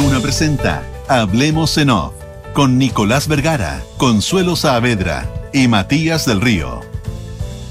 Duna 0.00 0.20
presenta 0.20 0.84
Hablemos 1.08 1.76
en 1.76 1.90
Off 1.90 2.12
con 2.52 2.78
Nicolás 2.78 3.26
Vergara, 3.26 3.82
Consuelo 3.96 4.54
Saavedra 4.54 5.28
y 5.52 5.66
Matías 5.66 6.24
del 6.24 6.40
Río. 6.40 6.82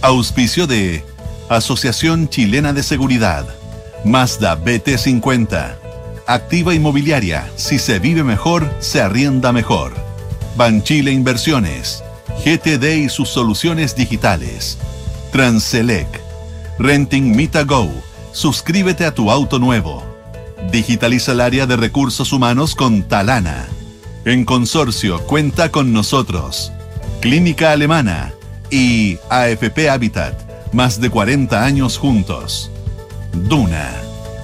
Auspicio 0.02 0.68
de 0.68 1.06
Asociación 1.48 2.28
Chilena 2.28 2.74
de 2.74 2.84
Seguridad, 2.84 3.48
Mazda 4.04 4.62
BT50, 4.62 5.78
Activa 6.28 6.74
Inmobiliaria, 6.76 7.50
si 7.56 7.80
se 7.80 7.98
vive 7.98 8.26
mejor, 8.26 8.70
se 8.80 9.00
arrienda 9.00 9.54
mejor. 9.54 9.94
Banchile 10.58 11.14
Inversiones, 11.14 12.04
GTD 12.44 13.06
y 13.06 13.08
sus 13.08 13.30
soluciones 13.30 13.96
digitales. 13.96 14.78
Transelec, 15.32 16.20
Renting 16.78 17.34
Mita 17.34 17.64
Go, 17.64 17.90
suscríbete 18.34 19.06
a 19.06 19.14
tu 19.14 19.32
auto 19.32 19.60
nuevo. 19.60 20.07
Digitaliza 20.72 21.32
el 21.32 21.42
área 21.42 21.66
de 21.66 21.78
recursos 21.78 22.34
humanos 22.34 22.76
con 22.76 23.04
Talana. 23.04 23.68
En 24.26 24.44
consorcio, 24.44 25.20
cuenta 25.26 25.72
con 25.72 25.94
nosotros. 25.94 26.72
Clínica 27.22 27.72
Alemana 27.72 28.34
y 28.70 29.18
AFP 29.30 29.90
Habitat, 29.90 30.74
más 30.74 31.00
de 31.00 31.10
40 31.10 31.64
años 31.64 31.98
juntos. 31.98 32.70
Duna, 33.32 33.90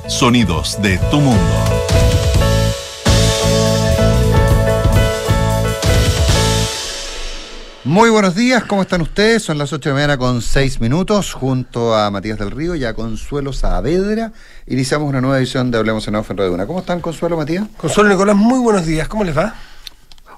sonidos 0.07 0.81
de 0.81 0.97
tu 1.11 1.19
mundo. 1.19 1.72
Muy 7.85 8.09
buenos 8.09 8.33
días, 8.33 8.63
¿cómo 8.63 8.83
están 8.83 9.01
ustedes? 9.01 9.43
Son 9.43 9.57
las 9.57 9.73
8 9.73 9.89
de 9.89 9.93
la 9.93 9.95
mañana 9.95 10.17
con 10.17 10.41
6 10.41 10.79
minutos, 10.79 11.33
junto 11.33 11.93
a 11.93 12.09
Matías 12.11 12.39
del 12.39 12.49
Río 12.49 12.75
y 12.75 12.85
a 12.85 12.93
Consuelo 12.93 13.51
Saavedra. 13.51 14.31
Iniciamos 14.67 15.09
una 15.09 15.19
nueva 15.19 15.37
edición 15.37 15.69
de 15.69 15.79
Hablemos 15.79 16.07
en 16.07 16.15
Off 16.15 16.31
en 16.31 16.37
Radio 16.37 16.53
Una. 16.53 16.65
¿Cómo 16.65 16.79
están, 16.79 17.01
Consuelo, 17.01 17.35
Matías? 17.35 17.67
Consuelo 17.75 18.09
Nicolás, 18.09 18.37
muy 18.37 18.59
buenos 18.59 18.85
días, 18.85 19.09
¿cómo 19.09 19.25
les 19.25 19.37
va? 19.37 19.55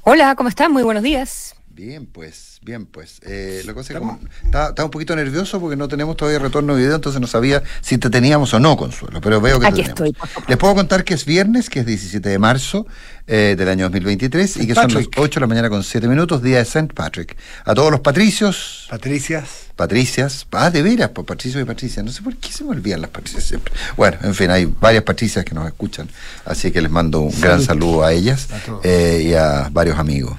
Hola, 0.02 0.34
¿cómo 0.34 0.50
están? 0.50 0.72
Muy 0.72 0.82
buenos 0.82 1.04
días. 1.04 1.54
Bien, 1.70 2.08
pues, 2.08 2.55
bien, 2.66 2.86
pues. 2.88 3.20
Eh, 3.22 3.62
lo 3.66 3.74
que 3.74 3.80
pasa 3.80 3.94
es 3.94 4.00
que 4.00 4.00
como- 4.00 4.20
estaba, 4.44 4.70
estaba 4.70 4.86
un 4.86 4.92
poquito 4.92 5.16
nervioso 5.16 5.60
porque 5.62 5.76
no 5.78 5.88
tenemos 5.88 6.18
todavía 6.18 6.40
retorno 6.40 6.76
de 6.76 6.82
video, 6.82 6.96
entonces 6.96 7.22
no 7.22 7.28
sabía 7.28 7.64
si 7.82 7.98
te 7.98 8.10
teníamos 8.10 8.54
o 8.54 8.60
no, 8.60 8.76
Consuelo, 8.76 9.22
pero 9.22 9.40
veo 9.40 9.60
que 9.60 9.68
Aquí 9.68 9.84
te 9.84 9.94
tenemos. 9.94 10.18
estoy. 10.20 10.44
Les 10.48 10.58
puedo 10.58 10.76
contar 10.76 11.04
que 11.04 11.14
es 11.14 11.26
viernes, 11.26 11.70
que 11.70 11.82
es 11.82 11.86
17 11.86 12.28
de 12.28 12.40
marzo 12.40 12.88
eh, 13.28 13.56
del 13.58 13.70
año 13.70 13.86
2023 13.86 14.58
y 14.58 14.68
que 14.68 14.74
son 14.76 14.86
las 14.94 14.94
Patrick. 15.06 15.16
8 15.18 15.40
de 15.40 15.42
la 15.42 15.48
mañana 15.48 15.70
con 15.70 15.84
7 15.84 16.08
minutos, 16.08 16.42
día 16.44 16.58
de 16.58 16.64
St. 16.64 16.94
Patrick. 16.94 17.38
A 17.64 17.74
todos 17.74 17.92
los 17.92 18.00
patricios, 18.02 18.88
Patricias. 18.90 19.66
Patricias, 19.76 20.48
ah, 20.52 20.70
de 20.72 20.82
veras, 20.82 21.10
por 21.10 21.26
Patricio 21.26 21.60
y 21.60 21.66
Patricia, 21.66 22.02
no 22.02 22.12
sé 22.12 22.22
por 22.22 22.36
qué 22.38 22.52
se 22.52 22.64
me 22.64 22.72
olvidan 22.72 23.02
las 23.02 23.10
Patricias 23.10 23.44
siempre. 23.44 23.74
Bueno, 23.98 24.18
en 24.24 24.34
fin, 24.34 24.50
hay 24.50 24.66
varias 24.66 25.04
Patricias 25.04 25.44
que 25.46 25.54
nos 25.54 25.68
escuchan, 25.68 26.08
así 26.46 26.72
que 26.72 26.82
les 26.82 26.90
mando 26.92 27.20
un 27.22 27.42
gran 27.42 27.62
saludo 27.62 28.04
a 28.04 28.12
ellas 28.14 28.48
A 28.52 28.80
eh, 28.84 29.24
y 29.26 29.34
a 29.34 29.70
varios 29.72 30.00
amigos, 30.00 30.38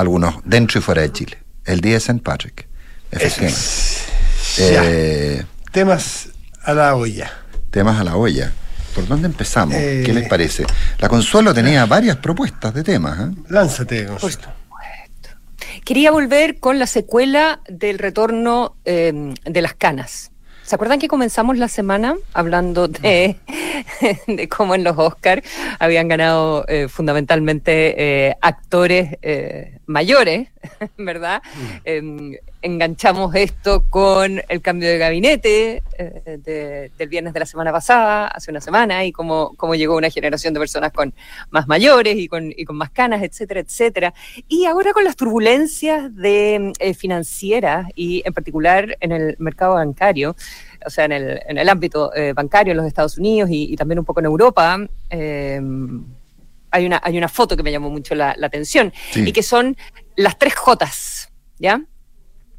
algunos 0.00 0.36
dentro 0.44 0.78
y 0.78 0.82
fuera 0.82 1.02
de 1.02 1.12
Chile. 1.12 1.38
El 1.64 1.80
día 1.80 1.92
de 1.92 1.98
St. 1.98 2.20
Patrick, 2.22 2.66
efectivamente. 3.10 3.60
Eh, 4.58 5.44
Temas 5.72 6.28
a 6.62 6.72
la 6.74 6.94
olla. 6.96 7.30
temas 7.70 8.00
a 8.00 8.04
la 8.04 8.16
olla. 8.16 8.52
¿Por 8.94 9.06
dónde 9.06 9.26
empezamos? 9.28 9.74
Eh, 9.76 10.02
¿Qué 10.04 10.12
les 10.12 10.28
parece? 10.28 10.64
La 10.98 11.08
Consuelo 11.08 11.54
tenía 11.54 11.86
varias 11.86 12.16
propuestas 12.16 12.74
de 12.74 12.82
temas. 12.82 13.20
¿eh? 13.20 13.32
Lánzate, 13.48 14.06
Consuelo. 14.06 14.60
Quería 15.84 16.10
volver 16.10 16.58
con 16.58 16.78
la 16.78 16.86
secuela 16.86 17.60
del 17.68 17.98
retorno 17.98 18.76
eh, 18.84 19.34
de 19.44 19.62
las 19.62 19.74
canas. 19.74 20.30
¿Se 20.70 20.76
acuerdan 20.76 21.00
que 21.00 21.08
comenzamos 21.08 21.58
la 21.58 21.66
semana 21.66 22.14
hablando 22.32 22.86
de, 22.86 23.34
de 24.28 24.48
cómo 24.48 24.76
en 24.76 24.84
los 24.84 24.96
Oscars 24.96 25.42
habían 25.80 26.06
ganado 26.06 26.64
eh, 26.68 26.86
fundamentalmente 26.86 28.28
eh, 28.28 28.36
actores 28.40 29.18
eh, 29.20 29.80
mayores, 29.86 30.48
¿verdad? 30.96 31.42
Enganchamos 32.62 33.34
esto 33.36 33.84
con 33.88 34.42
el 34.46 34.60
cambio 34.60 34.86
de 34.90 34.98
gabinete 34.98 35.82
eh, 35.96 36.38
de- 36.44 36.90
del 36.98 37.08
viernes 37.08 37.32
de 37.32 37.40
la 37.40 37.46
semana 37.46 37.72
pasada, 37.72 38.26
hace 38.28 38.50
una 38.50 38.60
semana, 38.60 39.02
y 39.06 39.12
cómo, 39.12 39.54
cómo 39.56 39.74
llegó 39.74 39.96
una 39.96 40.10
generación 40.10 40.52
de 40.52 40.60
personas 40.60 40.92
con 40.92 41.14
más 41.50 41.66
mayores 41.66 42.16
y 42.16 42.28
con, 42.28 42.52
y 42.54 42.64
con 42.66 42.76
más 42.76 42.90
canas, 42.90 43.22
etcétera, 43.22 43.60
etcétera. 43.60 44.12
Y 44.46 44.66
ahora 44.66 44.92
con 44.92 45.04
las 45.04 45.16
turbulencias 45.16 46.14
de, 46.14 46.72
eh, 46.78 46.92
financieras 46.92 47.86
y 47.94 48.22
en 48.26 48.34
particular 48.34 48.94
en 49.00 49.12
el 49.12 49.36
mercado 49.38 49.74
bancario, 49.74 50.36
o 50.84 50.90
sea, 50.90 51.06
en 51.06 51.12
el, 51.12 51.40
en 51.48 51.56
el 51.56 51.68
ámbito 51.68 52.14
eh, 52.14 52.34
bancario 52.34 52.72
en 52.72 52.76
los 52.76 52.86
Estados 52.86 53.16
Unidos 53.16 53.48
y, 53.50 53.72
y 53.72 53.76
también 53.76 53.98
un 53.98 54.04
poco 54.04 54.20
en 54.20 54.26
Europa, 54.26 54.78
eh, 55.08 55.60
hay, 56.70 56.84
una, 56.86 57.00
hay 57.02 57.16
una 57.16 57.28
foto 57.28 57.56
que 57.56 57.62
me 57.62 57.72
llamó 57.72 57.88
mucho 57.88 58.14
la, 58.14 58.34
la 58.36 58.48
atención 58.48 58.92
Sí. 59.12 59.24
y 59.26 59.32
que 59.32 59.42
son 59.42 59.76
las 60.16 60.38
tres 60.38 60.54
Jotas, 60.54 61.32
¿ya? 61.58 61.80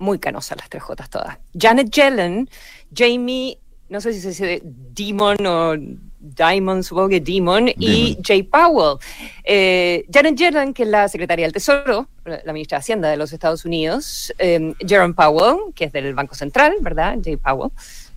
Muy 0.02 0.18
canosas 0.18 0.58
las 0.58 0.68
tres 0.68 0.82
Jotas 0.82 1.12
todas. 1.12 1.38
Janet 1.54 1.92
Yellen, 1.92 2.50
Jamie, 2.92 3.60
no 3.88 4.02
sé 4.02 4.14
si 4.14 4.20
se 4.20 4.30
dice 4.30 4.62
Demon 4.64 5.46
o 5.46 5.76
Diamond, 6.20 6.82
supongo 6.82 7.10
que 7.10 7.20
Demon, 7.20 7.70
y 7.78 8.18
Jay 8.24 8.42
Powell. 8.42 8.98
Eh, 9.44 10.04
Janet 10.12 10.36
Yellen, 10.36 10.74
que 10.74 10.84
es 10.84 10.90
la 10.90 11.08
secretaria 11.08 11.46
del 11.46 11.54
Tesoro, 11.54 12.08
la 12.26 12.52
ministra 12.52 12.78
de 12.78 12.80
Hacienda 12.80 13.10
de 13.10 13.18
los 13.18 13.32
Estados 13.32 13.64
Unidos, 13.64 14.34
eh, 14.40 14.74
Jerome 14.80 15.14
Powell, 15.14 15.72
que 15.76 15.86
es 15.86 15.92
del 15.92 16.16
Banco 16.16 16.34
Central, 16.34 16.74
¿verdad? 16.82 17.20
Jay 17.24 17.38
Powell, 17.38 17.70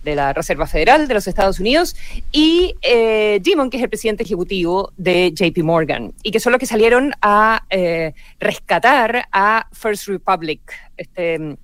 de 0.03 0.15
la 0.15 0.33
Reserva 0.33 0.65
Federal 0.65 1.07
de 1.07 1.13
los 1.13 1.27
Estados 1.27 1.59
Unidos, 1.59 1.95
y 2.31 2.73
eh, 2.81 3.39
Demon, 3.43 3.69
que 3.69 3.77
es 3.77 3.83
el 3.83 3.89
presidente 3.89 4.23
ejecutivo 4.23 4.91
de 4.97 5.31
JP 5.35 5.63
Morgan, 5.63 6.13
y 6.23 6.31
que 6.31 6.39
son 6.39 6.51
los 6.51 6.59
que 6.59 6.65
salieron 6.65 7.11
a 7.21 7.63
eh, 7.69 8.15
rescatar 8.39 9.27
a 9.31 9.67
First 9.71 10.07
Republic, 10.07 10.61
este, 10.97 11.57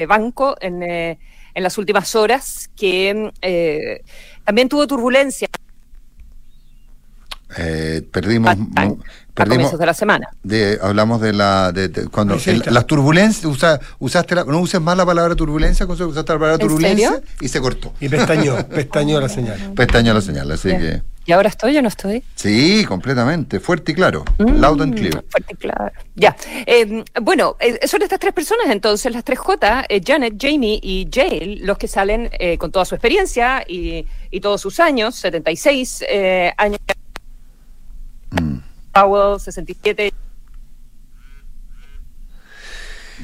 este 0.00 0.06
banco 0.06 0.56
en, 0.62 0.82
eh, 0.82 1.18
en 1.54 1.62
las 1.62 1.76
últimas 1.76 2.14
horas, 2.14 2.70
que 2.74 3.30
eh, 3.42 4.00
también 4.44 4.66
tuvo 4.68 4.86
turbulencia 4.86 5.46
Eh, 7.58 8.02
perdimos, 8.12 8.48
a, 8.48 8.52
a 8.52 8.56
perdimos 9.34 9.56
comienzos 9.56 9.78
de 9.80 9.86
la 9.86 9.92
semana. 9.94 10.28
de, 10.42 10.78
hablamos 10.80 11.20
de 11.20 11.32
la 11.34 11.72
de, 11.72 11.88
de- 11.88 12.06
cuando 12.06 12.34
el- 12.46 12.62
las 12.70 12.86
turbulencias 12.86 13.44
usa, 13.44 13.78
usaste 13.98 14.36
la, 14.36 14.44
no 14.44 14.60
uses 14.60 14.80
más 14.80 14.96
la 14.96 15.04
palabra 15.04 15.34
turbulencia 15.34 15.84
usaste 15.84 16.32
la 16.32 16.38
palabra 16.38 16.52
¿En 16.54 16.60
turbulencia 16.60 17.10
serio? 17.10 17.24
y 17.40 17.48
se 17.48 17.60
cortó 17.60 17.92
Y 18.00 18.08
pestañó, 18.08 18.56
pestañó 18.68 19.20
la 19.20 19.28
señal. 19.28 19.72
pestañó 19.74 20.14
la 20.14 20.20
señal 20.22 20.50
así 20.52 20.68
Ya. 20.70 20.78
que 20.78 21.02
¿Y 21.26 21.32
ahora 21.32 21.48
estoy 21.48 21.76
o 21.76 21.82
no 21.82 21.88
estoy? 21.88 22.24
sí 22.34 22.84
completamente 22.86 23.60
fuerte 23.60 23.92
y 23.92 23.94
claro 23.94 24.24
Mm, 24.38 24.60
loud 24.60 24.82
and 24.82 24.94
clear 24.96 25.22
Fuerte 25.28 25.52
y 25.52 25.56
claro. 25.56 25.92
Ya. 26.16 26.34
Eh, 26.66 27.04
bueno, 27.22 27.56
eh, 27.60 27.86
son 27.86 28.02
estas 28.02 28.18
tres 28.18 28.32
personas 28.32 28.66
entonces, 28.70 29.12
las 29.12 29.22
tres 29.24 29.38
J, 29.38 29.84
eh, 29.88 30.00
Janet, 30.04 30.34
Jamie 30.40 30.80
y 30.82 31.08
Jay, 31.12 31.56
los 31.60 31.76
que 31.78 31.88
salen 31.88 32.30
eh, 32.32 32.56
con 32.58 32.72
toda 32.72 32.84
su 32.84 32.94
experiencia 32.94 33.62
y, 33.68 34.06
y 34.30 34.40
todos 34.40 34.60
sus 34.60 34.80
años, 34.80 35.14
76 35.16 36.04
eh, 36.08 36.52
años, 36.56 36.78
Mm. 38.32 38.58
Powell, 38.92 39.40
67. 39.40 40.12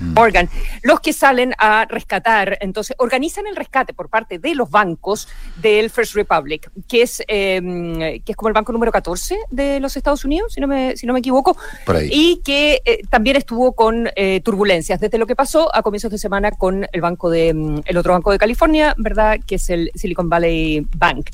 Morgan, 0.00 0.48
los 0.82 1.00
que 1.00 1.12
salen 1.12 1.54
a 1.58 1.84
rescatar, 1.86 2.58
entonces 2.60 2.96
organizan 2.98 3.46
el 3.46 3.56
rescate 3.56 3.94
por 3.94 4.08
parte 4.08 4.38
de 4.38 4.54
los 4.54 4.70
bancos 4.70 5.28
del 5.56 5.90
First 5.90 6.14
Republic, 6.14 6.70
que 6.88 7.02
es, 7.02 7.22
eh, 7.28 8.20
que 8.24 8.32
es 8.32 8.36
como 8.36 8.48
el 8.48 8.54
banco 8.54 8.72
número 8.72 8.90
14 8.92 9.38
de 9.50 9.80
los 9.80 9.96
Estados 9.96 10.24
Unidos, 10.24 10.54
si 10.54 10.60
no 10.60 10.66
me, 10.66 10.96
si 10.96 11.06
no 11.06 11.12
me 11.12 11.20
equivoco, 11.20 11.56
por 11.84 11.96
ahí 11.96 12.10
y 12.12 12.40
que 12.42 12.80
eh, 12.84 13.02
también 13.10 13.36
estuvo 13.36 13.72
con 13.72 14.08
eh, 14.16 14.40
turbulencias 14.40 14.98
desde 15.00 15.18
lo 15.18 15.26
que 15.26 15.36
pasó 15.36 15.74
a 15.74 15.82
comienzos 15.82 16.10
de 16.10 16.18
semana 16.18 16.50
con 16.50 16.86
el 16.90 17.00
banco 17.00 17.30
de 17.30 17.52
mm, 17.52 17.80
el 17.84 17.96
otro 17.96 18.14
banco 18.14 18.32
de 18.32 18.38
California, 18.38 18.94
¿verdad? 18.96 19.38
Que 19.46 19.56
es 19.56 19.68
el 19.70 19.90
Silicon 19.94 20.28
Valley 20.28 20.86
Bank. 20.96 21.30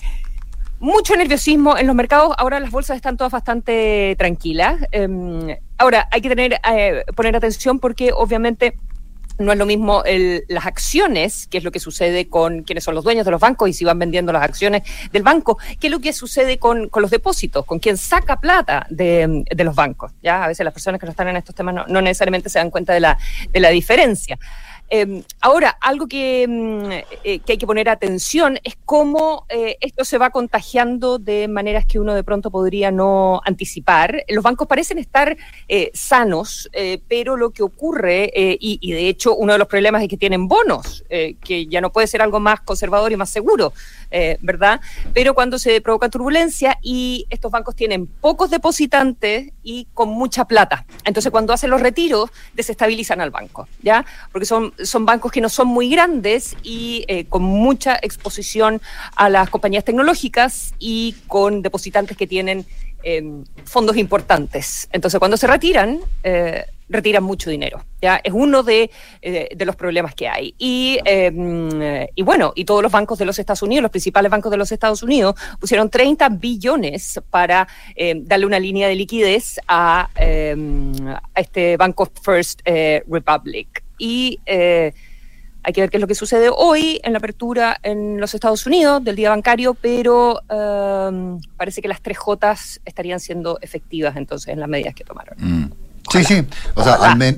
Mucho 0.80 1.14
nerviosismo 1.14 1.78
en 1.78 1.86
los 1.86 1.94
mercados. 1.94 2.34
Ahora 2.36 2.58
las 2.58 2.72
bolsas 2.72 2.96
están 2.96 3.16
todas 3.16 3.32
bastante 3.32 4.16
tranquilas. 4.18 4.80
Em, 4.90 5.56
ahora 5.82 6.08
hay 6.10 6.20
que 6.20 6.28
tener 6.28 6.60
eh, 6.72 7.04
poner 7.14 7.36
atención 7.36 7.78
porque 7.78 8.12
obviamente 8.14 8.76
no 9.38 9.50
es 9.50 9.58
lo 9.58 9.66
mismo 9.66 10.04
el- 10.04 10.44
las 10.48 10.66
acciones, 10.66 11.46
que 11.48 11.58
es 11.58 11.64
lo 11.64 11.72
que 11.72 11.80
sucede 11.80 12.28
con 12.28 12.62
quienes 12.62 12.84
son 12.84 12.94
los 12.94 13.02
dueños 13.02 13.24
de 13.24 13.30
los 13.30 13.40
bancos 13.40 13.68
y 13.68 13.72
si 13.72 13.84
van 13.84 13.98
vendiendo 13.98 14.30
las 14.32 14.42
acciones 14.42 14.82
del 15.10 15.22
banco, 15.22 15.58
que 15.80 15.88
lo 15.90 15.98
que 16.00 16.12
sucede 16.12 16.58
con, 16.58 16.88
con 16.88 17.02
los 17.02 17.10
depósitos, 17.10 17.64
con 17.64 17.78
quien 17.80 17.96
saca 17.96 18.38
plata 18.40 18.86
de, 18.90 19.42
de 19.50 19.64
los 19.64 19.74
bancos. 19.74 20.12
Ya 20.22 20.44
a 20.44 20.48
veces 20.48 20.64
las 20.64 20.74
personas 20.74 21.00
que 21.00 21.06
no 21.06 21.10
están 21.10 21.28
en 21.28 21.36
estos 21.36 21.54
temas 21.54 21.74
no, 21.74 21.86
no 21.86 22.00
necesariamente 22.02 22.48
se 22.50 22.58
dan 22.58 22.70
cuenta 22.70 22.92
de 22.92 23.00
la, 23.00 23.18
de 23.50 23.60
la 23.60 23.70
diferencia. 23.70 24.38
Eh, 24.94 25.24
ahora, 25.40 25.70
algo 25.80 26.06
que, 26.06 26.46
mm, 26.46 26.92
eh, 27.24 27.38
que, 27.38 27.52
hay 27.52 27.56
que 27.56 27.66
poner 27.66 27.88
atención 27.88 28.58
es 28.62 28.76
cómo 28.84 29.46
eh, 29.48 29.78
esto 29.80 30.04
se 30.04 30.18
va 30.18 30.28
contagiando 30.28 31.18
de 31.18 31.48
maneras 31.48 31.86
que 31.86 31.98
uno 31.98 32.12
de 32.12 32.22
pronto 32.22 32.50
podría 32.50 32.90
no 32.90 33.40
anticipar. 33.46 34.22
Los 34.28 34.44
bancos 34.44 34.68
parecen 34.68 34.98
estar 34.98 35.34
sanos, 35.94 36.68
pero 37.08 37.38
lo 37.38 37.50
que 37.50 37.62
ocurre, 37.62 38.30
y, 38.34 38.92
de 38.92 39.08
hecho 39.08 39.34
uno 39.34 39.54
de 39.54 39.58
los 39.58 39.68
problemas 39.68 40.02
es 40.02 40.08
que 40.08 40.18
tienen 40.18 40.46
bonos, 40.46 41.02
que 41.08 41.66
ya 41.66 41.80
no 41.80 41.90
puede 41.90 42.06
ser 42.06 42.20
algo 42.20 42.40
más 42.40 42.60
conservador 42.60 43.10
y 43.12 43.16
más 43.16 43.30
seguro. 43.30 43.72
Eh, 44.14 44.36
¿verdad? 44.42 44.78
Pero 45.14 45.32
cuando 45.32 45.58
se 45.58 45.80
provoca 45.80 46.10
turbulencia 46.10 46.78
y 46.82 47.26
estos 47.30 47.50
bancos 47.50 47.74
tienen 47.74 48.06
pocos 48.06 48.50
depositantes 48.50 49.52
y 49.62 49.86
con 49.94 50.10
mucha 50.10 50.44
plata. 50.44 50.84
Entonces, 51.06 51.32
cuando 51.32 51.54
hacen 51.54 51.70
los 51.70 51.80
retiros, 51.80 52.28
desestabilizan 52.52 53.22
al 53.22 53.30
banco, 53.30 53.66
¿ya? 53.82 54.04
Porque 54.30 54.44
son, 54.44 54.74
son 54.84 55.06
bancos 55.06 55.32
que 55.32 55.40
no 55.40 55.48
son 55.48 55.68
muy 55.68 55.88
grandes 55.88 56.54
y 56.62 57.06
eh, 57.08 57.24
con 57.24 57.42
mucha 57.42 57.98
exposición 58.02 58.82
a 59.16 59.30
las 59.30 59.48
compañías 59.48 59.84
tecnológicas 59.84 60.74
y 60.78 61.16
con 61.26 61.62
depositantes 61.62 62.14
que 62.14 62.26
tienen 62.26 62.66
eh, 63.04 63.22
fondos 63.64 63.96
importantes. 63.96 64.90
Entonces, 64.92 65.18
cuando 65.18 65.38
se 65.38 65.46
retiran, 65.46 66.00
retiran 66.92 67.24
mucho 67.24 67.50
dinero. 67.50 67.84
¿ya? 68.00 68.20
Es 68.22 68.32
uno 68.32 68.62
de, 68.62 68.90
eh, 69.22 69.48
de 69.54 69.64
los 69.64 69.76
problemas 69.76 70.14
que 70.14 70.28
hay. 70.28 70.54
Y, 70.58 70.98
eh, 71.04 72.08
y 72.14 72.22
bueno, 72.22 72.52
y 72.54 72.64
todos 72.64 72.82
los 72.82 72.92
bancos 72.92 73.18
de 73.18 73.24
los 73.24 73.38
Estados 73.38 73.62
Unidos, 73.62 73.82
los 73.82 73.90
principales 73.90 74.30
bancos 74.30 74.50
de 74.50 74.56
los 74.56 74.70
Estados 74.70 75.02
Unidos, 75.02 75.34
pusieron 75.58 75.88
30 75.88 76.28
billones 76.30 77.20
para 77.30 77.66
eh, 77.96 78.14
darle 78.16 78.46
una 78.46 78.60
línea 78.60 78.88
de 78.88 78.94
liquidez 78.94 79.58
a, 79.66 80.10
a 80.14 81.40
este 81.40 81.76
banco 81.76 82.10
First 82.22 82.60
Republic. 82.66 83.82
Y 83.98 84.38
hay 84.46 85.72
que 85.72 85.80
ver 85.80 85.90
qué 85.90 85.96
es 85.96 86.00
lo 86.00 86.08
que 86.08 86.16
sucede 86.16 86.50
hoy 86.54 87.00
en 87.04 87.12
la 87.12 87.18
apertura 87.18 87.78
en 87.84 88.20
los 88.20 88.34
Estados 88.34 88.66
Unidos 88.66 89.02
del 89.04 89.14
día 89.14 89.30
bancario, 89.30 89.74
pero 89.74 90.40
parece 91.56 91.80
que 91.82 91.88
las 91.88 92.02
tres 92.02 92.18
J 92.18 92.56
estarían 92.84 93.20
siendo 93.20 93.58
efectivas 93.60 94.16
entonces 94.16 94.52
en 94.52 94.60
las 94.60 94.68
medidas 94.68 94.94
que 94.94 95.04
tomaron. 95.04 95.36
Mm. 95.38 95.91
Sí, 96.12 96.24
sí, 96.24 96.44
o 96.74 96.84
sea, 96.84 96.94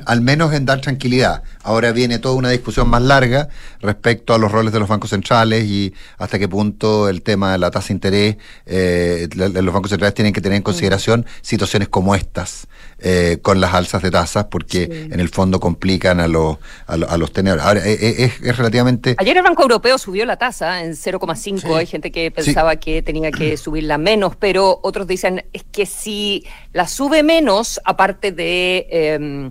al, 0.07 0.21
menos 0.21 0.53
en 0.53 0.67
dar 0.67 0.81
tranquilidad. 0.81 1.45
Ahora 1.63 1.93
viene 1.93 2.19
toda 2.19 2.35
una 2.35 2.51
discusión 2.51 2.89
más 2.89 3.03
larga 3.03 3.49
respecto 3.81 4.35
a 4.35 4.39
los 4.39 4.51
roles 4.51 4.73
de 4.73 4.81
los 4.81 4.89
bancos 4.89 5.11
centrales 5.11 5.65
y 5.65 5.95
hasta 6.19 6.41
qué 6.41 6.49
punto 6.49 7.09
el 7.09 7.23
tema 7.23 7.53
de 7.53 7.59
la 7.59 7.71
tasa 7.71 7.89
de 7.89 7.95
interés, 7.95 8.37
eh, 8.67 9.29
los 9.37 9.73
bancos 9.73 9.91
centrales 9.91 10.15
tienen 10.15 10.33
que 10.33 10.41
tener 10.41 10.57
en 10.57 10.63
mm. 10.63 10.65
consideración 10.65 11.27
situaciones 11.41 11.89
como 11.89 12.17
estas 12.17 12.67
eh, 13.07 13.39
con 13.43 13.61
las 13.61 13.75
alzas 13.75 14.01
de 14.03 14.11
tasas 14.11 14.47
porque 14.47 14.85
en 14.85 15.21
el 15.21 15.29
fondo 15.29 15.61
complican 15.61 16.21
a 16.21 16.29
los, 16.29 16.57
a, 16.87 16.97
los 17.19 17.33
tenedores. 17.33 17.63
Ahora, 17.63 17.87
eh, 17.87 17.99
eh, 18.01 18.33
es, 18.41 18.57
relativamente... 18.57 19.15
Ayer 19.19 19.37
el 19.37 19.43
Banco 19.43 19.63
Europeo 19.63 19.99
subió 19.99 20.25
la 20.25 20.39
tasa 20.39 20.83
en 20.83 20.93
0,5, 20.93 21.77
hay 21.77 21.87
gente 21.87 22.11
que 22.11 22.31
pensaba 22.31 22.77
que 22.77 23.03
tenía 23.03 23.31
que 23.31 23.57
subirla 23.59 23.99
menos, 23.99 24.37
pero 24.37 24.81
otros 24.83 25.07
dicen 25.07 25.45
es 25.53 25.65
que 25.65 25.85
si 25.85 26.47
la 26.73 26.89
sube 26.89 27.23
menos, 27.23 27.79
aparte 27.85 28.33
de... 28.33 28.64
Eh, 28.69 29.51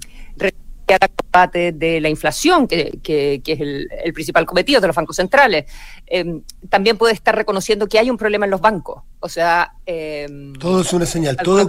combate 1.16 1.72
de 1.72 2.02
la 2.02 2.10
inflación, 2.10 2.68
que, 2.68 3.00
que, 3.02 3.42
es 3.46 3.60
el, 3.60 4.14
principal 4.14 4.46
cometido 4.46 4.82
de 4.82 4.88
los 4.88 4.96
bancos 4.96 5.16
centrales. 5.16 5.66
Em, 6.06 6.42
también 6.70 6.98
puede 6.98 7.14
estar 7.14 7.36
reconociendo 7.36 7.88
que 7.88 8.00
hay 8.00 8.10
un 8.10 8.18
problema 8.18 8.46
en 8.46 8.52
los 8.52 8.62
bancos. 8.62 9.04
O 9.20 9.30
sea. 9.30 9.74
Em, 9.86 10.54
todo 10.54 10.82
es 10.82 10.94
una 10.94 11.06
señal. 11.06 11.38
Todo, 11.38 11.66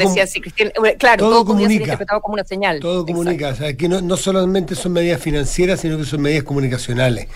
claro, 0.99 1.19
todo, 1.19 1.45
comunica. 1.45 1.83
interpretado 1.83 2.21
como 2.21 2.35
una 2.35 2.45
señal. 2.45 2.81
Todo 2.81 3.07
comunica. 3.07 3.49
O 3.49 3.55
sea, 3.55 3.75
que 3.77 3.89
no, 3.89 4.01
no 4.01 4.17
solamente 4.17 4.75
son 4.75 4.93
medidas 4.93 5.21
financieras, 5.21 5.81
sino 5.81 5.97
que 5.97 6.05
son 6.05 6.21
medidas 6.21 6.45
comunicacionales. 6.45 7.29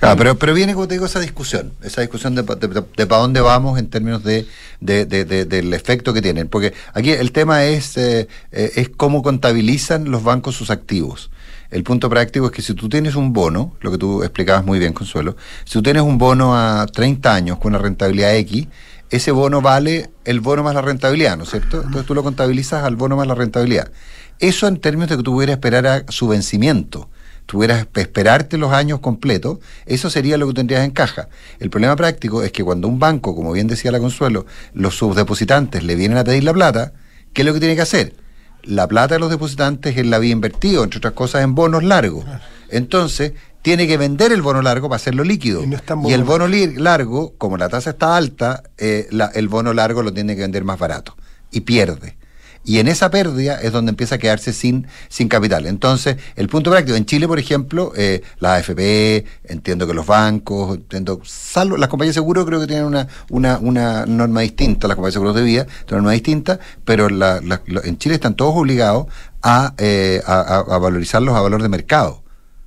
Claro, 0.00 0.18
pero, 0.18 0.38
pero 0.38 0.54
viene, 0.54 0.74
como 0.74 0.86
te 0.86 0.94
digo, 0.94 1.06
esa 1.06 1.20
discusión, 1.20 1.72
esa 1.82 2.02
discusión 2.02 2.34
de, 2.34 2.44
para 2.44 3.20
dónde 3.20 3.40
vamos 3.40 3.78
en 3.78 3.88
términos 3.88 4.22
de, 4.22 4.46
del 4.80 5.72
efecto 5.72 6.12
que 6.12 6.20
tienen. 6.20 6.48
Porque 6.48 6.74
aquí 6.92 7.10
el 7.10 7.32
tema 7.32 7.64
es, 7.64 7.96
eh, 7.96 8.28
eh, 8.52 8.72
es 8.76 8.90
cómo 8.90 9.22
contabilizan 9.22 10.10
los 10.10 10.22
bancos 10.22 10.56
sus 10.56 10.70
activos. 10.70 11.30
El 11.70 11.82
punto 11.82 12.08
práctico 12.08 12.46
es 12.46 12.52
que 12.52 12.62
si 12.62 12.74
tú 12.74 12.88
tienes 12.88 13.16
un 13.16 13.32
bono, 13.32 13.76
lo 13.80 13.90
que 13.90 13.98
tú 13.98 14.22
explicabas 14.22 14.64
muy 14.64 14.78
bien, 14.78 14.92
Consuelo, 14.92 15.36
si 15.64 15.72
tú 15.72 15.82
tienes 15.82 16.02
un 16.02 16.18
bono 16.18 16.56
a 16.56 16.86
30 16.86 17.34
años 17.34 17.58
con 17.58 17.72
una 17.72 17.82
rentabilidad 17.82 18.36
X, 18.36 18.68
ese 19.10 19.30
bono 19.30 19.60
vale 19.60 20.10
el 20.24 20.40
bono 20.40 20.62
más 20.62 20.74
la 20.74 20.82
rentabilidad, 20.82 21.36
¿no 21.36 21.44
es 21.44 21.50
cierto? 21.50 21.78
Entonces 21.78 22.06
tú 22.06 22.14
lo 22.14 22.22
contabilizas 22.22 22.84
al 22.84 22.96
bono 22.96 23.16
más 23.16 23.26
la 23.26 23.34
rentabilidad. 23.34 23.90
Eso 24.38 24.66
en 24.66 24.78
términos 24.78 25.08
de 25.08 25.16
que 25.16 25.22
tú 25.22 25.32
pudieras 25.32 25.54
esperar 25.54 25.86
a 25.86 26.04
su 26.10 26.28
vencimiento 26.28 27.08
tuvieras 27.46 27.86
esperarte 27.94 28.58
los 28.58 28.72
años 28.72 29.00
completos, 29.00 29.58
eso 29.86 30.10
sería 30.10 30.38
lo 30.38 30.48
que 30.48 30.54
tendrías 30.54 30.84
en 30.84 30.90
caja. 30.90 31.28
El 31.60 31.70
problema 31.70 31.96
práctico 31.96 32.42
es 32.42 32.52
que 32.52 32.64
cuando 32.64 32.88
un 32.88 32.98
banco, 32.98 33.34
como 33.34 33.52
bien 33.52 33.66
decía 33.66 33.92
la 33.92 34.00
Consuelo, 34.00 34.46
los 34.72 34.96
subdepositantes 34.96 35.84
le 35.84 35.94
vienen 35.94 36.18
a 36.18 36.24
pedir 36.24 36.44
la 36.44 36.52
plata, 36.52 36.92
¿qué 37.32 37.42
es 37.42 37.46
lo 37.46 37.54
que 37.54 37.60
tiene 37.60 37.76
que 37.76 37.82
hacer? 37.82 38.14
La 38.62 38.88
plata 38.88 39.14
de 39.14 39.20
los 39.20 39.30
depositantes 39.30 39.96
él 39.96 40.10
la 40.10 40.16
había 40.16 40.32
invertido, 40.32 40.84
entre 40.84 40.98
otras 40.98 41.12
cosas, 41.12 41.42
en 41.42 41.54
bonos 41.54 41.84
largos. 41.84 42.24
Entonces, 42.70 43.34
tiene 43.60 43.86
que 43.86 43.96
vender 43.96 44.32
el 44.32 44.42
bono 44.42 44.62
largo 44.62 44.88
para 44.88 44.96
hacerlo 44.96 45.24
líquido. 45.24 45.62
Y, 46.06 46.12
el 46.12 46.24
bono 46.24 46.46
largo, 46.48 47.34
como 47.38 47.56
la 47.56 47.68
tasa 47.68 47.90
está 47.90 48.16
alta, 48.16 48.62
eh, 48.78 49.08
el 49.34 49.48
bono 49.48 49.72
largo 49.72 50.02
lo 50.02 50.12
tiene 50.12 50.34
que 50.34 50.42
vender 50.42 50.64
más 50.64 50.78
barato. 50.78 51.16
Y 51.50 51.60
pierde. 51.60 52.16
Y 52.64 52.78
en 52.78 52.88
esa 52.88 53.10
pérdida 53.10 53.60
es 53.60 53.72
donde 53.72 53.90
empieza 53.90 54.14
a 54.14 54.18
quedarse 54.18 54.52
sin, 54.52 54.86
sin 55.08 55.28
capital. 55.28 55.66
Entonces, 55.66 56.16
el 56.34 56.48
punto 56.48 56.70
práctico, 56.70 56.96
en 56.96 57.04
Chile, 57.04 57.28
por 57.28 57.38
ejemplo, 57.38 57.92
eh, 57.96 58.22
la 58.40 58.54
AFP, 58.54 59.26
entiendo 59.44 59.86
que 59.86 59.94
los 59.94 60.06
bancos, 60.06 60.76
entiendo, 60.76 61.20
salvo, 61.24 61.76
las 61.76 61.88
compañías 61.88 62.14
de 62.14 62.20
seguro 62.20 62.46
creo 62.46 62.60
que 62.60 62.66
tienen 62.66 62.86
una, 62.86 63.06
una, 63.30 63.58
una 63.58 64.06
norma 64.06 64.40
distinta, 64.40 64.88
las 64.88 64.96
compañías 64.96 65.14
de 65.14 65.16
seguros 65.16 65.36
de 65.36 65.42
vida 65.42 65.66
una 65.88 65.98
norma 65.98 66.12
distinta, 66.12 66.58
pero 66.84 67.08
en 67.08 67.98
Chile 67.98 68.14
están 68.14 68.34
todos 68.34 68.54
obligados 68.56 69.06
a, 69.42 69.74
eh, 69.78 70.22
a, 70.26 70.58
a 70.58 70.78
valorizarlos 70.78 71.34
a 71.34 71.40
valor 71.40 71.62
de 71.62 71.68
mercado 71.68 72.23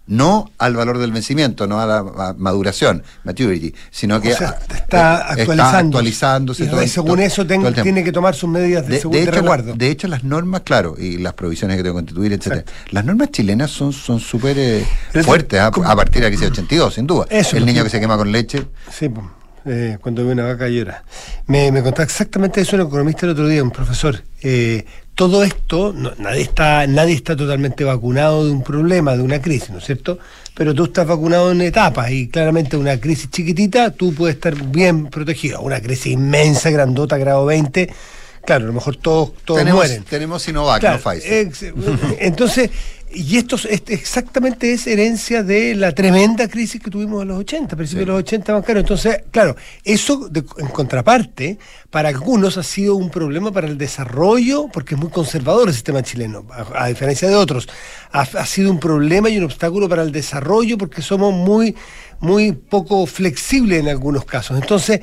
no 0.07 0.51
al 0.57 0.75
valor 0.75 0.97
del 0.97 1.11
vencimiento, 1.11 1.67
no 1.67 1.79
a 1.79 1.85
la 1.85 2.35
maduración, 2.37 3.03
maturity, 3.23 3.73
sino 3.91 4.21
que 4.21 4.31
está, 4.31 5.27
actualizándose. 5.29 6.69
Y 6.83 6.87
según 6.87 7.19
eso 7.19 7.45
tiene 7.45 8.03
que 8.03 8.11
tomar 8.11 8.35
sus 8.35 8.49
medidas 8.49 8.87
de, 8.87 8.99
de, 8.99 9.31
resguardo. 9.31 9.73
de 9.73 9.89
hecho, 9.89 10.07
las 10.07 10.23
normas, 10.23 10.61
claro, 10.61 10.95
y 10.97 11.17
las 11.17 11.33
provisiones 11.33 11.77
que 11.77 11.83
tengo 11.83 11.95
que 11.95 11.99
constituir, 11.99 12.33
etcétera. 12.33 12.63
Las 12.91 13.05
normas 13.05 13.31
chilenas 13.31 13.71
son 13.71 13.93
son 13.93 14.19
súper 14.19 14.57
eh, 14.57 14.85
fuertes 15.23 15.59
a, 15.59 15.71
partir 15.71 16.21
de 16.21 16.27
aquí 16.27 16.37
82, 16.37 16.93
sin 16.93 17.07
duda. 17.07 17.25
el 17.29 17.65
niño 17.65 17.83
que 17.83 17.89
se 17.89 17.99
quema 17.99 18.17
con 18.17 18.31
leche. 18.31 18.65
Sí, 18.91 19.09
eh, 19.65 19.97
cuando 19.99 20.25
ve 20.25 20.31
una 20.31 20.45
vaca 20.45 20.69
llora. 20.69 21.03
Me, 21.47 21.71
me 21.73 21.83
contaba 21.83 22.05
exactamente 22.05 22.61
eso 22.61 22.77
un 22.77 22.83
economista 22.83 23.25
el 23.25 23.33
otro 23.33 23.47
día, 23.47 23.61
un 23.61 23.71
profesor. 23.71 24.23
Eh, 24.41 24.85
todo 25.17 25.43
esto, 25.43 25.95
nadie, 26.19 26.43
está, 26.43 26.85
nadie 26.85 27.15
está 27.15 27.35
totalmente 27.35 27.83
vacunado 27.83 28.45
de 28.45 28.51
un 28.51 28.61
problema, 28.61 29.17
de 29.17 29.23
una 29.23 29.41
crisis, 29.41 29.71
¿no 29.71 29.79
es 29.79 29.85
cierto? 29.85 30.19
Pero 30.53 30.75
tú 30.75 30.83
estás 30.83 31.07
vacunado 31.07 31.51
en 31.51 31.61
etapas 31.61 32.11
y 32.11 32.27
claramente 32.27 32.77
una 32.77 32.99
crisis 32.99 33.31
chiquitita, 33.31 33.89
tú 33.89 34.13
puedes 34.13 34.35
estar 34.35 34.53
bien 34.53 35.07
protegido. 35.07 35.61
Una 35.61 35.81
crisis 35.81 36.13
inmensa, 36.13 36.69
grandota, 36.69 37.17
grado 37.17 37.47
20, 37.47 37.91
claro, 38.45 38.65
a 38.65 38.67
lo 38.67 38.73
mejor 38.73 38.97
todos, 38.97 39.31
todos 39.43 39.65
mueren. 39.65 40.03
Tenemos 40.03 40.43
Sinovac, 40.43 40.83
no 40.83 40.99
Pfizer. 40.99 41.51
entonces, 42.19 42.69
y 43.13 43.37
esto 43.37 43.55
exactamente 43.87 44.73
es 44.73 44.85
herencia 44.85 45.41
de 45.41 45.75
la 45.75 45.93
tremenda 45.93 46.47
crisis 46.47 46.81
que 46.81 46.91
tuvimos 46.91 47.21
en 47.21 47.29
los 47.29 47.39
80, 47.39 47.75
principios 47.75 48.05
de 48.05 48.11
los 48.11 48.19
80 48.19 48.53
bancarios. 48.53 48.83
Entonces, 48.83 49.23
claro, 49.31 49.55
eso 49.83 50.29
en 50.57 50.67
contraparte, 50.67 51.57
para 51.89 52.09
algunos 52.09 52.57
ha 52.57 52.63
sido 52.63 52.95
un 52.95 53.09
problema 53.09 53.51
para 53.51 53.67
el 53.67 53.77
desarrollo, 53.77 54.67
porque 54.73 54.95
es 54.95 54.99
muy 54.99 55.09
conservador 55.09 55.69
el 55.69 55.73
sistema 55.73 56.03
chileno, 56.03 56.45
a, 56.75 56.87
diferencia 56.87 57.29
de 57.29 57.35
otros. 57.35 57.69
Ha, 58.11 58.21
ha, 58.21 58.45
sido 58.45 58.69
un 58.71 58.79
problema 58.79 59.29
y 59.29 59.37
un 59.37 59.45
obstáculo 59.45 59.87
para 59.87 60.03
el 60.03 60.11
desarrollo 60.11 60.77
porque 60.77 61.01
somos 61.01 61.33
muy, 61.33 61.75
muy 62.19 62.51
poco 62.51 63.05
flexibles 63.05 63.79
en 63.79 63.87
algunos 63.87 64.25
casos. 64.25 64.59
Entonces, 64.61 64.99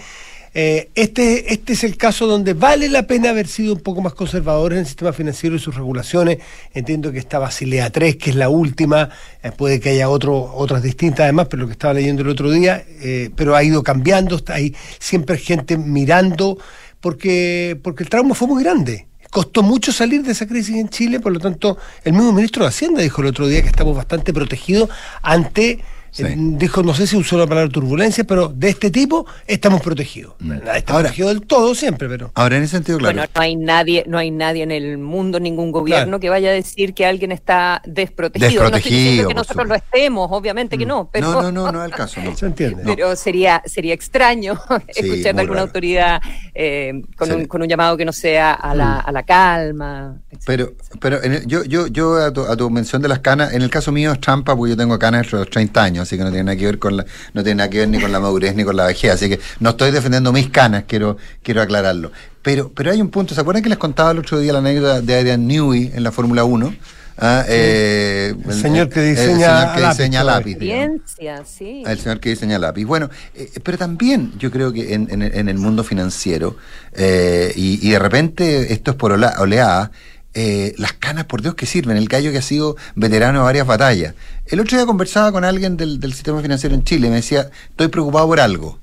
eh, 0.57 0.91
este, 0.95 1.53
este 1.53 1.73
es 1.73 1.83
el 1.83 1.97
caso 1.97 2.29
donde 2.29 2.55
vale 2.55 2.89
la 2.89 3.09
pena 3.09 3.31
haber 3.31 3.49
sido 3.49 3.75
un 3.75 3.81
poco 3.81 4.01
más 4.01 4.15
conservadores 4.15 4.77
en 4.77 4.81
el 4.83 4.87
sistema 4.87 5.13
financiero 5.13 5.57
y 5.57 5.59
sus 5.59 5.75
regulaciones. 5.75 6.39
Entiendo 6.73 7.11
que 7.11 7.19
está 7.19 7.41
Basilea 7.41 7.91
3, 7.91 8.15
que 8.17 8.31
es 8.31 8.37
la 8.37 8.49
última, 8.49 9.11
eh, 9.43 9.51
puede 9.51 9.81
que 9.81 9.91
haya 9.91 10.09
otro, 10.09 10.55
otras 10.55 10.83
distintas 10.83 11.25
además, 11.25 11.49
pero 11.51 11.63
lo 11.63 11.67
que 11.67 11.73
estaba 11.73 11.95
leyendo 11.95 12.23
el 12.23 12.29
otro 12.29 12.53
día, 12.53 12.85
eh, 13.01 13.31
pero 13.35 13.57
ha 13.57 13.65
ido 13.65 13.83
cambiando, 13.83 14.37
está 14.37 14.55
ahí 14.55 14.73
siempre 15.01 15.39
gente 15.39 15.77
mirando, 15.77 16.57
porque, 17.01 17.77
porque 17.83 18.05
el 18.05 18.09
trauma 18.09 18.37
fue 18.37 18.47
muy 18.47 18.63
grande. 18.63 19.09
Costó 19.31 19.65
mucho 19.65 19.91
salir 19.91 20.23
de 20.23 20.31
esa 20.31 20.47
crisis 20.47 20.77
en 20.77 20.89
Chile, 20.89 21.19
por 21.19 21.33
lo 21.33 21.41
tanto, 21.41 21.77
el 22.05 22.13
mismo 22.13 22.33
ministro 22.33 22.63
de 22.63 22.69
Hacienda 22.69 23.03
dijo 23.03 23.21
el 23.21 23.27
otro 23.27 23.49
día 23.49 23.61
que 23.61 23.69
estamos 23.69 23.97
bastante 23.97 24.33
protegidos 24.33 24.89
ante 25.21 25.81
Eh, 26.19 26.35
dijo, 26.37 26.83
no 26.83 26.95
sé 26.95 27.07
si 27.07 27.17
usó 27.17 27.37
la 27.37 27.47
palabra 27.47 27.69
turbulencia, 27.71 28.25
pero 28.25 28.49
de 28.49 28.69
este 28.69 28.91
tipo 28.91 29.27
estamos 29.47 29.83
protegidos. 29.83 30.35
Mm. 30.39 30.53
Está 30.75 30.95
protegido 30.95 31.29
del 31.29 31.43
todo 31.43 31.75
siempre, 31.75 32.09
pero. 32.09 32.31
Ahora, 32.35 32.57
en 32.57 32.63
ese 32.63 32.77
sentido, 32.77 32.99
claro. 32.99 33.17
Bueno, 33.17 33.29
no 33.35 33.41
hay 33.41 33.57
nadie, 33.57 34.05
no 34.07 34.19
hay 34.19 34.31
nadie 34.31 34.63
en 34.63 34.71
el 34.71 34.99
mundo, 34.99 35.41
ningún 35.41 35.73
gobierno 35.73 36.21
que 36.21 36.31
vaya 36.31 36.51
a 36.51 36.53
decir 36.53 36.95
que 36.95 37.07
alguien 37.07 37.33
está 37.33 37.83
desprotegido. 37.85 38.63
Desprotegido. 38.63 39.23
No 39.25 39.29
que 39.29 39.35
nosotros 39.35 39.69
lo 39.69 39.75
estemos, 39.75 40.29
obviamente 40.31 40.79
que 40.79 40.87
no. 40.87 41.09
Pero, 41.13 41.33
no, 41.33 41.43
no, 41.43 41.53
no, 41.53 41.73
no 41.73 41.85
es 41.85 41.91
el 41.91 41.97
caso. 41.97 42.21
No. 42.23 42.37
Se 42.45 42.47
entiende. 42.47 42.83
Pero 42.85 43.17
sería, 43.17 43.63
sería 43.67 43.95
extraño 43.95 44.61
escuchar 44.89 45.35
de 45.35 45.41
alguna 45.41 45.63
autoridad 45.63 46.21
eh, 46.55 47.03
con, 47.17 47.31
un, 47.33 47.47
con, 47.47 47.63
un, 47.63 47.69
llamado 47.69 47.97
que 47.97 48.05
no 48.05 48.13
sea 48.13 48.53
a 48.53 48.75
la, 48.75 48.97
mm. 48.97 49.09
a 49.09 49.13
la 49.13 49.23
calma. 49.25 50.19
Pero, 50.47 50.73
pero 51.01 51.21
yo, 51.47 51.65
yo, 51.65 51.87
yo 51.87 52.17
a 52.17 52.33
tu, 52.33 52.43
a 52.43 52.57
tu, 52.57 52.71
mención 52.71 53.03
de 53.03 53.09
las 53.09 53.21
canas, 53.21 53.53
en 53.53 53.63
el 53.63 53.71
caso 53.71 53.93
mío 53.93 54.13
es 54.13 54.21
trampa 54.21 54.57
porque 54.57 54.71
yo 54.71 54.77
tengo 54.77 54.99
canas 54.99 55.31
de 55.31 55.39
los 55.39 55.51
30 55.51 55.83
años, 55.83 56.04
así 56.05 56.17
que 56.17 56.25
no 56.25 56.31
tiene 56.31 56.45
nada 56.45 56.57
que 56.57 56.67
ver 56.67 56.79
con 56.79 56.97
la, 56.97 57.05
no 57.33 57.43
tiene 57.43 57.57
nada 57.57 57.71
que 57.71 57.79
ver 57.79 57.89
ni 57.89 58.01
con 58.01 58.13
la 58.13 58.21
madurez 58.21 58.55
ni 58.55 58.65
con 58.65 58.77
la 58.77 58.87
vejez, 58.87 59.13
así 59.13 59.29
que 59.29 59.41
no 59.61 59.71
estoy 59.71 59.91
defendiendo 59.91 60.33
mis 60.33 60.49
canas, 60.51 60.85
quiero, 60.87 61.17
quiero 61.43 61.61
aclararlo. 61.61 62.13
Pero, 62.43 62.71
pero 62.75 62.91
hay 62.91 63.01
un 63.01 63.11
punto, 63.11 63.35
¿se 63.35 63.41
acuerdan 63.41 63.63
que 63.63 63.69
les 63.69 63.79
contaba 63.79 64.13
el 64.13 64.19
otro 64.19 64.39
día 64.39 64.53
la 64.53 64.61
anécdota 64.61 65.01
de 65.01 65.15
Adrian 65.15 65.47
Newey 65.47 65.93
en 65.95 66.03
la 66.03 66.13
Fórmula 66.13 66.45
1? 66.45 66.75
Ah, 67.17 67.45
eh, 67.49 68.35
el, 68.45 68.55
señor 68.55 68.89
que 68.89 69.01
diseña, 69.01 69.27
el 69.29 69.37
señor 69.37 69.75
que 69.75 69.89
diseña 69.89 70.25
lápiz. 70.25 70.59
Ciencia, 70.59 71.45
sí. 71.45 71.85
El 71.87 71.99
señor 71.99 72.19
que 72.19 72.31
diseña 72.31 72.59
lápiz. 72.59 72.85
Bueno, 72.85 73.09
eh, 73.35 73.51
pero 73.63 73.79
también 73.79 74.33
yo 74.37 74.51
creo 74.51 74.73
que 74.73 74.95
en, 74.95 75.09
en, 75.11 75.49
el 75.49 75.59
mundo 75.59 75.85
financiero, 75.85 76.57
eh, 76.93 77.53
y, 77.55 77.87
y, 77.87 77.93
de 77.93 77.99
repente 78.01 78.73
esto 78.73 78.91
es 78.93 78.97
por 78.97 79.13
oleada, 79.13 79.93
eh, 80.35 80.75
las 80.79 80.93
canas, 80.93 81.27
por 81.27 81.43
Dios 81.43 81.55
que 81.55 81.67
sirven, 81.67 81.97
el 81.97 82.09
gallo 82.09 82.33
que 82.33 82.39
ha 82.39 82.43
sido 82.43 82.77
veterano 82.95 83.41
de 83.41 83.45
varias 83.45 83.67
batallas. 83.67 84.15
El 84.47 84.61
otro 84.61 84.77
día 84.77 84.87
conversaba 84.87 85.31
con 85.33 85.45
alguien 85.45 85.77
del, 85.77 86.01
del 86.01 86.13
sistema 86.13 86.43
financiero 86.43 86.75
en 86.75 86.85
Chile 86.85 87.07
y 87.07 87.11
me 87.11 87.17
decía, 87.17 87.51
estoy 87.71 87.89
preocupado 87.89 88.27
por 88.27 88.41
algo. 88.41 88.79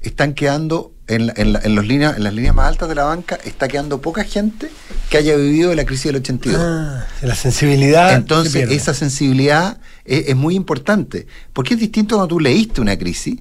Están 0.00 0.32
quedando 0.34 0.92
en, 1.08 1.32
en, 1.36 1.74
los 1.74 1.86
líneas, 1.86 2.16
en 2.16 2.24
las 2.24 2.34
líneas 2.34 2.54
más 2.54 2.68
altas 2.68 2.88
de 2.88 2.94
la 2.94 3.04
banca, 3.04 3.38
está 3.44 3.66
quedando 3.66 4.00
poca 4.00 4.24
gente 4.24 4.70
que 5.10 5.16
haya 5.16 5.36
vivido 5.36 5.74
la 5.74 5.84
crisis 5.84 6.04
del 6.04 6.16
82. 6.16 6.60
Ah, 6.60 7.06
la 7.22 7.34
sensibilidad. 7.34 8.14
Entonces, 8.14 8.70
esa 8.70 8.94
sensibilidad 8.94 9.78
es, 10.04 10.28
es, 10.28 10.36
muy 10.36 10.54
importante, 10.54 11.26
porque 11.52 11.74
es 11.74 11.80
distinto 11.80 12.16
cuando 12.16 12.34
tú 12.34 12.40
leíste 12.40 12.80
una 12.80 12.96
crisis 12.98 13.40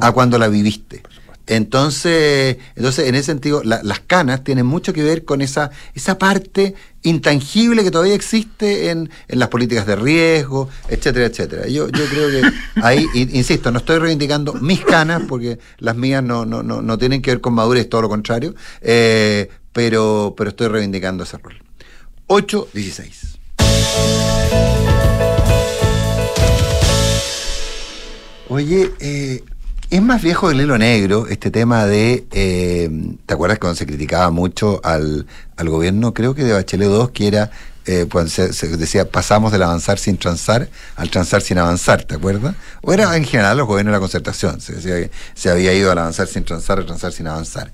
a 0.00 0.12
cuando 0.12 0.38
la 0.38 0.48
viviste. 0.48 1.02
Entonces, 1.46 2.56
entonces, 2.74 3.06
en 3.06 3.14
ese 3.14 3.26
sentido, 3.26 3.62
las 3.64 4.00
canas 4.00 4.44
tienen 4.44 4.64
mucho 4.64 4.92
que 4.92 5.02
ver 5.02 5.24
con 5.24 5.42
esa, 5.42 5.70
esa 5.94 6.18
parte 6.18 6.74
intangible 7.02 7.84
que 7.84 7.90
todavía 7.90 8.14
existe 8.14 8.90
en, 8.90 9.10
en 9.28 9.38
las 9.38 9.48
políticas 9.48 9.86
de 9.86 9.94
riesgo, 9.94 10.70
etcétera, 10.88 11.26
etcétera. 11.26 11.68
Yo, 11.68 11.88
yo 11.88 12.04
creo 12.06 12.30
que 12.30 12.42
ahí, 12.82 13.06
insisto, 13.14 13.70
no 13.70 13.78
estoy 13.78 13.98
reivindicando 13.98 14.54
mis 14.54 14.80
canas, 14.80 15.22
porque 15.28 15.58
las 15.78 15.96
mías 15.96 16.22
no, 16.22 16.46
no, 16.46 16.62
no, 16.62 16.80
no 16.80 16.98
tienen 16.98 17.20
que 17.20 17.32
ver 17.32 17.40
con 17.42 17.52
madurez, 17.52 17.88
todo 17.88 18.02
lo 18.02 18.08
contrario, 18.08 18.54
eh, 18.80 19.50
pero, 19.72 20.34
pero 20.36 20.50
estoy 20.50 20.68
reivindicando 20.68 21.24
ese 21.24 21.36
rol. 21.36 21.60
8-16. 22.28 23.38
Oye, 28.48 28.92
eh, 29.00 29.42
es 29.94 30.02
más 30.02 30.20
viejo 30.22 30.48
del 30.48 30.60
hilo 30.60 30.76
negro 30.76 31.28
este 31.28 31.52
tema 31.52 31.86
de, 31.86 32.26
eh, 32.32 32.90
¿te 33.26 33.34
acuerdas 33.34 33.60
cuando 33.60 33.76
se 33.76 33.86
criticaba 33.86 34.28
mucho 34.32 34.80
al, 34.82 35.24
al 35.56 35.68
gobierno, 35.68 36.12
creo 36.12 36.34
que 36.34 36.42
de 36.42 36.52
Bachelet 36.52 36.88
2, 36.88 37.10
que 37.12 37.28
era, 37.28 37.52
eh, 37.86 38.04
se, 38.26 38.76
decía, 38.76 39.08
pasamos 39.08 39.52
del 39.52 39.62
avanzar 39.62 40.00
sin 40.00 40.16
transar 40.16 40.68
al 40.96 41.10
transar 41.10 41.42
sin 41.42 41.58
avanzar, 41.58 42.02
¿te 42.02 42.16
acuerdas? 42.16 42.56
O 42.82 42.92
era 42.92 43.16
en 43.16 43.24
general 43.24 43.56
los 43.56 43.68
gobiernos 43.68 43.92
de 43.92 43.96
la 43.96 44.00
concertación, 44.00 44.60
se 44.60 44.72
decía 44.72 44.96
que 44.96 45.12
se 45.34 45.48
había 45.48 45.72
ido 45.72 45.92
al 45.92 45.98
avanzar 45.98 46.26
sin 46.26 46.42
transar, 46.44 46.80
al 46.80 46.86
transar 46.86 47.12
sin 47.12 47.28
avanzar. 47.28 47.70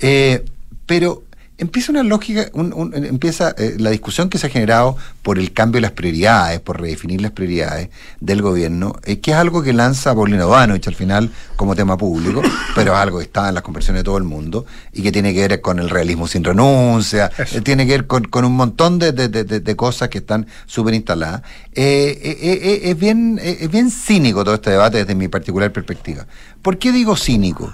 Eh, 0.00 0.44
pero 0.84 1.22
empieza 1.58 1.92
una 1.92 2.02
lógica, 2.02 2.50
empieza 2.94 3.54
eh, 3.56 3.76
la 3.78 3.90
discusión 3.90 4.28
que 4.28 4.38
se 4.38 4.46
ha 4.46 4.50
generado 4.50 4.96
por 5.22 5.38
el 5.38 5.52
cambio 5.52 5.78
de 5.78 5.82
las 5.82 5.92
prioridades, 5.92 6.60
por 6.60 6.80
redefinir 6.80 7.20
las 7.20 7.30
prioridades 7.30 7.90
del 8.20 8.42
gobierno, 8.42 8.94
eh, 9.04 9.20
que 9.20 9.32
es 9.32 9.36
algo 9.36 9.62
que 9.62 9.72
lanza 9.72 10.14
Paulino 10.14 10.48
Banovich 10.48 10.88
al 10.88 10.94
final 10.94 11.30
como 11.56 11.76
tema 11.76 11.96
público, 11.96 12.42
pero 12.74 12.94
es 12.94 12.98
algo 12.98 13.18
que 13.18 13.24
está 13.24 13.48
en 13.48 13.54
las 13.54 13.62
conversaciones 13.62 14.00
de 14.00 14.04
todo 14.04 14.18
el 14.18 14.24
mundo 14.24 14.66
y 14.92 15.02
que 15.02 15.12
tiene 15.12 15.32
que 15.34 15.46
ver 15.46 15.60
con 15.60 15.78
el 15.78 15.90
realismo 15.90 16.26
sin 16.26 16.42
renuncia, 16.42 17.30
eh, 17.38 17.60
tiene 17.60 17.86
que 17.86 17.92
ver 17.92 18.06
con, 18.06 18.44
un 18.44 18.56
montón 18.56 18.98
de, 18.98 19.76
cosas 19.76 20.08
que 20.08 20.18
están 20.18 20.46
súper 20.66 20.94
instaladas. 20.94 21.42
es, 21.72 22.98
bien, 22.98 23.40
es 23.42 23.70
bien 23.70 23.90
cínico 23.90 24.44
todo 24.44 24.54
este 24.54 24.70
debate 24.70 24.98
desde 24.98 25.14
mi 25.14 25.28
particular 25.28 25.72
perspectiva. 25.72 26.26
¿Por 26.60 26.78
qué 26.78 26.92
digo 26.92 27.16
cínico? 27.16 27.72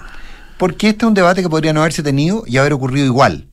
Porque 0.58 0.90
este 0.90 1.04
es 1.04 1.08
un 1.08 1.14
debate 1.14 1.42
que 1.42 1.48
podría 1.48 1.72
no 1.72 1.80
haberse 1.80 2.02
tenido 2.02 2.44
y 2.46 2.58
haber 2.58 2.72
ocurrido 2.72 3.06
igual. 3.06 3.48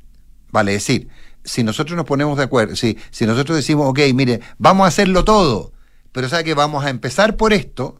Vale 0.51 0.73
decir, 0.73 1.07
si 1.43 1.63
nosotros 1.63 1.95
nos 1.95 2.05
ponemos 2.05 2.37
de 2.37 2.43
acuerdo, 2.43 2.75
si, 2.75 2.97
si 3.11 3.25
nosotros 3.25 3.55
decimos, 3.55 3.87
ok, 3.89 3.99
mire, 4.13 4.41
vamos 4.57 4.85
a 4.85 4.87
hacerlo 4.87 5.23
todo, 5.23 5.71
pero 6.11 6.27
sabe 6.29 6.43
que 6.43 6.53
vamos 6.53 6.83
a 6.83 6.89
empezar 6.89 7.37
por 7.37 7.53
esto, 7.53 7.99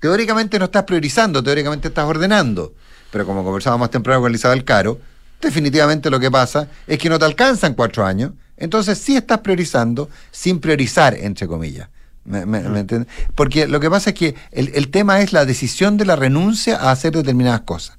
teóricamente 0.00 0.58
no 0.58 0.66
estás 0.66 0.84
priorizando, 0.84 1.42
teóricamente 1.42 1.88
estás 1.88 2.06
ordenando. 2.06 2.74
Pero 3.10 3.26
como 3.26 3.44
conversábamos 3.44 3.80
más 3.80 3.90
temprano 3.90 4.20
con 4.20 4.30
Elizabeth 4.30 4.64
Caro, 4.64 5.00
definitivamente 5.40 6.10
lo 6.10 6.20
que 6.20 6.30
pasa 6.30 6.68
es 6.86 6.98
que 6.98 7.08
no 7.08 7.18
te 7.18 7.24
alcanzan 7.24 7.74
cuatro 7.74 8.04
años, 8.04 8.32
entonces 8.56 8.98
sí 8.98 9.16
estás 9.16 9.38
priorizando 9.38 10.08
sin 10.30 10.60
priorizar, 10.60 11.14
entre 11.14 11.46
comillas. 11.48 11.88
¿Me, 12.24 12.40
entiendes? 12.58 13.08
Porque 13.34 13.66
lo 13.66 13.80
que 13.80 13.90
pasa 13.90 14.10
es 14.10 14.16
que 14.16 14.34
el, 14.52 14.70
el, 14.74 14.90
tema 14.90 15.20
es 15.20 15.32
la 15.32 15.46
decisión 15.46 15.96
de 15.96 16.04
la 16.04 16.16
renuncia 16.16 16.76
a 16.76 16.90
hacer 16.90 17.14
determinadas 17.14 17.62
cosas. 17.62 17.98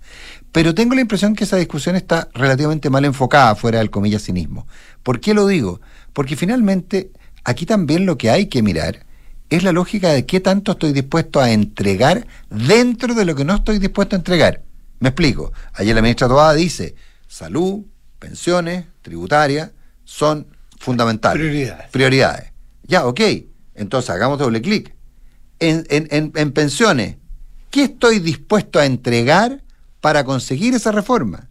Pero 0.52 0.76
tengo 0.76 0.96
la 0.96 1.02
impresión 1.02 1.36
que 1.36 1.46
esa 1.46 1.58
discusión 1.58 1.96
está 1.96 2.30
relativamente 2.34 2.90
mal 2.90 3.06
enfocada 3.06 3.56
fuera 3.56 3.80
del 3.80 3.90
comillas 3.90 4.24
cinismo. 4.24 4.68
¿Por 5.02 5.20
qué 5.20 5.34
lo 5.34 5.48
digo? 5.48 5.80
Porque 6.14 6.36
finalmente 6.36 7.12
aquí 7.44 7.66
también 7.66 8.06
lo 8.06 8.18
que 8.18 8.30
hay 8.30 8.48
que 8.48 8.62
mirar 8.62 9.06
es 9.50 9.64
la 9.64 9.72
lógica 9.72 10.10
de 10.10 10.26
qué 10.26 10.40
tanto 10.40 10.74
estoy 10.74 10.94
dispuesto 10.94 11.40
a 11.40 11.52
entregar 11.52 12.28
dentro 12.50 13.14
de 13.14 13.26
lo 13.26 13.36
que 13.36 13.46
no 13.46 13.56
estoy 13.56 13.80
dispuesto 13.80 14.16
a 14.16 14.20
entregar. 14.20 14.64
Me 15.00 15.10
explico. 15.10 15.52
Ayer 15.74 15.96
la 15.96 16.02
ministra 16.02 16.28
Toada 16.28 16.54
dice, 16.54 16.96
salud, 17.28 17.86
pensiones, 18.20 18.86
tributarias, 19.02 19.72
son 20.04 20.48
fundamentales. 20.80 21.42
Prioridades. 21.42 21.90
Prioridades. 21.90 22.52
Ya, 22.84 23.06
ok. 23.06 23.22
Entonces 23.76 24.10
hagamos 24.10 24.38
doble 24.38 24.62
clic. 24.62 24.96
En, 25.60 25.86
en, 25.90 26.32
en 26.36 26.52
pensiones, 26.52 27.18
¿qué 27.70 27.84
estoy 27.84 28.20
dispuesto 28.20 28.80
a 28.80 28.86
entregar 28.86 29.62
para 30.02 30.24
conseguir 30.24 30.74
esa 30.74 30.92
reforma. 30.92 31.48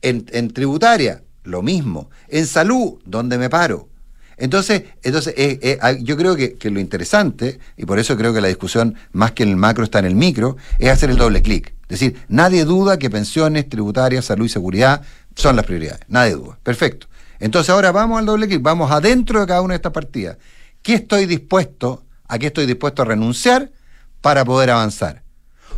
En, 0.00 0.52
tributaria, 0.52 1.22
lo 1.42 1.62
mismo. 1.62 2.10
En 2.28 2.46
salud, 2.46 3.00
¿dónde 3.04 3.38
me 3.38 3.50
paro? 3.50 3.88
Entonces, 4.36 4.84
entonces 5.02 5.34
eh, 5.36 5.58
eh, 5.62 5.98
yo 6.02 6.16
creo 6.16 6.36
que, 6.36 6.70
lo 6.70 6.78
interesante, 6.78 7.58
y 7.76 7.86
por 7.86 7.98
eso 7.98 8.16
creo 8.16 8.32
que 8.32 8.40
la 8.40 8.48
discusión 8.48 8.94
más 9.12 9.32
que 9.32 9.42
en 9.42 9.48
el 9.48 9.56
macro 9.56 9.82
está 9.82 9.98
en 9.98 10.04
el 10.04 10.14
micro, 10.14 10.56
es 10.78 10.90
hacer 10.90 11.10
el 11.10 11.16
doble 11.16 11.42
clic. 11.42 11.74
Es 11.88 12.00
decir, 12.00 12.22
nadie 12.28 12.64
duda 12.64 12.98
que 12.98 13.10
pensiones, 13.10 13.68
tributarias, 13.68 14.26
salud 14.26 14.46
y 14.46 14.48
seguridad 14.48 15.02
son 15.34 15.56
las 15.56 15.66
prioridades. 15.66 16.02
Nadie 16.08 16.34
duda. 16.34 16.58
Perfecto. 16.62 17.08
Entonces 17.40 17.70
ahora 17.70 17.90
vamos 17.92 18.18
al 18.18 18.26
doble 18.26 18.46
clic, 18.46 18.62
vamos 18.62 18.90
adentro 18.90 19.40
de 19.40 19.46
cada 19.46 19.60
una 19.60 19.74
de 19.74 19.76
estas 19.76 19.92
partidas. 19.92 20.36
¿Qué 20.82 20.94
estoy 20.94 21.26
dispuesto, 21.26 22.04
a 22.28 22.38
qué 22.38 22.46
estoy 22.46 22.66
dispuesto 22.66 23.02
a 23.02 23.06
renunciar 23.06 23.72
para 24.20 24.44
poder 24.44 24.70
avanzar? 24.70 25.25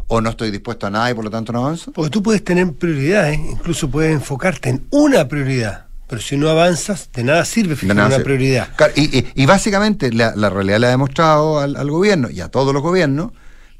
O 0.08 0.20
no 0.20 0.30
estoy 0.30 0.50
dispuesto 0.50 0.86
a 0.86 0.90
nada 0.90 1.10
y 1.10 1.14
por 1.14 1.24
lo 1.24 1.30
tanto 1.30 1.52
no 1.52 1.60
avanzo? 1.60 1.92
Porque 1.92 2.10
tú 2.10 2.22
puedes 2.22 2.42
tener 2.42 2.72
prioridades, 2.72 3.38
incluso 3.38 3.88
puedes 3.88 4.12
enfocarte 4.12 4.70
en 4.70 4.86
una 4.90 5.28
prioridad. 5.28 5.86
Pero 6.08 6.22
si 6.22 6.38
no 6.38 6.48
avanzas, 6.48 7.10
de 7.12 7.22
nada 7.22 7.44
sirve 7.44 7.76
fijar 7.76 8.06
una 8.06 8.18
prioridad. 8.20 8.68
y, 8.96 9.46
básicamente 9.46 10.10
la, 10.10 10.32
realidad 10.50 10.80
le 10.80 10.86
ha 10.86 10.90
demostrado 10.90 11.60
al, 11.60 11.76
al, 11.76 11.90
gobierno 11.90 12.30
y 12.30 12.40
a 12.40 12.48
todos 12.48 12.72
los 12.72 12.82
gobiernos 12.82 13.32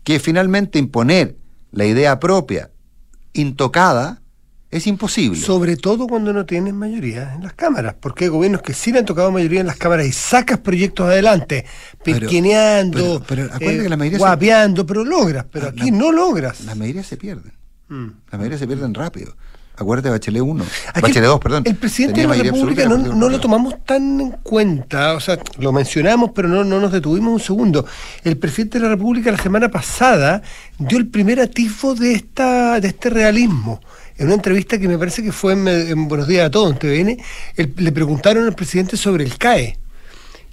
que 0.05 0.21
finalmente 0.21 0.79
imponer 0.79 1.37
la 1.73 1.87
idea 1.87 2.21
propia 2.21 2.71
intocada 3.33 4.21
es 4.71 4.87
imposible. 4.87 5.41
Sobre 5.41 5.77
todo 5.77 6.07
cuando 6.07 6.33
no 6.33 6.45
tienes 6.45 6.75
mayoría 6.75 7.35
en 7.35 7.43
las 7.43 7.55
cámaras, 7.55 7.95
porque 7.99 8.25
hay 8.25 8.31
gobiernos 8.31 8.63
que 8.63 8.75
sí 8.75 8.93
le 8.93 8.99
han 8.99 9.07
tocado 9.07 9.31
mayoría 9.31 9.61
en 9.61 9.67
las 9.67 9.77
cámaras 9.77 10.07
y 10.07 10.13
sacas 10.13 10.59
proyectos 10.59 11.07
adelante, 11.07 11.65
pequeñeando, 12.05 13.25
eh, 13.61 14.19
guapeando, 14.19 14.85
pero 14.85 15.05
logras, 15.05 15.47
pero 15.51 15.69
aquí 15.69 15.91
no 15.91 16.13
logras. 16.13 16.61
Las 16.63 16.77
mayorías 16.77 17.07
se 17.07 17.17
pierden. 17.17 17.53
Mm. 17.89 18.09
Las 18.31 18.39
mayorías 18.39 18.61
se 18.61 18.67
pierden 18.67 18.93
rápido. 18.93 19.35
Acuérdate 19.79 20.09
de 20.09 20.13
Bachelet 20.13 20.43
1. 20.43 20.65
Bachelet 21.01 21.29
2, 21.29 21.41
perdón. 21.41 21.63
El 21.67 21.77
presidente 21.77 22.21
de 22.21 22.27
la 22.27 22.35
República 22.35 22.87
no, 22.87 22.99
no, 22.99 23.29
lo 23.29 23.41
tomamos 23.41 23.85
tan 23.85 24.21
en 24.21 24.31
cuenta, 24.43 25.15
o 25.15 25.21
sea, 25.21 25.39
lo 25.59 25.73
mencionamos, 25.73 26.31
pero 26.35 26.49
no, 26.49 26.65
no 26.65 26.81
nos 26.81 26.93
detuvimos 26.93 27.33
un 27.33 27.41
segundo. 27.41 27.87
El 28.25 28.37
presidente 28.37 28.79
de 28.79 28.85
la 28.85 28.91
República 28.91 29.31
la 29.31 29.39
semana 29.39 29.69
pasada 29.69 30.43
dio 30.79 30.99
el 30.99 31.07
primer 31.07 31.41
atisbo 31.41 31.95
de, 31.95 32.13
esta, 32.13 32.81
de 32.81 32.89
este 32.89 33.11
realismo 33.11 33.81
en 34.19 34.27
una 34.27 34.35
entrevista 34.35 34.79
que 34.79 34.89
me 34.89 34.99
parece 34.99 35.23
que 35.23 35.33
fue 35.33 35.53
en, 35.53 36.09
Buenos 36.09 36.27
Días 36.27 36.47
a 36.47 36.51
Todos, 36.51 36.73
en 36.73 36.79
TVN, 36.79 37.23
le 37.77 37.93
preguntaron 37.93 38.45
al 38.45 38.55
presidente 38.55 38.97
sobre 38.97 39.25
el 39.25 39.39
CAE. 39.39 39.79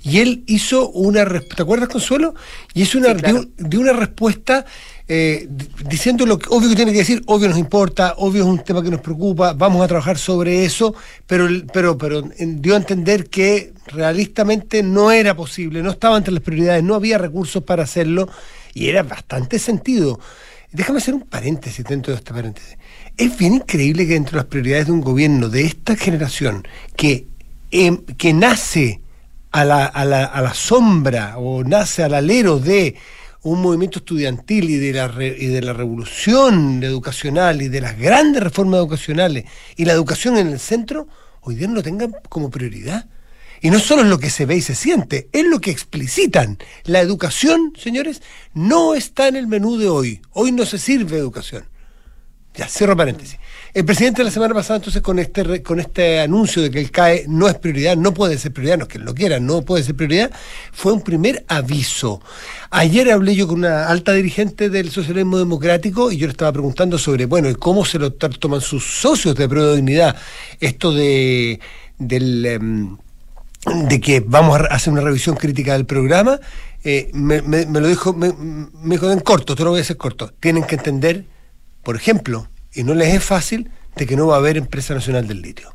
Y 0.05 0.19
él 0.19 0.43
hizo 0.45 0.89
una 0.89 1.25
respuesta, 1.25 1.55
¿te 1.55 1.62
acuerdas, 1.63 1.89
Consuelo? 1.89 2.35
Y 2.75 2.83
hizo 2.83 3.00
una, 3.00 3.15
de, 3.15 3.77
una 3.77 3.91
respuesta 3.91 4.63
eh, 5.07 5.50
diciendo 5.89 6.27
lo 6.27 6.38
que 6.38 6.47
obvio 6.51 6.69
que 6.69 6.75
tiene 6.75 6.91
que 6.91 7.00
decir, 7.00 7.24
obvio 7.25 7.50
nos 7.50 7.57
importa, 7.57 8.13
obvio 8.17 8.43
es 8.43 8.47
un 8.47 8.63
tema 8.63 8.83
que 8.83 8.91
nos 8.91 9.01
preocupa, 9.01 9.53
vamos 9.53 9.83
a 9.83 9.88
trabajar 9.88 10.19
sobre 10.19 10.63
eso, 10.63 10.93
pero, 11.25 11.47
pero, 11.74 11.97
pero 11.97 12.21
dio 12.21 12.75
a 12.75 12.77
entender 12.77 13.29
que 13.31 13.74
realistamente 13.88 14.83
no 14.83 15.12
era 15.12 15.35
posible, 15.35 15.81
no 15.81 15.89
estaba 15.89 16.17
entre 16.17 16.35
las 16.35 16.43
prioridades, 16.43 16.83
no 16.83 16.93
había 16.93 17.17
recursos 17.17 17.63
para 17.63 17.81
hacerlo 17.81 18.29
y 18.75 18.89
era 18.89 19.01
bastante 19.01 19.57
sentido. 19.57 20.19
Déjame 20.71 21.00
hacer 21.00 21.15
un 21.15 21.21
paréntesis 21.21 21.83
dentro 21.83 22.13
de 22.13 22.19
este 22.19 22.31
paréntesis. 22.31 22.77
Es 23.17 23.35
bien 23.39 23.55
increíble 23.55 24.05
que 24.05 24.13
dentro 24.13 24.33
de 24.33 24.38
las 24.38 24.45
prioridades 24.45 24.85
de 24.85 24.91
un 24.91 25.01
gobierno 25.01 25.50
de 25.50 25.65
esta 25.65 25.95
generación 25.95 26.67
que, 26.95 27.25
em, 27.71 27.97
que 28.17 28.33
nace 28.33 29.00
a 29.55 29.63
la, 29.63 29.85
a, 29.85 30.03
la, 30.03 30.25
a 30.25 30.41
la 30.41 30.53
sombra 30.53 31.38
o 31.38 31.63
nace 31.63 32.03
al 32.03 32.13
alero 32.13 32.59
de 32.59 32.95
un 33.41 33.62
movimiento 33.62 34.00
estudiantil 34.00 34.69
y 34.69 34.75
de 34.75 34.91
la, 34.91 35.09
y 35.24 35.45
de 35.45 35.62
la 35.62 35.71
revolución 35.71 36.83
educacional 36.83 37.62
y 37.62 37.69
de 37.69 37.79
las 37.79 37.97
grandes 37.97 38.43
reformas 38.43 38.79
educacionales 38.79 39.45
y 39.77 39.85
la 39.85 39.93
educación 39.93 40.38
en 40.38 40.47
el 40.47 40.59
centro, 40.59 41.07
hoy 41.39 41.55
día 41.55 41.69
no 41.69 41.75
lo 41.75 41.83
tengan 41.83 42.13
como 42.27 42.50
prioridad. 42.50 43.07
Y 43.62 43.69
no 43.69 43.79
solo 43.79 44.01
es 44.01 44.09
lo 44.09 44.19
que 44.19 44.29
se 44.29 44.45
ve 44.45 44.57
y 44.57 44.62
se 44.62 44.75
siente, 44.75 45.29
es 45.31 45.45
lo 45.45 45.62
que 45.62 45.71
explicitan. 45.71 46.57
La 46.83 47.00
educación, 47.00 47.71
señores, 47.77 48.21
no 48.53 48.93
está 48.93 49.29
en 49.29 49.38
el 49.38 49.47
menú 49.47 49.77
de 49.77 49.88
hoy. 49.88 50.21
Hoy 50.33 50.51
no 50.51 50.65
se 50.65 50.77
sirve 50.77 51.17
educación. 51.17 51.65
Ya, 52.55 52.67
cierro 52.67 52.97
paréntesis. 52.97 53.39
El 53.75 53.84
presidente 53.84 54.24
la 54.24 54.32
semana 54.32 54.53
pasada, 54.53 54.77
entonces, 54.77 55.01
con 55.01 55.20
este, 55.20 55.62
con 55.62 55.82
este 55.82 56.22
anuncio 56.22 56.62
de 56.62 56.72
que 56.72 56.79
el 56.79 56.91
CAE 56.91 57.25
no 57.27 57.50
es 57.50 57.55
prioridad, 57.55 57.98
no 57.98 58.13
puede 58.13 58.38
ser 58.38 58.53
prioridad, 58.53 58.77
no 58.77 58.84
es 58.84 58.88
que 58.88 59.00
lo 59.00 59.13
quiera, 59.13 59.41
no 59.41 59.63
puede 59.63 59.84
ser 59.84 59.96
prioridad, 59.96 60.32
fue 60.72 60.94
un 60.94 61.01
primer 61.01 61.44
aviso. 61.50 62.22
Ayer 62.70 63.12
hablé 63.12 63.36
yo 63.36 63.50
con 63.50 63.58
una 63.58 63.89
alta 63.89 64.13
dirigente 64.13 64.70
del 64.70 64.91
socialismo 64.91 65.38
democrático 65.38 66.10
y 66.10 66.15
yo 66.15 66.25
le 66.25 66.32
estaba 66.32 66.53
preguntando 66.53 66.98
sobre, 66.98 67.25
bueno, 67.25 67.50
cómo 67.60 67.84
se 67.84 68.00
lo 68.00 68.13
toman 68.13 68.62
sus 68.62 68.86
socios 68.86 69.36
de 69.36 69.50
prueba 69.50 69.72
de 69.72 69.75
dignidad 69.75 70.15
esto 70.62 70.94
de, 70.94 71.60
del, 71.98 72.46
em, 72.46 72.98
de 73.89 74.00
que 74.00 74.22
vamos 74.22 74.58
a 74.58 74.74
hacer 74.74 74.94
una 74.94 75.01
revisión 75.01 75.36
crítica 75.36 75.74
del 75.74 75.86
programa. 75.86 76.39
Eh, 76.86 77.10
me, 77.12 77.41
lo 77.41 77.89
dijo, 77.89 78.13
me, 78.13 78.32
me 78.32 78.96
dijo 78.96 79.12
en 79.12 79.20
corto, 79.20 79.53
te 79.53 79.65
lo 79.65 79.72
voy 79.72 79.79
a 79.79 79.82
hacer 79.82 79.98
corto. 79.98 80.32
Tienen 80.39 80.63
que 80.63 80.75
entender, 80.75 81.25
por 81.84 81.98
ejemplo, 81.98 82.48
y 82.75 82.84
no 82.84 82.94
les 82.94 83.13
es 83.13 83.24
fácil 83.24 83.72
de 83.96 84.05
que 84.05 84.15
no 84.15 84.27
va 84.27 84.36
a 84.36 84.39
haber 84.39 84.58
empresa 84.58 84.94
nacional 84.94 85.27
del 85.27 85.41
litio. 85.41 85.74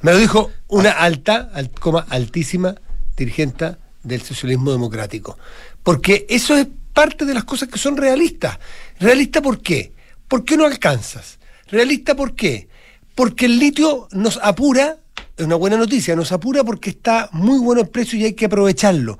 Me 0.00 0.12
lo 0.12 0.18
dijo 0.18 0.50
una 0.68 0.92
alta, 0.92 1.50
coma, 1.80 2.06
altísima 2.08 2.74
dirigente 3.16 3.76
del 4.02 4.22
socialismo 4.22 4.72
democrático. 4.72 5.38
Porque 5.82 6.26
eso 6.28 6.56
es 6.56 6.66
parte 6.92 7.24
de 7.24 7.34
las 7.34 7.44
cosas 7.44 7.68
que 7.68 7.78
son 7.78 7.96
realistas. 7.96 8.58
¿Realista 8.98 9.42
por 9.42 9.60
qué? 9.60 9.92
¿Por 10.26 10.44
qué 10.44 10.56
no 10.56 10.64
alcanzas? 10.64 11.38
¿Realista 11.68 12.14
por 12.14 12.34
qué? 12.34 12.68
Porque 13.14 13.46
el 13.46 13.58
litio 13.58 14.08
nos 14.12 14.38
apura, 14.42 14.96
es 15.36 15.44
una 15.44 15.56
buena 15.56 15.76
noticia, 15.76 16.14
nos 16.16 16.32
apura 16.32 16.64
porque 16.64 16.90
está 16.90 17.28
muy 17.32 17.58
bueno 17.58 17.82
el 17.82 17.88
precio 17.88 18.18
y 18.18 18.24
hay 18.24 18.32
que 18.34 18.46
aprovecharlo. 18.46 19.18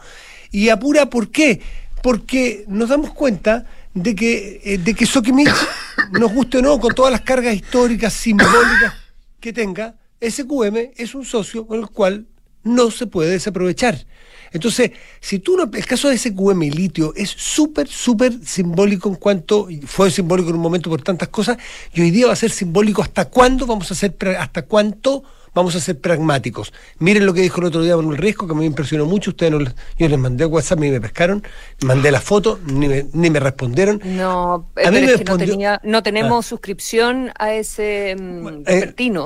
¿Y 0.50 0.68
apura 0.68 1.10
por 1.10 1.30
qué? 1.30 1.60
Porque 2.02 2.64
nos 2.68 2.88
damos 2.88 3.12
cuenta 3.12 3.66
de 3.94 4.14
que, 4.14 4.60
eh, 4.64 4.78
de 4.78 4.94
que 4.94 5.06
Sokimich, 5.06 5.48
nos 6.12 6.32
guste 6.32 6.58
o 6.58 6.62
no, 6.62 6.78
con 6.78 6.94
todas 6.94 7.12
las 7.12 7.22
cargas 7.22 7.54
históricas, 7.54 8.12
simbólicas 8.12 8.94
que 9.40 9.52
tenga, 9.52 9.96
SQM 10.20 10.92
es 10.96 11.14
un 11.14 11.24
socio 11.24 11.66
con 11.66 11.80
el 11.80 11.88
cual 11.88 12.26
no 12.64 12.90
se 12.90 13.06
puede 13.06 13.30
desaprovechar. 13.30 14.06
Entonces, 14.52 14.92
si 15.20 15.38
tú 15.38 15.56
no, 15.56 15.70
el 15.72 15.86
caso 15.86 16.08
de 16.08 16.16
SQM 16.16 16.62
y 16.62 16.70
litio 16.70 17.12
es 17.14 17.30
súper, 17.30 17.86
súper 17.86 18.32
simbólico 18.44 19.08
en 19.08 19.16
cuanto, 19.16 19.68
fue 19.86 20.10
simbólico 20.10 20.50
en 20.50 20.56
un 20.56 20.62
momento 20.62 20.88
por 20.90 21.02
tantas 21.02 21.28
cosas, 21.28 21.58
y 21.92 22.00
hoy 22.00 22.10
día 22.10 22.26
va 22.26 22.32
a 22.32 22.36
ser 22.36 22.50
simbólico 22.50 23.02
hasta 23.02 23.26
cuándo 23.26 23.66
vamos 23.66 23.90
a 23.90 23.94
hacer, 23.94 24.16
hasta 24.38 24.62
cuánto 24.62 25.22
vamos 25.54 25.74
a 25.76 25.80
ser 25.80 26.00
pragmáticos. 26.00 26.72
Miren 26.98 27.26
lo 27.26 27.34
que 27.34 27.42
dijo 27.42 27.60
el 27.60 27.66
otro 27.66 27.82
día 27.82 27.96
Manuel 27.96 28.18
Riesco, 28.18 28.46
que 28.46 28.54
me 28.54 28.64
impresionó 28.64 29.06
mucho. 29.06 29.30
Ustedes 29.30 29.52
no, 29.52 29.58
yo 29.60 30.08
les 30.08 30.18
mandé 30.18 30.46
WhatsApp 30.46 30.78
y 30.84 30.90
me 30.90 31.00
pescaron, 31.00 31.42
mandé 31.82 32.10
la 32.10 32.20
foto, 32.20 32.58
ni 32.66 32.88
me, 32.88 33.06
ni 33.12 33.30
me 33.30 33.40
respondieron. 33.40 34.00
No, 34.04 34.70
a 34.84 34.90
mí 34.90 35.00
me 35.00 35.16
no, 35.16 35.38
tenía, 35.38 35.80
no, 35.82 36.02
tenemos 36.02 36.46
ah. 36.46 36.48
suscripción 36.48 37.30
a 37.38 37.52
ese 37.52 38.16
um, 38.18 38.62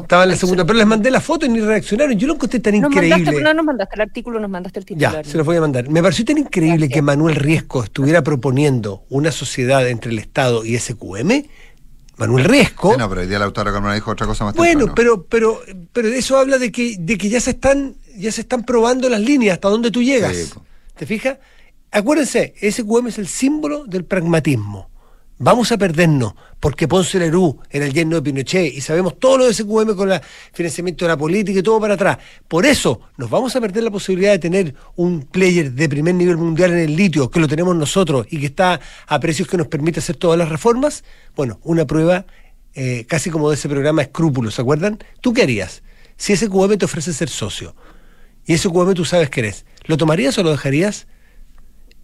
estaba 0.02 0.25
en 0.25 0.31
la 0.31 0.37
segunda, 0.37 0.64
pero 0.64 0.79
les 0.79 0.87
mandé 0.87 1.11
la 1.11 1.21
foto 1.21 1.47
y 1.47 1.49
ni 1.49 1.61
reaccionaron. 1.61 2.19
Yo 2.19 2.26
lo 2.26 2.35
encontré 2.35 2.61
tan 2.61 2.75
increíble. 2.75 3.41
no 3.43 3.55
nos 3.55 3.64
mandaste 3.64 3.95
el 3.97 4.00
artículo, 4.00 4.41
nos 4.41 4.50
mandaste 4.50 4.81
el 4.81 4.85
titular. 4.87 5.25
Ya, 5.25 5.31
se 5.31 5.37
los 5.37 5.47
voy 5.47 5.57
a 5.57 5.61
mandar. 5.61 5.88
Me 5.88 6.02
pareció 6.02 6.25
tan 6.25 6.38
increíble 6.38 6.88
que 6.88 7.02
Manuel 7.02 7.37
Riesco 7.37 7.85
estuviera 7.85 8.23
proponiendo 8.23 9.05
una 9.09 9.33
sociedad 9.33 9.88
entre 9.88 10.12
el 10.12 10.19
Estado 10.19 10.64
y 10.64 10.79
SQM 10.79 11.45
Manuel 12.16 12.45
Riesco. 12.45 12.97
no, 12.97 13.09
pero 13.09 13.23
hoy 13.23 13.26
día 13.26 13.38
la 13.38 13.47
autora 13.47 13.95
dijo 13.95 14.11
otra 14.11 14.26
cosa 14.26 14.45
más 14.45 14.54
Bueno, 14.54 14.95
pero, 14.95 15.25
pero, 15.25 15.61
pero 15.92 16.09
eso 16.09 16.38
habla 16.38 16.59
de 16.59 16.71
que, 16.71 16.97
de 16.99 17.16
que 17.16 17.28
ya 17.28 17.40
se 17.40 17.50
están, 17.50 17.97
ya 18.16 18.31
se 18.31 18.42
están 18.42 18.64
probando 18.64 19.09
las 19.09 19.21
líneas 19.21 19.54
hasta 19.54 19.69
donde 19.69 19.90
tú 19.90 20.02
llegas. 20.02 20.55
¿Te 20.96 21.07
fijas? 21.07 21.38
Acuérdense, 21.90 22.55
SQM 22.61 23.09
es 23.09 23.18
el 23.18 23.29
símbolo 23.29 23.85
del 23.85 24.05
pragmatismo. 24.05 24.90
Vamos 25.38 25.73
a 25.73 25.79
perdernos, 25.79 26.35
porque 26.61 26.87
Ponce 26.87 27.18
Lerú 27.18 27.59
era 27.68 27.85
el 27.85 27.92
yerno 27.92 28.16
de 28.16 28.23
Pinochet 28.23 28.73
y 28.73 28.81
sabemos 28.81 29.18
todo 29.18 29.38
lo 29.38 29.47
de 29.47 29.55
SQM 29.55 29.97
con 29.97 30.12
el 30.12 30.21
financiamiento 30.53 31.05
de 31.05 31.09
la 31.09 31.16
política 31.16 31.59
y 31.59 31.62
todo 31.62 31.81
para 31.81 31.95
atrás. 31.95 32.18
Por 32.47 32.64
eso 32.64 33.01
nos 33.16 33.29
vamos 33.29 33.57
a 33.57 33.61
perder 33.61 33.83
la 33.83 33.90
posibilidad 33.90 34.31
de 34.31 34.38
tener 34.38 34.75
un 34.95 35.23
player 35.23 35.73
de 35.73 35.88
primer 35.88 36.14
nivel 36.14 36.37
mundial 36.37 36.71
en 36.73 36.79
el 36.79 36.95
litio, 36.95 37.29
que 37.29 37.40
lo 37.40 37.49
tenemos 37.49 37.75
nosotros 37.75 38.27
y 38.31 38.38
que 38.38 38.47
está 38.47 38.79
a 39.07 39.18
precios 39.18 39.49
que 39.49 39.57
nos 39.57 39.66
permite 39.66 39.99
hacer 39.99 40.16
todas 40.16 40.38
las 40.38 40.49
reformas. 40.49 41.03
Bueno, 41.35 41.59
una 41.64 41.87
prueba 41.87 42.25
eh, 42.75 43.05
casi 43.09 43.31
como 43.31 43.51
de 43.51 43.57
ese 43.57 43.68
programa 43.68 44.03
Escrúpulos, 44.03 44.55
¿se 44.55 44.62
acuerdan? 44.62 44.99
¿Tú 45.21 45.33
qué 45.33 45.42
harías? 45.42 45.83
Si 46.16 46.37
SQM 46.37 46.79
te 46.79 46.85
ofrece 46.85 47.12
ser 47.12 47.29
socio 47.29 47.75
y 48.47 48.57
SQM 48.57 48.95
tú 48.95 49.05
sabes 49.05 49.29
que 49.29 49.40
eres, 49.40 49.66
¿lo 49.87 49.97
tomarías 49.97 50.38
o 50.38 50.42
lo 50.42 50.53
dejarías? 50.53 51.09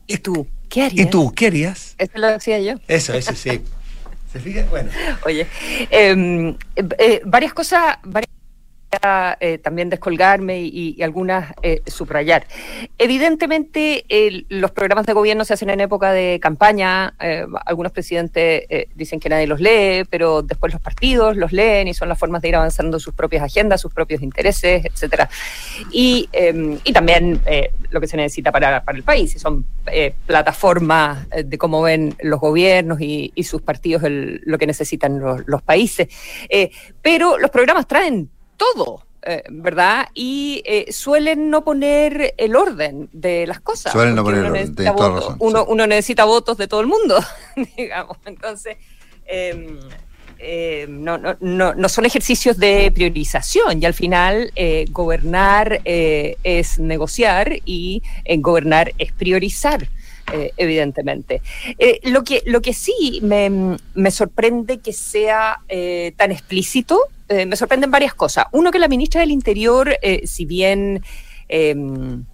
¿Y 0.06 0.18
tú 0.18 0.48
qué 0.68 0.82
harías? 0.82 1.06
¿Y 1.06 1.10
tú 1.10 1.32
qué 1.34 1.46
harías? 1.48 1.94
Eso 1.98 2.12
lo 2.18 2.28
decía 2.28 2.60
yo. 2.60 2.74
Eso, 2.88 3.14
eso 3.14 3.34
sí. 3.34 3.62
¿Se 4.32 4.40
fija? 4.40 4.64
Bueno. 4.68 4.90
Oye, 5.24 5.46
em, 5.90 6.56
eh, 6.76 7.22
varias 7.24 7.54
cosas, 7.54 7.96
varias 8.02 8.30
eh, 8.90 9.58
también 9.58 9.90
descolgarme 9.90 10.60
y, 10.62 11.02
algunas 11.02 11.52
eh, 11.62 11.82
subrayar. 11.86 12.46
Evidentemente, 12.96 14.04
los 14.48 14.70
programas 14.70 15.04
de 15.04 15.12
gobierno 15.12 15.44
se 15.44 15.54
hacen 15.54 15.68
en 15.70 15.80
época 15.80 16.12
de 16.12 16.40
campaña. 16.40 17.14
Eh, 17.20 17.46
algunos 17.66 17.92
presidentes 17.92 18.64
dicen 18.94 19.20
que 19.20 19.28
nadie 19.28 19.46
los 19.46 19.60
lee, 19.60 20.04
pero 20.08 20.42
después 20.42 20.72
los 20.72 20.80
partidos 20.80 21.36
los 21.36 21.52
leen 21.52 21.88
y 21.88 21.94
son 21.94 22.08
las 22.08 22.18
formas 22.18 22.40
de 22.40 22.48
ir 22.48 22.56
avanzando 22.56 22.98
sus 22.98 23.14
propias 23.14 23.42
agendas, 23.42 23.80
sus 23.80 23.92
propios 23.92 24.22
intereses, 24.22 24.84
etcétera. 24.84 25.28
Y, 25.92 26.28
em, 26.32 26.78
también 26.92 27.40
lo 27.90 28.00
que 28.00 28.06
se 28.06 28.16
necesita 28.16 28.50
para, 28.50 28.82
el 28.88 29.02
país, 29.02 29.38
son 29.38 29.66
plataformas 30.26 31.28
de 31.28 31.58
cómo 31.58 31.82
ven 31.82 32.16
los 32.22 32.40
gobiernos 32.40 33.00
y, 33.00 33.32
sus 33.44 33.62
partidos 33.62 34.02
lo 34.04 34.58
que 34.58 34.66
necesitan 34.66 35.20
los 35.46 35.62
países. 35.62 36.08
pero 37.02 37.38
los 37.38 37.50
programas 37.50 37.86
traen 37.86 38.30
todo. 38.58 39.08
Eh, 39.22 39.42
¿verdad? 39.50 40.08
Y 40.14 40.62
eh, 40.64 40.92
suelen 40.92 41.50
no 41.50 41.64
poner 41.64 42.34
el 42.38 42.54
orden 42.54 43.08
de 43.12 43.48
las 43.48 43.60
cosas. 43.60 43.92
Suelen 43.92 44.14
no 44.14 44.22
poner 44.22 44.44
el 44.44 44.50
orden, 44.52 44.74
de 44.74 44.84
razón, 44.84 45.36
uno, 45.40 45.86
necesita 45.88 46.24
votos 46.24 46.56
de 46.56 46.68
todo 46.68 46.80
el 46.80 46.86
mundo, 46.86 47.18
digamos. 47.76 48.16
Entonces, 48.26 48.76
em, 49.26 49.76
em, 50.38 51.02
no, 51.02 51.18
no, 51.18 51.36
no, 51.40 51.88
son 51.88 52.06
ejercicios 52.06 52.58
de 52.58 52.92
priorización 52.94 53.82
y 53.82 53.86
al 53.86 53.92
final 53.94 54.52
eh, 54.54 54.84
gobernar 54.90 55.80
es 55.84 56.78
negociar 56.78 57.58
y 57.64 58.02
gobernar 58.38 58.92
es 58.98 59.12
priorizar. 59.12 59.88
evidentemente. 60.56 61.42
lo, 62.02 62.22
que, 62.22 62.42
lo 62.46 62.60
que 62.60 62.72
sí 62.72 63.20
me, 63.22 63.76
me 63.94 64.10
sorprende 64.10 64.78
que 64.78 64.92
sea 64.92 65.60
tan 66.16 66.30
explícito 66.30 67.00
eh, 67.28 67.46
me 67.46 67.56
sorprenden 67.56 67.90
varias 67.90 68.14
cosas. 68.14 68.46
Uno, 68.52 68.70
que 68.70 68.78
la 68.78 68.88
ministra 68.88 69.20
del 69.20 69.30
Interior, 69.30 69.96
eh, 70.02 70.26
si 70.26 70.44
bien... 70.44 71.02
Em, 71.48 72.24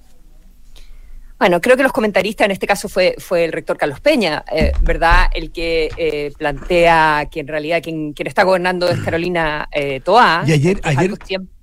bueno, 1.37 1.61
creo 1.61 1.77
que 1.77 1.83
los 1.83 1.93
comentaristas, 1.93 2.47
en 2.47 2.53
este 2.53 2.67
caso 2.67 2.89
fue, 2.89 3.17
fue 3.19 3.45
el 3.45 3.53
rector 3.53 3.77
Carlos 3.77 4.01
Peña, 4.01 4.45
eh, 4.51 4.73
¿verdad? 4.83 5.27
El 5.35 5.51
que 5.51 6.33
plantea 6.39 7.29
que 7.31 7.41
en 7.41 7.49
realidad 7.49 7.83
quien, 7.83 8.13
quien 8.13 8.29
está 8.29 8.45
gobernando 8.45 8.89
es 8.89 9.01
Carolina 9.01 9.69
Toá. 10.05 10.45
Y 10.47 10.53
ayer, 10.53 10.81
ayer, 10.85 11.13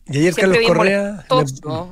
y 0.07 0.17
ayer 0.17 0.35
Carlos 0.35 0.57
Correa. 0.67 1.25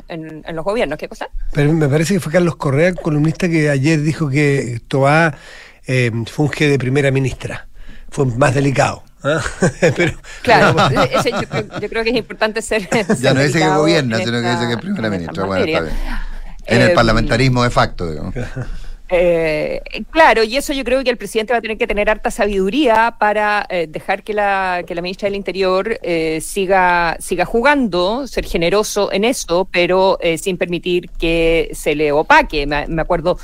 En, 0.10 0.44
en, 0.46 0.56
los 0.56 0.66
gobiernos, 0.66 1.00
¿qué 1.00 1.08
cosa? 1.08 1.30
Pero 1.54 1.74
me 1.74 1.88
parece 1.88 2.16
que 2.16 2.20
fue 2.20 2.34
Carlos 2.34 2.58
Correa, 2.58 2.94
columnista, 2.94 3.50
que 3.50 3.70
ayer 3.70 4.02
dijo 4.02 4.30
que 4.30 4.82
Toá 4.88 5.36
funge 6.28 6.68
de 6.68 6.78
primera 6.78 7.10
ministra. 7.12 7.70
Fue 8.10 8.26
más 8.26 8.54
delicado. 8.54 9.04
Ah, 9.24 9.42
claro, 10.44 10.76
yo, 11.82 11.90
creo, 11.90 12.04
que 12.04 12.10
es 12.10 12.16
importante 12.16 12.62
ser. 12.62 12.88
ya 13.20 13.34
no 13.34 13.42
dice 13.42 13.60
que 13.60 13.68
gobierna, 13.68 14.18
sino 14.18 14.42
que 14.42 14.50
dice 14.50 14.68
que 14.68 14.74
es 14.74 14.80
primera 14.80 15.10
ministra. 15.10 15.44
Bueno, 15.44 15.66
está 15.66 15.82
bien. 15.82 15.96
En 16.66 16.82
el 16.82 16.94
parlamentarismo 16.94 17.64
de 17.64 17.70
facto, 17.70 18.10
digamos. 18.10 18.34
Eh, 19.12 19.82
claro, 20.12 20.44
y 20.44 20.56
eso 20.56 20.72
yo 20.72 20.84
creo 20.84 21.04
que 21.04 21.10
el 21.10 21.18
presidente 21.18 21.52
va 21.52 21.58
a 21.58 21.62
tener 21.62 21.80
que 21.80 21.88
tener 21.88 22.12
harta 22.12 22.30
sabiduría 22.30 23.16
para 23.20 23.66
eh, 23.68 23.88
dejar 23.90 24.22
que 24.22 24.36
la, 24.36 24.84
que 24.86 24.94
la 24.94 25.02
ministra 25.02 25.26
del 25.26 25.36
Interior 25.36 25.98
eh, 26.04 26.40
siga, 26.42 27.18
siga 27.20 27.44
jugando, 27.44 28.28
ser 28.28 28.46
generoso 28.46 29.12
en 29.12 29.24
eso, 29.24 29.68
pero 29.72 30.20
eh, 30.22 30.38
sin 30.38 30.60
permitir 30.60 31.10
que 31.10 31.72
se 31.74 31.96
le 31.96 32.12
opaque. 32.12 32.68
Me, 32.68 32.86
me 32.86 33.02
acuerdo 33.02 33.40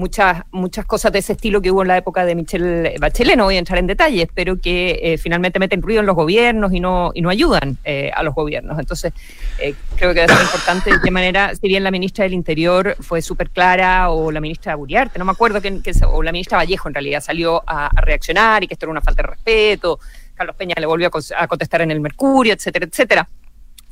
muchas, 0.00 0.42
muchas 0.50 0.86
cosas 0.86 1.12
de 1.12 1.20
ese 1.20 1.34
estilo 1.34 1.60
que 1.60 1.70
hubo 1.70 1.82
en 1.82 1.88
la 1.88 1.98
época 1.98 2.24
de 2.24 2.34
Michelle 2.34 2.94
Bachelet, 2.98 3.36
no 3.36 3.44
voy 3.44 3.56
a 3.56 3.58
entrar 3.58 3.78
en 3.78 3.86
detalles, 3.86 4.28
pero 4.34 4.58
que 4.58 4.98
eh, 5.02 5.18
finalmente 5.18 5.58
meten 5.58 5.82
ruido 5.82 6.00
en 6.00 6.06
los 6.06 6.16
gobiernos 6.16 6.72
y 6.72 6.80
no, 6.80 7.12
y 7.14 7.20
no 7.20 7.28
ayudan 7.28 7.76
eh, 7.84 8.10
a 8.14 8.22
los 8.22 8.34
gobiernos. 8.34 8.78
Entonces, 8.78 9.12
eh, 9.58 9.74
creo 9.96 10.14
que 10.14 10.26
ser 10.26 10.40
importante 10.40 10.90
de 10.90 11.00
qué 11.04 11.10
manera, 11.10 11.54
si 11.54 11.68
bien 11.68 11.84
la 11.84 11.90
ministra 11.90 12.24
del 12.24 12.32
Interior 12.32 12.96
fue 13.00 13.20
súper 13.20 13.50
clara, 13.50 14.10
o 14.10 14.32
la 14.32 14.40
ministra 14.40 14.74
Buriarte, 14.74 15.18
no 15.18 15.24
me 15.26 15.32
acuerdo, 15.32 15.60
que, 15.60 15.80
o 16.08 16.22
la 16.22 16.32
ministra 16.32 16.56
Vallejo 16.56 16.88
en 16.88 16.94
realidad 16.94 17.20
salió 17.20 17.62
a, 17.66 17.90
reaccionar 18.00 18.64
y 18.64 18.66
que 18.66 18.74
esto 18.74 18.86
era 18.86 18.92
una 18.92 19.02
falta 19.02 19.22
de 19.22 19.28
respeto, 19.28 20.00
Carlos 20.34 20.56
Peña 20.56 20.74
le 20.78 20.86
volvió 20.86 21.10
a 21.36 21.46
contestar 21.46 21.82
en 21.82 21.90
el 21.90 22.00
Mercurio, 22.00 22.54
etcétera, 22.54 22.86
etcétera. 22.86 23.28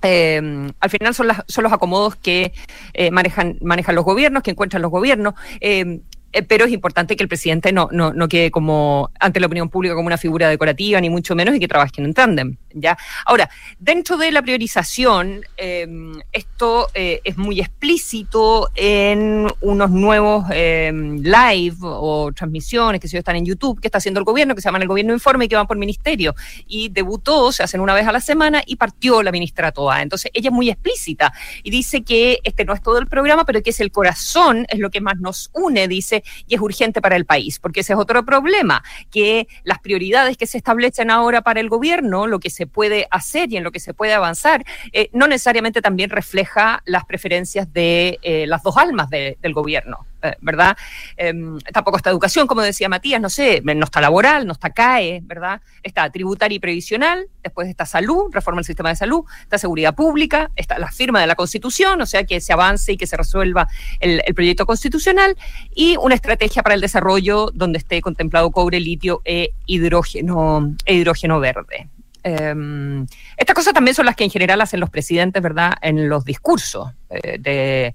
Eh, 0.02 0.70
al 0.78 0.90
final 0.90 1.14
son, 1.14 1.28
las, 1.28 1.42
son 1.48 1.64
los 1.64 1.72
acomodos 1.72 2.16
que 2.16 2.52
eh, 2.94 3.10
manejan, 3.10 3.58
manejan 3.60 3.94
los 3.94 4.04
gobiernos, 4.04 4.42
que 4.42 4.52
encuentran 4.52 4.82
los 4.82 4.90
gobiernos. 4.90 5.34
Eh, 5.60 6.00
eh, 6.32 6.42
pero 6.42 6.66
es 6.66 6.72
importante 6.72 7.16
que 7.16 7.22
el 7.22 7.28
presidente 7.28 7.72
no, 7.72 7.88
no, 7.90 8.12
no 8.12 8.28
quede 8.28 8.50
como 8.50 9.10
ante 9.18 9.40
la 9.40 9.46
opinión 9.46 9.70
pública 9.70 9.94
como 9.94 10.06
una 10.06 10.18
figura 10.18 10.48
decorativa, 10.48 11.00
ni 11.00 11.08
mucho 11.08 11.34
menos, 11.34 11.54
y 11.54 11.60
que 11.60 11.68
trabajen 11.68 12.04
en 12.04 12.14
tándem. 12.14 12.56
¿Ya? 12.80 12.96
Ahora, 13.26 13.50
dentro 13.78 14.16
de 14.16 14.32
la 14.32 14.42
priorización, 14.42 15.42
eh, 15.56 15.86
esto 16.32 16.88
eh, 16.94 17.20
es 17.24 17.36
muy 17.36 17.60
explícito 17.60 18.70
en 18.74 19.46
unos 19.60 19.90
nuevos 19.90 20.46
eh, 20.52 20.90
live 20.92 21.76
o 21.82 22.32
transmisiones 22.32 23.00
que 23.00 23.08
se 23.08 23.18
están 23.18 23.36
en 23.36 23.44
YouTube, 23.44 23.80
que 23.80 23.88
está 23.88 23.98
haciendo 23.98 24.20
el 24.20 24.24
gobierno, 24.24 24.54
que 24.54 24.60
se 24.60 24.68
llaman 24.68 24.82
el 24.82 24.88
gobierno 24.88 25.12
informe 25.12 25.46
y 25.46 25.48
que 25.48 25.56
van 25.56 25.66
por 25.66 25.76
ministerio. 25.76 26.34
Y 26.66 26.88
debutó, 26.88 27.52
se 27.52 27.62
hacen 27.62 27.80
una 27.80 27.94
vez 27.94 28.06
a 28.06 28.12
la 28.12 28.20
semana, 28.20 28.62
y 28.66 28.76
partió 28.76 29.22
la 29.22 29.32
ministra 29.32 29.72
Toa. 29.72 30.02
Entonces, 30.02 30.30
ella 30.34 30.48
es 30.48 30.54
muy 30.54 30.70
explícita 30.70 31.32
y 31.62 31.70
dice 31.70 32.02
que 32.02 32.38
este 32.44 32.64
no 32.64 32.74
es 32.74 32.82
todo 32.82 32.98
el 32.98 33.06
programa, 33.06 33.44
pero 33.44 33.62
que 33.62 33.70
es 33.70 33.80
el 33.80 33.90
corazón, 33.90 34.66
es 34.68 34.78
lo 34.78 34.90
que 34.90 35.00
más 35.00 35.18
nos 35.18 35.50
une, 35.52 35.88
dice 35.88 36.22
y 36.46 36.54
es 36.54 36.60
urgente 36.60 37.00
para 37.00 37.16
el 37.16 37.24
país, 37.24 37.58
porque 37.58 37.80
ese 37.80 37.92
es 37.92 37.98
otro 37.98 38.24
problema, 38.24 38.82
que 39.10 39.48
las 39.64 39.78
prioridades 39.80 40.36
que 40.36 40.46
se 40.46 40.58
establecen 40.58 41.10
ahora 41.10 41.42
para 41.42 41.60
el 41.60 41.68
gobierno, 41.68 42.26
lo 42.26 42.38
que 42.38 42.50
se 42.50 42.66
puede 42.68 43.06
hacer 43.10 43.52
y 43.52 43.56
en 43.56 43.64
lo 43.64 43.72
que 43.72 43.80
se 43.80 43.94
puede 43.94 44.14
avanzar, 44.14 44.64
eh, 44.92 45.10
no 45.12 45.26
necesariamente 45.26 45.82
también 45.82 46.10
refleja 46.10 46.82
las 46.84 47.04
preferencias 47.04 47.72
de 47.72 48.18
eh, 48.22 48.46
las 48.46 48.62
dos 48.62 48.76
almas 48.76 49.10
de, 49.10 49.38
del 49.40 49.52
gobierno. 49.52 50.06
Eh, 50.20 50.34
¿verdad? 50.40 50.76
Eh, 51.16 51.32
tampoco 51.72 51.96
está 51.96 52.10
educación, 52.10 52.48
como 52.48 52.60
decía 52.62 52.88
Matías, 52.88 53.20
no 53.20 53.30
sé, 53.30 53.62
no 53.62 53.84
está 53.84 54.00
laboral, 54.00 54.48
no 54.48 54.52
está 54.52 54.70
CAE, 54.70 55.20
¿verdad? 55.22 55.60
Está 55.84 56.10
tributaria 56.10 56.56
y 56.56 56.58
previsional, 56.58 57.28
después 57.40 57.68
está 57.68 57.86
salud, 57.86 58.24
reforma 58.32 58.58
del 58.58 58.64
sistema 58.64 58.88
de 58.88 58.96
salud, 58.96 59.24
está 59.42 59.58
seguridad 59.58 59.94
pública, 59.94 60.50
está 60.56 60.76
la 60.80 60.90
firma 60.90 61.20
de 61.20 61.28
la 61.28 61.36
Constitución, 61.36 62.00
o 62.00 62.06
sea, 62.06 62.24
que 62.24 62.40
se 62.40 62.52
avance 62.52 62.90
y 62.90 62.96
que 62.96 63.06
se 63.06 63.16
resuelva 63.16 63.68
el, 64.00 64.20
el 64.26 64.34
proyecto 64.34 64.66
constitucional, 64.66 65.36
y 65.72 65.96
una 65.98 66.16
estrategia 66.16 66.64
para 66.64 66.74
el 66.74 66.80
desarrollo 66.80 67.52
donde 67.54 67.78
esté 67.78 68.00
contemplado 68.00 68.50
cobre, 68.50 68.80
litio 68.80 69.22
e 69.24 69.52
hidrógeno, 69.66 70.74
e 70.84 70.94
hidrógeno 70.94 71.38
verde. 71.38 71.90
Eh, 72.22 73.06
estas 73.36 73.54
cosas 73.54 73.72
también 73.72 73.94
son 73.94 74.06
las 74.06 74.16
que 74.16 74.24
en 74.24 74.30
general 74.30 74.60
hacen 74.60 74.80
los 74.80 74.90
presidentes, 74.90 75.42
¿verdad?, 75.42 75.74
en 75.82 76.08
los 76.08 76.24
discursos 76.24 76.92
eh, 77.10 77.38
de 77.38 77.94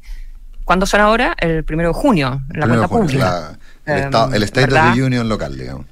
¿Cuándo 0.63 0.85
son 0.85 1.01
ahora? 1.01 1.35
El 1.39 1.63
primero 1.63 1.89
de 1.89 1.93
junio, 1.93 2.41
en 2.53 2.59
la 2.59 2.67
cuenta 2.67 2.87
pública. 2.87 3.57
La, 3.85 3.93
el, 3.95 4.03
estado, 4.03 4.33
el, 4.33 4.43
State 4.43 4.67
¿verdad? 4.67 4.89
of 4.89 4.95
the 4.95 5.03
Union 5.03 5.27
local, 5.27 5.57
digamos. 5.57 5.85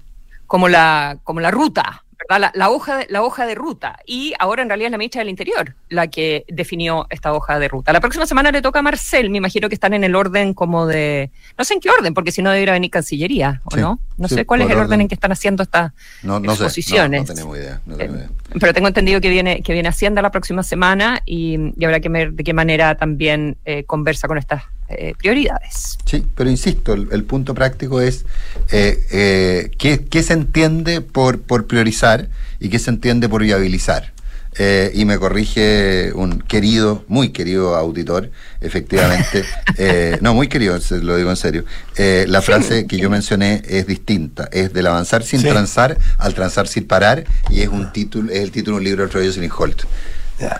Como 0.47 0.69
la, 0.69 1.17
como 1.23 1.39
la 1.39 1.51
ruta, 1.51 2.03
¿verdad? 2.27 2.51
La, 2.53 2.65
la, 2.65 2.69
hoja 2.69 2.97
de, 2.97 3.07
la 3.09 3.23
hoja 3.23 3.45
de 3.45 3.55
ruta. 3.55 3.99
Y 4.05 4.33
ahora 4.39 4.61
en 4.61 4.69
realidad 4.69 4.87
es 4.87 4.91
la 4.91 4.97
ministra 4.97 5.19
del 5.19 5.29
Interior 5.29 5.75
la 5.91 6.07
que 6.07 6.45
definió 6.47 7.05
esta 7.09 7.33
hoja 7.33 7.59
de 7.59 7.67
ruta. 7.67 7.91
La 7.93 7.99
próxima 7.99 8.25
semana 8.25 8.51
le 8.51 8.61
toca 8.61 8.79
a 8.79 8.81
Marcel, 8.81 9.29
me 9.29 9.37
imagino 9.37 9.67
que 9.67 9.75
están 9.75 9.93
en 9.93 10.03
el 10.03 10.15
orden 10.15 10.53
como 10.53 10.87
de. 10.87 11.31
No 11.57 11.65
sé 11.65 11.75
en 11.75 11.81
qué 11.81 11.89
orden, 11.89 12.13
porque 12.13 12.31
si 12.31 12.41
no 12.41 12.49
debería 12.49 12.73
venir 12.73 12.89
Cancillería, 12.89 13.61
¿o 13.65 13.75
sí, 13.75 13.81
no? 13.81 13.99
No 14.17 14.27
sí, 14.27 14.35
sé 14.35 14.45
cuál 14.45 14.61
es 14.61 14.67
el 14.67 14.73
orden, 14.73 14.85
orden, 14.85 15.01
en 15.01 15.07
que 15.07 15.15
están 15.15 15.31
haciendo 15.31 15.63
estas 15.63 15.91
no, 16.23 16.39
no 16.39 16.51
exposiciones. 16.51 17.27
Sé, 17.27 17.33
no, 17.33 17.33
no, 17.33 17.35
tenemos 17.35 17.57
idea. 17.57 17.81
No 17.85 17.97
tenemos 17.97 18.19
idea. 18.19 18.29
Eh, 18.29 18.57
pero 18.59 18.73
tengo 18.73 18.87
entendido 18.87 19.19
que 19.19 19.29
viene, 19.29 19.61
que 19.61 19.73
viene 19.73 19.89
Hacienda 19.89 20.21
la 20.21 20.31
próxima 20.31 20.63
semana 20.63 21.21
y, 21.25 21.73
y 21.77 21.85
habrá 21.85 21.99
que 21.99 22.09
ver 22.09 22.33
de 22.33 22.43
qué 22.43 22.53
manera 22.53 22.95
también 22.95 23.57
eh, 23.65 23.83
conversa 23.83 24.27
con 24.27 24.37
estas 24.37 24.63
eh, 24.97 25.13
prioridades. 25.17 25.97
Sí, 26.05 26.25
pero 26.35 26.49
insisto, 26.49 26.93
el, 26.93 27.07
el 27.11 27.23
punto 27.23 27.53
práctico 27.53 28.01
es 28.01 28.25
eh, 28.71 29.05
eh, 29.11 29.71
¿qué, 29.77 30.05
¿qué, 30.05 30.23
se 30.23 30.33
entiende 30.33 31.01
por, 31.01 31.41
por 31.41 31.67
priorizar 31.67 32.29
y 32.59 32.69
qué 32.69 32.79
se 32.79 32.91
entiende 32.91 33.27
por 33.27 33.41
viabilizar. 33.41 34.13
Eh, 34.57 34.91
y 34.93 35.05
me 35.05 35.17
corrige 35.17 36.11
un 36.13 36.41
querido, 36.41 37.05
muy 37.07 37.29
querido 37.29 37.75
auditor, 37.75 38.31
efectivamente, 38.59 39.45
eh, 39.77 40.17
no, 40.19 40.33
muy 40.33 40.49
querido, 40.49 40.77
lo 41.01 41.15
digo 41.15 41.29
en 41.29 41.37
serio, 41.37 41.63
eh, 41.95 42.25
la 42.27 42.41
frase 42.41 42.85
que 42.85 42.97
yo 42.97 43.09
mencioné 43.09 43.61
es 43.65 43.87
distinta, 43.87 44.49
es 44.51 44.73
del 44.73 44.87
avanzar 44.87 45.23
sin 45.23 45.39
sí. 45.39 45.47
transar 45.47 45.97
al 46.17 46.33
transar 46.33 46.67
sin 46.67 46.85
parar, 46.85 47.23
y 47.49 47.61
es 47.61 47.69
un 47.69 47.93
título, 47.93 48.29
es 48.29 48.39
el 48.39 48.51
título 48.51 48.75
de 48.75 48.79
un 48.79 48.83
libro 48.83 49.03
de 49.05 49.09
Troy 49.09 49.49
Holt. 49.57 49.83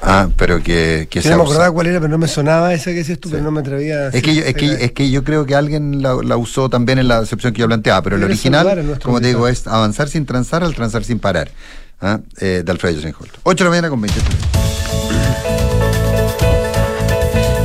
Ah, 0.01 0.29
pero 0.37 0.61
que, 0.61 1.07
que 1.09 1.21
sí, 1.21 1.29
no 1.29 1.37
me 1.37 1.43
acordaba 1.43 1.71
cuál 1.71 1.87
era, 1.87 1.99
pero 1.99 2.09
no 2.09 2.17
me 2.17 2.27
sonaba 2.27 2.73
esa 2.73 2.91
que 2.91 2.97
decías 2.97 3.19
tú, 3.19 3.29
sí. 3.29 3.33
pero 3.33 3.43
no 3.43 3.51
me 3.51 3.61
atrevía 3.61 3.95
a 3.95 4.07
es 4.09 4.21
que, 4.21 4.35
yo, 4.35 4.43
es, 4.43 4.53
que, 4.53 4.85
es 4.85 4.91
que 4.91 5.09
yo 5.09 5.23
creo 5.23 5.45
que 5.45 5.55
alguien 5.55 6.01
la, 6.01 6.15
la, 6.23 6.37
usó 6.37 6.69
también 6.69 6.99
en 6.99 7.07
la 7.07 7.19
acepción 7.19 7.53
que 7.53 7.61
yo 7.61 7.67
planteaba, 7.67 8.01
pero, 8.01 8.15
el 8.15 8.23
original, 8.23 8.97
como 9.03 9.21
te 9.21 9.27
digo, 9.27 9.47
es 9.47 9.67
avanzar 9.67 10.09
sin 10.09 10.25
transar 10.25 10.63
al 10.63 10.75
transar 10.75 11.03
sin 11.03 11.19
parar. 11.19 11.49
¿ah? 12.01 12.19
Eh, 12.39 12.63
de 12.65 12.71
Alfredo 12.71 12.95
Josenholt. 12.95 13.31
8 13.43 13.63
de 13.63 13.63
la 13.63 13.69
mañana 13.69 13.89
con 13.89 14.01
23. 14.01 14.37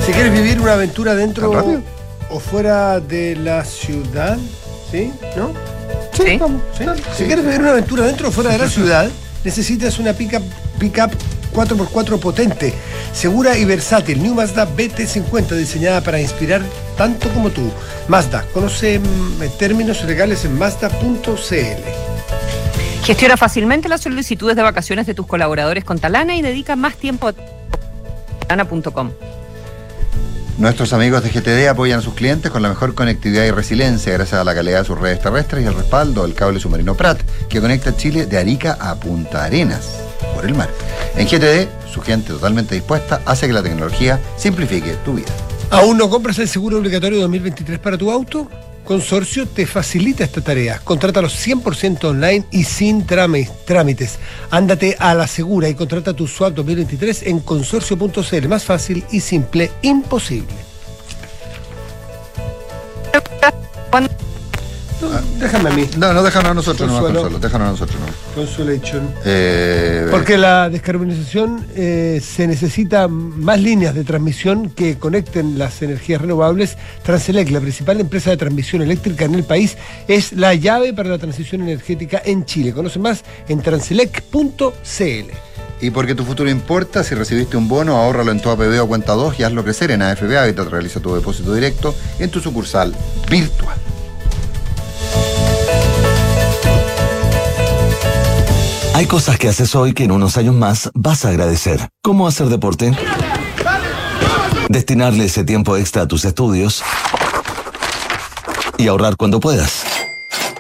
Si 0.04 0.12
quieres 0.12 0.32
vivir 0.32 0.60
una 0.60 0.74
aventura 0.74 1.14
dentro 1.14 1.50
o 2.30 2.40
fuera 2.40 3.00
de 3.00 3.36
la 3.36 3.64
ciudad, 3.64 4.38
¿sí? 4.90 5.12
¿No? 5.36 5.52
Sí, 6.12 6.22
sí. 6.24 6.38
vamos. 6.38 6.62
¿sí? 6.76 6.84
Si 7.16 7.24
quieres 7.24 7.44
vivir 7.44 7.60
una 7.60 7.70
aventura 7.70 8.06
dentro 8.06 8.28
o 8.28 8.30
fuera 8.30 8.50
de 8.50 8.58
la 8.58 8.68
ciudad, 8.68 9.10
necesitas 9.44 9.98
una 9.98 10.12
pickup 10.12 10.42
pick 10.78 11.00
4x4 11.56 12.20
potente, 12.20 12.74
segura 13.12 13.56
y 13.56 13.64
versátil. 13.64 14.22
New 14.22 14.34
Mazda 14.34 14.68
BT50 14.68 15.56
diseñada 15.56 16.02
para 16.02 16.20
inspirar 16.20 16.62
tanto 16.96 17.30
como 17.30 17.50
tú. 17.50 17.72
Mazda, 18.08 18.44
conoce 18.52 19.00
términos 19.58 20.04
legales 20.04 20.44
en 20.44 20.58
mazda.cl. 20.58 22.06
Gestiona 23.04 23.36
fácilmente 23.36 23.88
las 23.88 24.02
solicitudes 24.02 24.56
de 24.56 24.62
vacaciones 24.62 25.06
de 25.06 25.14
tus 25.14 25.26
colaboradores 25.26 25.84
con 25.84 25.98
Talana 25.98 26.36
y 26.36 26.42
dedica 26.42 26.76
más 26.76 26.96
tiempo 26.96 27.28
a 27.28 27.34
talana.com. 28.46 29.10
Nuestros 30.58 30.94
amigos 30.94 31.22
de 31.22 31.30
GTD 31.30 31.68
apoyan 31.68 31.98
a 31.98 32.02
sus 32.02 32.14
clientes 32.14 32.50
con 32.50 32.62
la 32.62 32.70
mejor 32.70 32.94
conectividad 32.94 33.44
y 33.44 33.50
resiliencia 33.50 34.12
gracias 34.14 34.40
a 34.40 34.44
la 34.44 34.54
calidad 34.54 34.80
de 34.80 34.86
sus 34.86 34.98
redes 34.98 35.20
terrestres 35.20 35.62
y 35.62 35.66
el 35.66 35.74
respaldo 35.74 36.22
del 36.22 36.34
cable 36.34 36.58
submarino 36.58 36.94
Prat 36.94 37.20
que 37.48 37.60
conecta 37.60 37.94
Chile 37.94 38.24
de 38.24 38.38
Arica 38.38 38.78
a 38.80 38.94
Punta 38.94 39.44
Arenas 39.44 39.86
por 40.34 40.46
el 40.46 40.54
mar. 40.54 40.70
En 41.16 41.26
GTD, 41.26 41.68
su 41.90 42.00
gente 42.02 42.32
totalmente 42.32 42.74
dispuesta 42.74 43.22
hace 43.24 43.46
que 43.46 43.52
la 43.52 43.62
tecnología 43.62 44.20
simplifique 44.36 44.92
tu 45.04 45.14
vida. 45.14 45.32
¿Aún 45.70 45.96
no 45.96 46.10
compras 46.10 46.38
el 46.38 46.48
seguro 46.48 46.78
obligatorio 46.78 47.20
2023 47.20 47.78
para 47.78 47.96
tu 47.96 48.10
auto? 48.10 48.48
Consorcio 48.84 49.46
te 49.48 49.66
facilita 49.66 50.22
esta 50.22 50.40
tarea. 50.40 50.80
Contrátalo 50.84 51.28
100% 51.28 52.04
online 52.04 52.44
y 52.52 52.62
sin 52.62 53.04
trámites. 53.04 54.18
Ándate 54.50 54.96
a 55.00 55.14
la 55.14 55.26
segura 55.26 55.68
y 55.68 55.74
contrata 55.74 56.14
tu 56.14 56.28
SWAP 56.28 56.54
2023 56.54 57.24
en 57.24 57.40
consorcio.cl. 57.40 58.48
Más 58.48 58.64
fácil 58.64 59.04
y 59.10 59.20
simple, 59.20 59.72
imposible. 59.82 60.54
No, 65.00 65.08
déjame 65.38 65.70
a 65.70 65.72
mí. 65.74 65.88
No, 65.98 66.12
no 66.12 66.22
déjanos 66.22 66.50
a 66.50 66.54
nosotros, 66.54 66.90
Consuelo. 66.90 67.08
no, 67.08 67.20
Consuelo, 67.20 67.38
déjanos 67.38 67.68
a 67.68 67.70
nosotros, 67.72 67.98
no. 68.00 68.34
Consolation. 68.34 69.10
Eh, 69.24 70.08
Porque 70.10 70.38
la 70.38 70.70
descarbonización 70.70 71.66
eh, 71.74 72.22
se 72.24 72.46
necesita 72.46 73.06
más 73.08 73.60
líneas 73.60 73.94
de 73.94 74.04
transmisión 74.04 74.70
que 74.70 74.96
conecten 74.98 75.58
las 75.58 75.82
energías 75.82 76.22
renovables. 76.22 76.76
Transelec, 77.02 77.50
la 77.50 77.60
principal 77.60 78.00
empresa 78.00 78.30
de 78.30 78.38
transmisión 78.38 78.82
eléctrica 78.82 79.26
en 79.26 79.34
el 79.34 79.44
país, 79.44 79.76
es 80.08 80.32
la 80.32 80.54
llave 80.54 80.94
para 80.94 81.10
la 81.10 81.18
transición 81.18 81.62
energética 81.62 82.22
en 82.24 82.44
Chile. 82.44 82.72
Conoce 82.72 82.98
más 82.98 83.22
en 83.48 83.60
transelec.cl. 83.60 85.30
Y 85.78 85.90
porque 85.90 86.14
tu 86.14 86.24
futuro 86.24 86.48
importa, 86.48 87.04
si 87.04 87.14
recibiste 87.14 87.56
un 87.58 87.68
bono, 87.68 87.96
ahórralo 87.98 88.32
en 88.32 88.40
tu 88.40 88.48
APB 88.48 88.80
o 88.82 88.86
cuenta 88.88 89.12
2 89.12 89.40
y 89.40 89.42
hazlo 89.42 89.62
crecer 89.62 89.90
en 89.90 90.00
AFB 90.00 90.38
Habitat. 90.38 90.68
Realiza 90.68 91.00
tu 91.00 91.14
depósito 91.14 91.52
directo 91.54 91.94
en 92.18 92.30
tu 92.30 92.40
sucursal 92.40 92.94
virtual. 93.30 93.76
Hay 98.96 99.04
cosas 99.04 99.38
que 99.38 99.46
haces 99.46 99.74
hoy 99.74 99.92
que 99.92 100.04
en 100.04 100.10
unos 100.10 100.38
años 100.38 100.54
más 100.54 100.90
vas 100.94 101.26
a 101.26 101.28
agradecer. 101.28 101.86
¿Cómo 102.02 102.26
hacer 102.26 102.46
deporte? 102.46 102.96
destinarle 104.70 105.26
ese 105.26 105.44
tiempo 105.44 105.76
extra 105.76 106.02
a 106.02 106.08
tus 106.08 106.24
estudios 106.24 106.82
y 108.78 108.88
ahorrar 108.88 109.16
cuando 109.18 109.38
puedas. 109.38 109.84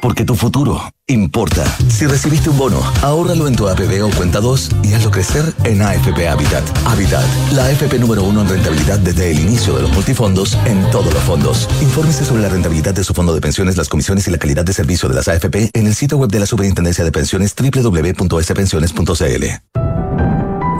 Porque 0.00 0.24
tu 0.24 0.34
futuro 0.34 0.80
importa. 1.06 1.64
Si 1.88 2.06
recibiste 2.06 2.50
un 2.50 2.58
bono, 2.58 2.80
ahórralo 3.02 3.46
en 3.48 3.56
tu 3.56 3.68
APB 3.68 4.04
o 4.04 4.10
cuenta 4.10 4.40
2 4.40 4.70
y 4.82 4.94
hazlo 4.94 5.10
crecer 5.10 5.54
en 5.64 5.82
AFP 5.82 6.28
Habitat. 6.28 6.64
Habitat, 6.86 7.24
la 7.52 7.66
AFP 7.66 7.98
número 7.98 8.22
uno 8.24 8.42
en 8.42 8.48
rentabilidad 8.48 8.98
desde 8.98 9.30
el 9.30 9.40
inicio 9.40 9.74
de 9.74 9.82
los 9.82 9.92
multifondos 9.92 10.58
en 10.64 10.90
todos 10.90 11.12
los 11.12 11.22
fondos. 11.24 11.68
Infórmese 11.80 12.24
sobre 12.24 12.42
la 12.42 12.48
rentabilidad 12.48 12.94
de 12.94 13.04
su 13.04 13.14
fondo 13.14 13.34
de 13.34 13.40
pensiones, 13.40 13.76
las 13.76 13.88
comisiones 13.88 14.26
y 14.28 14.30
la 14.30 14.38
calidad 14.38 14.64
de 14.64 14.72
servicio 14.72 15.08
de 15.08 15.14
las 15.14 15.28
AFP 15.28 15.70
en 15.72 15.86
el 15.86 15.94
sitio 15.94 16.18
web 16.18 16.30
de 16.30 16.40
la 16.40 16.46
Superintendencia 16.46 17.04
de 17.04 17.12
Pensiones 17.12 17.54
www.spensiones.cl. 17.54 19.44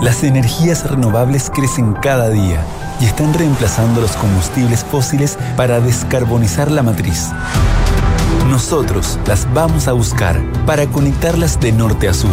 Las 0.03 0.23
energías 0.23 0.89
renovables 0.89 1.51
crecen 1.51 1.95
cada 1.95 2.29
día 2.29 2.63
y 3.01 3.07
están 3.07 3.33
reemplazando 3.33 4.01
los 4.01 4.13
combustibles 4.13 4.85
fósiles 4.85 5.39
para 5.57 5.81
descarbonizar 5.81 6.71
la 6.71 6.83
matriz. 6.83 7.31
Nosotros 8.49 9.19
las 9.27 9.53
vamos 9.53 9.89
a 9.89 9.93
buscar 9.93 10.41
para 10.67 10.87
conectarlas 10.87 11.59
de 11.59 11.73
norte 11.73 12.09
a 12.09 12.15
sur, 12.15 12.31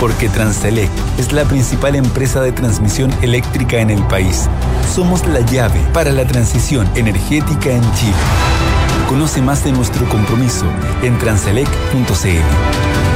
porque 0.00 0.28
Transelec 0.28 0.90
es 1.18 1.32
la 1.32 1.44
principal 1.44 1.94
empresa 1.94 2.40
de 2.40 2.50
transmisión 2.50 3.12
eléctrica 3.22 3.78
en 3.78 3.90
el 3.90 4.02
país. 4.04 4.48
Somos 4.92 5.26
la 5.28 5.40
llave 5.40 5.80
para 5.92 6.10
la 6.10 6.26
transición 6.26 6.88
energética 6.96 7.70
en 7.70 7.82
Chile. 7.94 8.12
Conoce 9.08 9.40
más 9.40 9.62
de 9.64 9.70
nuestro 9.70 10.08
compromiso 10.08 10.66
en 11.02 11.16
transelec.cl. 11.18 13.15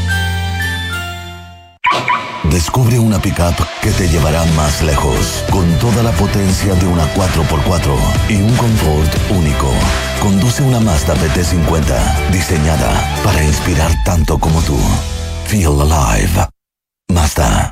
Descubre 2.51 2.99
una 2.99 3.19
pickup 3.21 3.55
que 3.81 3.91
te 3.91 4.09
llevará 4.09 4.43
más 4.57 4.81
lejos, 4.81 5.43
con 5.49 5.65
toda 5.79 6.03
la 6.03 6.11
potencia 6.11 6.75
de 6.75 6.85
una 6.85 7.05
4x4 7.13 7.97
y 8.29 8.35
un 8.35 8.53
confort 8.57 9.13
único. 9.31 9.71
Conduce 10.21 10.61
una 10.61 10.81
Mazda 10.81 11.15
PT50, 11.15 12.29
diseñada 12.31 12.91
para 13.23 13.41
inspirar 13.43 13.91
tanto 14.03 14.37
como 14.37 14.61
tú. 14.63 14.77
Feel 15.45 15.79
alive. 15.79 16.47
Mazda. 17.07 17.71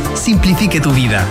simplifique 0.15 0.79
tu 0.79 0.91
vida. 0.91 1.25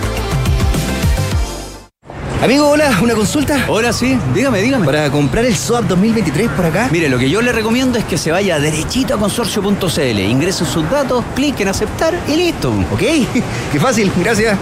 Amigo, 2.41 2.69
hola, 2.69 2.97
¿una 3.03 3.13
consulta? 3.13 3.65
Hola, 3.67 3.93
sí, 3.93 4.17
dígame, 4.33 4.63
dígame. 4.63 4.83
Para 4.83 5.11
comprar 5.11 5.45
el 5.45 5.55
SOAP 5.55 5.85
2023 5.85 6.49
por 6.49 6.65
acá. 6.65 6.89
Mire, 6.91 7.07
lo 7.07 7.19
que 7.19 7.29
yo 7.29 7.39
le 7.39 7.51
recomiendo 7.51 7.99
es 7.99 8.05
que 8.05 8.17
se 8.17 8.31
vaya 8.31 8.59
derechito 8.59 9.13
a 9.13 9.19
consorcio.cl, 9.19 10.19
ingrese 10.19 10.65
sus 10.65 10.89
datos, 10.89 11.23
clic 11.35 11.59
en 11.59 11.67
aceptar 11.67 12.19
y 12.27 12.37
listo. 12.37 12.71
Ok, 12.91 12.99
qué 13.71 13.79
fácil, 13.79 14.11
gracias. 14.17 14.57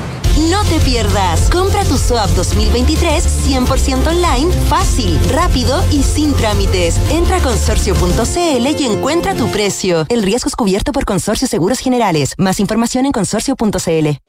No 0.48 0.64
te 0.64 0.80
pierdas. 0.80 1.50
Compra 1.50 1.84
tu 1.84 1.98
SOAP 1.98 2.30
2023 2.30 3.26
100% 3.50 4.08
online, 4.08 4.52
fácil, 4.70 5.20
rápido 5.32 5.84
y 5.92 6.04
sin 6.04 6.34
trámites. 6.34 6.98
Entra 7.10 7.38
a 7.38 7.42
consorcio.cl 7.42 8.68
y 8.80 8.84
encuentra 8.86 9.36
tu 9.36 9.48
precio. 9.52 10.06
El 10.08 10.24
riesgo 10.24 10.48
es 10.48 10.56
cubierto 10.56 10.94
por 10.94 11.04
Consorcio 11.04 11.48
Seguros 11.48 11.80
Generales. 11.80 12.36
Más 12.38 12.60
información 12.62 13.06
en 13.06 13.12
consorcio.cl. 13.12 14.29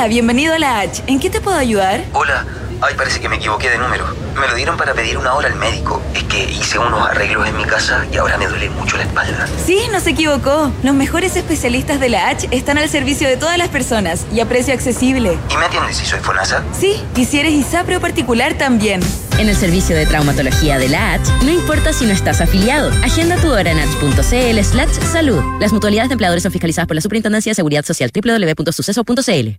Hola, 0.00 0.08
bienvenido 0.08 0.54
a 0.54 0.58
la 0.58 0.80
H. 0.80 1.02
¿En 1.08 1.20
qué 1.20 1.28
te 1.28 1.42
puedo 1.42 1.58
ayudar? 1.58 2.02
Hola. 2.14 2.46
Ay, 2.80 2.94
parece 2.96 3.20
que 3.20 3.28
me 3.28 3.36
equivoqué 3.36 3.68
de 3.68 3.76
número. 3.76 4.06
Me 4.34 4.48
lo 4.48 4.54
dieron 4.54 4.78
para 4.78 4.94
pedir 4.94 5.18
una 5.18 5.34
hora 5.34 5.48
al 5.48 5.56
médico. 5.56 6.00
Es 6.14 6.24
que 6.24 6.42
hice 6.44 6.78
unos 6.78 7.06
arreglos 7.06 7.46
en 7.46 7.54
mi 7.54 7.64
casa 7.64 8.06
y 8.10 8.16
ahora 8.16 8.38
me 8.38 8.46
duele 8.46 8.70
mucho 8.70 8.96
la 8.96 9.02
espalda. 9.02 9.46
Sí, 9.62 9.78
no 9.92 10.00
se 10.00 10.10
equivocó. 10.10 10.72
Los 10.82 10.94
mejores 10.94 11.36
especialistas 11.36 12.00
de 12.00 12.08
la 12.08 12.30
H 12.30 12.48
están 12.50 12.78
al 12.78 12.88
servicio 12.88 13.28
de 13.28 13.36
todas 13.36 13.58
las 13.58 13.68
personas 13.68 14.24
y 14.32 14.40
a 14.40 14.46
precio 14.46 14.72
accesible. 14.72 15.36
¿Y 15.50 15.56
me 15.58 15.66
atiendes 15.66 15.98
si 15.98 16.06
soy 16.06 16.20
FONASA? 16.20 16.62
Sí, 16.72 17.04
y 17.14 17.26
si 17.26 17.38
eres 17.38 17.52
ISAPRE 17.52 18.00
particular 18.00 18.54
también. 18.54 19.02
En 19.38 19.50
el 19.50 19.56
servicio 19.56 19.94
de 19.94 20.06
traumatología 20.06 20.78
de 20.78 20.88
la 20.88 21.12
H, 21.12 21.30
no 21.44 21.50
importa 21.50 21.92
si 21.92 22.06
no 22.06 22.12
estás 22.12 22.40
afiliado. 22.40 22.90
Agenda 23.04 23.36
tu 23.36 23.50
hora 23.52 23.70
en 23.70 23.78
h.cl 23.78 24.64
slash 24.64 25.00
salud. 25.12 25.42
Las 25.60 25.72
mutualidades 25.72 26.08
de 26.08 26.14
empleadores 26.14 26.42
son 26.42 26.52
fiscalizadas 26.52 26.88
por 26.88 26.94
la 26.94 27.02
Superintendencia 27.02 27.50
de 27.50 27.54
Seguridad 27.54 27.84
Social 27.84 28.10
www.suceso.cl. 28.14 29.58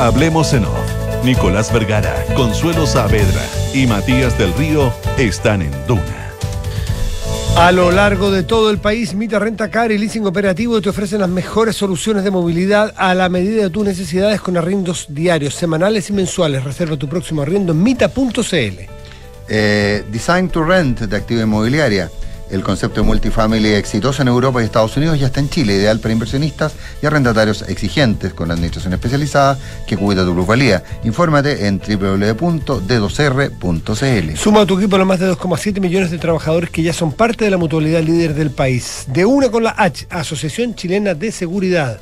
Hablemos 0.00 0.54
en 0.54 0.64
off. 0.64 1.24
Nicolás 1.24 1.70
Vergara, 1.70 2.24
Consuelo 2.34 2.86
Saavedra 2.86 3.42
y 3.74 3.86
Matías 3.86 4.38
del 4.38 4.54
Río 4.54 4.90
están 5.18 5.60
en 5.60 5.72
Duna. 5.86 6.32
A 7.58 7.70
lo 7.70 7.92
largo 7.92 8.30
de 8.30 8.42
todo 8.42 8.70
el 8.70 8.78
país, 8.78 9.12
Mita 9.12 9.38
Renta 9.38 9.70
Car 9.70 9.92
y 9.92 9.98
Leasing 9.98 10.24
Operativo 10.24 10.80
te 10.80 10.88
ofrecen 10.88 11.20
las 11.20 11.28
mejores 11.28 11.76
soluciones 11.76 12.24
de 12.24 12.30
movilidad 12.30 12.94
a 12.96 13.14
la 13.14 13.28
medida 13.28 13.64
de 13.64 13.68
tus 13.68 13.84
necesidades 13.84 14.40
con 14.40 14.56
arriendos 14.56 15.04
diarios, 15.10 15.54
semanales 15.54 16.08
y 16.08 16.14
mensuales. 16.14 16.64
Reserva 16.64 16.96
tu 16.96 17.06
próximo 17.06 17.42
arriendo 17.42 17.72
en 17.72 17.82
mita.cl. 17.82 18.80
Eh, 19.50 20.04
Design 20.10 20.48
to 20.48 20.64
Rent 20.64 21.00
de 21.00 21.14
actividad 21.14 21.44
inmobiliaria. 21.44 22.10
El 22.50 22.62
concepto 22.62 23.00
de 23.00 23.06
multifamily 23.06 23.72
exitoso 23.74 24.22
en 24.22 24.28
Europa 24.28 24.60
y 24.60 24.64
Estados 24.64 24.96
Unidos 24.96 25.20
ya 25.20 25.26
está 25.26 25.40
en 25.40 25.50
Chile, 25.50 25.74
ideal 25.74 26.00
para 26.00 26.12
inversionistas 26.12 26.72
y 27.00 27.06
arrendatarios 27.06 27.62
exigentes 27.68 28.34
con 28.34 28.48
la 28.48 28.54
administración 28.54 28.92
especializada 28.92 29.56
que 29.86 29.96
cuida 29.96 30.24
tu 30.24 30.34
plusvalía. 30.34 30.82
Infórmate 31.04 31.66
en 31.66 31.78
www.d2r.cl. 31.78 34.36
Suma 34.36 34.62
a 34.62 34.66
tu 34.66 34.76
equipo 34.78 34.96
a 34.96 34.98
los 34.98 35.06
más 35.06 35.20
de 35.20 35.30
2,7 35.30 35.80
millones 35.80 36.10
de 36.10 36.18
trabajadores 36.18 36.70
que 36.70 36.82
ya 36.82 36.92
son 36.92 37.12
parte 37.12 37.44
de 37.44 37.52
la 37.52 37.56
mutualidad 37.56 38.02
líder 38.02 38.34
del 38.34 38.50
país. 38.50 39.04
De 39.08 39.24
una 39.24 39.48
con 39.50 39.62
la 39.62 39.76
H, 39.76 40.08
Asociación 40.10 40.74
Chilena 40.74 41.14
de 41.14 41.30
Seguridad. 41.30 42.00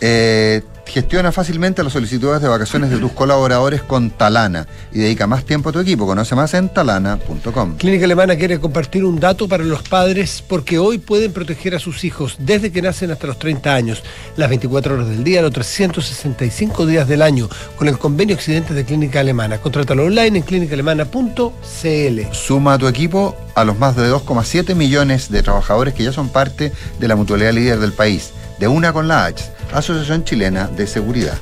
Eh, 0.00 0.62
gestiona 0.86 1.32
fácilmente 1.32 1.82
las 1.82 1.92
solicitudes 1.92 2.40
de 2.40 2.48
vacaciones 2.48 2.90
de 2.90 2.98
tus 2.98 3.12
colaboradores 3.12 3.82
con 3.82 4.10
Talana 4.10 4.66
y 4.92 5.00
dedica 5.00 5.26
más 5.26 5.44
tiempo 5.44 5.68
a 5.68 5.72
tu 5.72 5.80
equipo. 5.80 6.06
Conoce 6.06 6.34
más 6.34 6.54
en 6.54 6.68
talana.com. 6.68 7.76
Clínica 7.76 8.04
Alemana 8.04 8.36
quiere 8.36 8.58
compartir 8.60 9.04
un 9.04 9.20
dato 9.20 9.48
para 9.48 9.64
los 9.64 9.82
padres 9.82 10.42
porque 10.46 10.78
hoy 10.78 10.98
pueden 10.98 11.32
proteger 11.32 11.74
a 11.74 11.78
sus 11.78 12.04
hijos 12.04 12.36
desde 12.38 12.72
que 12.72 12.82
nacen 12.82 13.10
hasta 13.10 13.26
los 13.26 13.38
30 13.38 13.74
años, 13.74 14.02
las 14.36 14.48
24 14.48 14.94
horas 14.94 15.08
del 15.08 15.24
día, 15.24 15.42
los 15.42 15.52
365 15.52 16.86
días 16.86 17.08
del 17.08 17.22
año, 17.22 17.48
con 17.76 17.88
el 17.88 17.98
convenio 17.98 18.36
Occidentes 18.36 18.76
de 18.76 18.84
Clínica 18.84 19.20
Alemana. 19.20 19.58
Contrátalo 19.58 20.04
online 20.04 20.38
en 20.38 20.44
clínicaalemana.cl. 20.44 22.32
Suma 22.32 22.74
a 22.74 22.78
tu 22.78 22.88
equipo 22.88 23.36
a 23.54 23.64
los 23.64 23.78
más 23.78 23.96
de 23.96 24.10
2,7 24.10 24.74
millones 24.74 25.30
de 25.30 25.42
trabajadores 25.42 25.94
que 25.94 26.04
ya 26.04 26.12
son 26.12 26.28
parte 26.28 26.72
de 26.98 27.08
la 27.08 27.16
mutualidad 27.16 27.52
líder 27.52 27.80
del 27.80 27.92
país. 27.92 28.32
De 28.58 28.68
una 28.68 28.92
con 28.94 29.06
la 29.06 29.26
H, 29.26 29.44
Asociación 29.72 30.24
Chilena 30.24 30.66
de 30.68 30.86
Seguridad. 30.86 31.36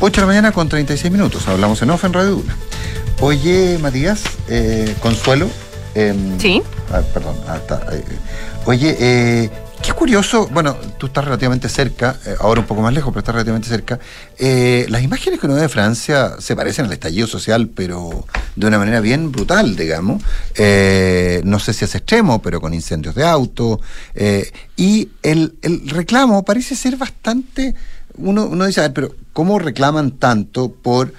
8 0.00 0.12
de 0.14 0.20
la 0.22 0.26
mañana 0.26 0.52
con 0.52 0.68
36 0.68 1.12
minutos. 1.12 1.46
Hablamos 1.48 1.80
en 1.82 1.90
off 1.90 2.04
en 2.04 2.12
Radio 2.12 2.30
Duna. 2.32 2.56
Oye, 3.20 3.78
Matías, 3.80 4.22
eh, 4.48 4.94
Consuelo. 5.00 5.48
em, 5.94 6.38
Sí. 6.40 6.62
ah, 6.92 7.02
perdón, 7.12 7.36
ah, 7.46 7.56
está, 7.56 7.86
eh, 7.92 8.02
oye, 8.64 8.96
eh, 8.98 9.50
qué 9.82 9.92
curioso, 9.92 10.48
bueno, 10.52 10.76
tú 10.98 11.06
estás 11.06 11.24
relativamente 11.24 11.68
cerca, 11.68 12.16
eh, 12.24 12.36
ahora 12.38 12.60
un 12.60 12.66
poco 12.66 12.82
más 12.82 12.94
lejos, 12.94 13.12
pero 13.12 13.18
estás 13.18 13.34
relativamente 13.34 13.68
cerca. 13.68 13.98
Eh, 14.38 14.86
las 14.88 15.02
imágenes 15.02 15.40
que 15.40 15.46
uno 15.46 15.56
ve 15.56 15.62
de 15.62 15.68
Francia 15.68 16.36
se 16.38 16.54
parecen 16.54 16.86
al 16.86 16.92
estallido 16.92 17.26
social, 17.26 17.68
pero 17.68 18.24
de 18.54 18.66
una 18.66 18.78
manera 18.78 19.00
bien 19.00 19.32
brutal, 19.32 19.74
digamos. 19.74 20.22
Eh, 20.54 21.42
no 21.44 21.58
sé 21.58 21.72
si 21.72 21.84
es 21.84 21.94
extremo, 21.96 22.40
pero 22.40 22.60
con 22.60 22.74
incendios 22.74 23.14
de 23.16 23.24
auto. 23.24 23.80
y 24.76 25.08
el, 25.22 25.54
reclamo 25.86 26.44
parece 26.44 26.76
ser 26.76 26.96
bastante. 26.96 27.74
Uno, 28.16 28.46
uno 28.46 28.66
dice, 28.66 28.80
a 28.80 28.84
ver, 28.84 28.92
pero 28.92 29.14
¿cómo 29.32 29.58
reclaman 29.58 30.12
tanto 30.12 30.70
por, 30.70 31.12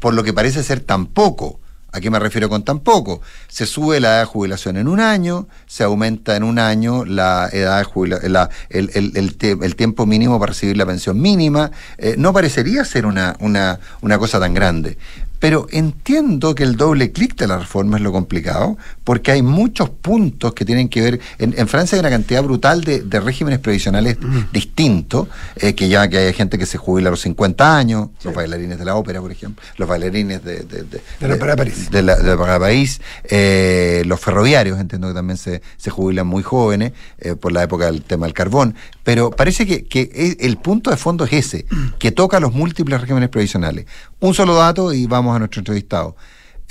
por 0.00 0.14
lo 0.14 0.24
que 0.24 0.32
parece 0.32 0.62
ser 0.62 0.80
tan 0.80 1.06
poco? 1.06 1.60
¿A 1.94 2.00
qué 2.00 2.10
me 2.10 2.18
refiero 2.18 2.48
con 2.48 2.64
tan 2.64 2.80
poco? 2.80 3.20
Se 3.46 3.66
sube 3.66 4.00
la 4.00 4.08
edad 4.08 4.18
de 4.20 4.24
jubilación 4.26 4.76
en 4.76 4.88
un 4.88 4.98
año, 4.98 5.46
se 5.66 5.84
aumenta 5.84 6.34
en 6.34 6.42
un 6.42 6.58
año 6.58 7.04
la 7.04 7.48
edad 7.52 7.78
de 7.78 7.84
jubilación, 7.84 8.48
el, 8.68 8.90
el- 8.94 9.36
el 9.62 9.76
tiempo 9.76 10.04
mínimo 10.04 10.40
para 10.40 10.50
recibir 10.50 10.76
la 10.76 10.86
pensión 10.86 11.20
mínima. 11.20 11.70
Eh, 11.98 12.16
no 12.18 12.32
parecería 12.32 12.84
ser 12.84 13.06
una, 13.06 13.36
una, 13.38 13.78
una 14.00 14.18
cosa 14.18 14.40
tan 14.40 14.54
grande. 14.54 14.98
Pero 15.44 15.66
entiendo 15.72 16.54
que 16.54 16.62
el 16.62 16.76
doble 16.76 17.12
clic 17.12 17.36
de 17.36 17.46
la 17.46 17.58
reforma 17.58 17.98
es 17.98 18.02
lo 18.02 18.12
complicado, 18.12 18.78
porque 19.04 19.30
hay 19.32 19.42
muchos 19.42 19.90
puntos 19.90 20.54
que 20.54 20.64
tienen 20.64 20.88
que 20.88 21.02
ver. 21.02 21.20
En, 21.38 21.54
en 21.58 21.68
Francia 21.68 21.96
hay 21.96 22.00
una 22.00 22.08
cantidad 22.08 22.42
brutal 22.42 22.82
de, 22.82 23.02
de 23.02 23.20
regímenes 23.20 23.58
previsionales 23.58 24.16
distintos, 24.52 25.28
eh, 25.56 25.74
que 25.74 25.88
ya 25.90 26.08
que 26.08 26.16
hay 26.16 26.32
gente 26.32 26.56
que 26.56 26.64
se 26.64 26.78
jubila 26.78 27.08
a 27.08 27.10
los 27.10 27.20
50 27.20 27.76
años, 27.76 28.08
los 28.24 28.34
bailarines 28.34 28.78
de 28.78 28.84
la 28.86 28.94
ópera, 28.96 29.20
por 29.20 29.30
ejemplo, 29.32 29.62
los 29.76 29.86
bailarines 29.86 30.42
de, 30.42 30.60
de, 30.60 30.82
de- 30.84 31.02
De 31.20 31.28
la 31.28 31.34
Ópera 31.34 31.50
de 31.52 31.56
París. 31.58 31.90
de 31.90 32.02
la, 32.02 32.16
de 32.16 32.22
la 32.24 32.34
Ópera 32.36 32.52
de 32.54 32.60
París, 32.60 33.00
eh, 33.24 34.02
los 34.06 34.20
ferroviarios, 34.20 34.80
entiendo 34.80 35.08
que 35.08 35.14
también 35.14 35.36
se, 35.36 35.60
se 35.76 35.90
jubilan 35.90 36.26
muy 36.26 36.42
jóvenes 36.42 36.92
eh, 37.18 37.34
por 37.34 37.52
la 37.52 37.62
época 37.62 37.84
del 37.86 38.02
tema 38.02 38.24
del 38.26 38.32
carbón. 38.34 38.74
Pero 39.04 39.30
parece 39.30 39.66
que, 39.66 39.84
que 39.84 40.36
el 40.40 40.56
punto 40.56 40.90
de 40.90 40.96
fondo 40.96 41.24
es 41.24 41.32
ese, 41.34 41.66
que 41.98 42.10
toca 42.10 42.40
los 42.40 42.52
múltiples 42.52 43.00
regímenes 43.00 43.28
previsionales. 43.28 43.86
Un 44.18 44.34
solo 44.34 44.54
dato 44.56 44.92
y 44.92 45.06
vamos 45.06 45.36
a 45.36 45.38
nuestro 45.38 45.60
entrevistado. 45.60 46.16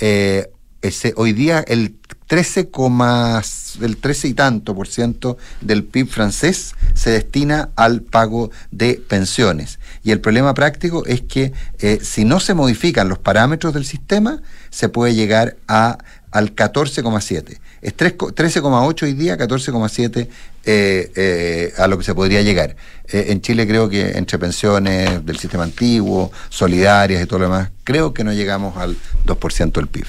Eh, 0.00 0.50
ese, 0.82 1.14
hoy 1.16 1.32
día 1.32 1.64
el 1.66 1.96
13, 2.26 2.68
coma- 2.70 3.40
el 3.80 3.96
13 3.96 4.28
y 4.28 4.34
tanto 4.34 4.74
por 4.74 4.86
ciento 4.88 5.38
del 5.62 5.84
PIB 5.84 6.08
francés 6.08 6.74
se 6.94 7.10
destina 7.10 7.70
al 7.76 8.02
pago 8.02 8.50
de 8.70 8.94
pensiones. 9.08 9.78
Y 10.02 10.10
el 10.10 10.20
problema 10.20 10.52
práctico 10.52 11.06
es 11.06 11.22
que 11.22 11.52
eh, 11.78 12.00
si 12.02 12.24
no 12.26 12.38
se 12.40 12.52
modifican 12.54 13.08
los 13.08 13.18
parámetros 13.18 13.72
del 13.72 13.86
sistema, 13.86 14.42
se 14.70 14.88
puede 14.90 15.14
llegar 15.14 15.56
a, 15.68 15.96
al 16.32 16.54
14,7. 16.54 17.60
Es 17.84 17.94
3 17.94 18.14
co- 18.14 18.32
13,8 18.32 19.02
hoy 19.02 19.12
día, 19.12 19.36
14,7 19.36 20.26
eh, 20.64 21.12
eh, 21.14 21.72
a 21.76 21.86
lo 21.86 21.98
que 21.98 22.04
se 22.04 22.14
podría 22.14 22.40
llegar. 22.40 22.76
Eh, 23.12 23.26
en 23.28 23.42
Chile 23.42 23.66
creo 23.68 23.90
que 23.90 24.16
entre 24.16 24.38
pensiones 24.38 25.24
del 25.26 25.38
sistema 25.38 25.64
antiguo, 25.64 26.32
solidarias 26.48 27.22
y 27.22 27.26
todo 27.26 27.40
lo 27.40 27.44
demás, 27.44 27.70
creo 27.84 28.14
que 28.14 28.24
no 28.24 28.32
llegamos 28.32 28.76
al 28.78 28.96
2% 29.26 29.72
del 29.72 29.86
PIB. 29.88 30.06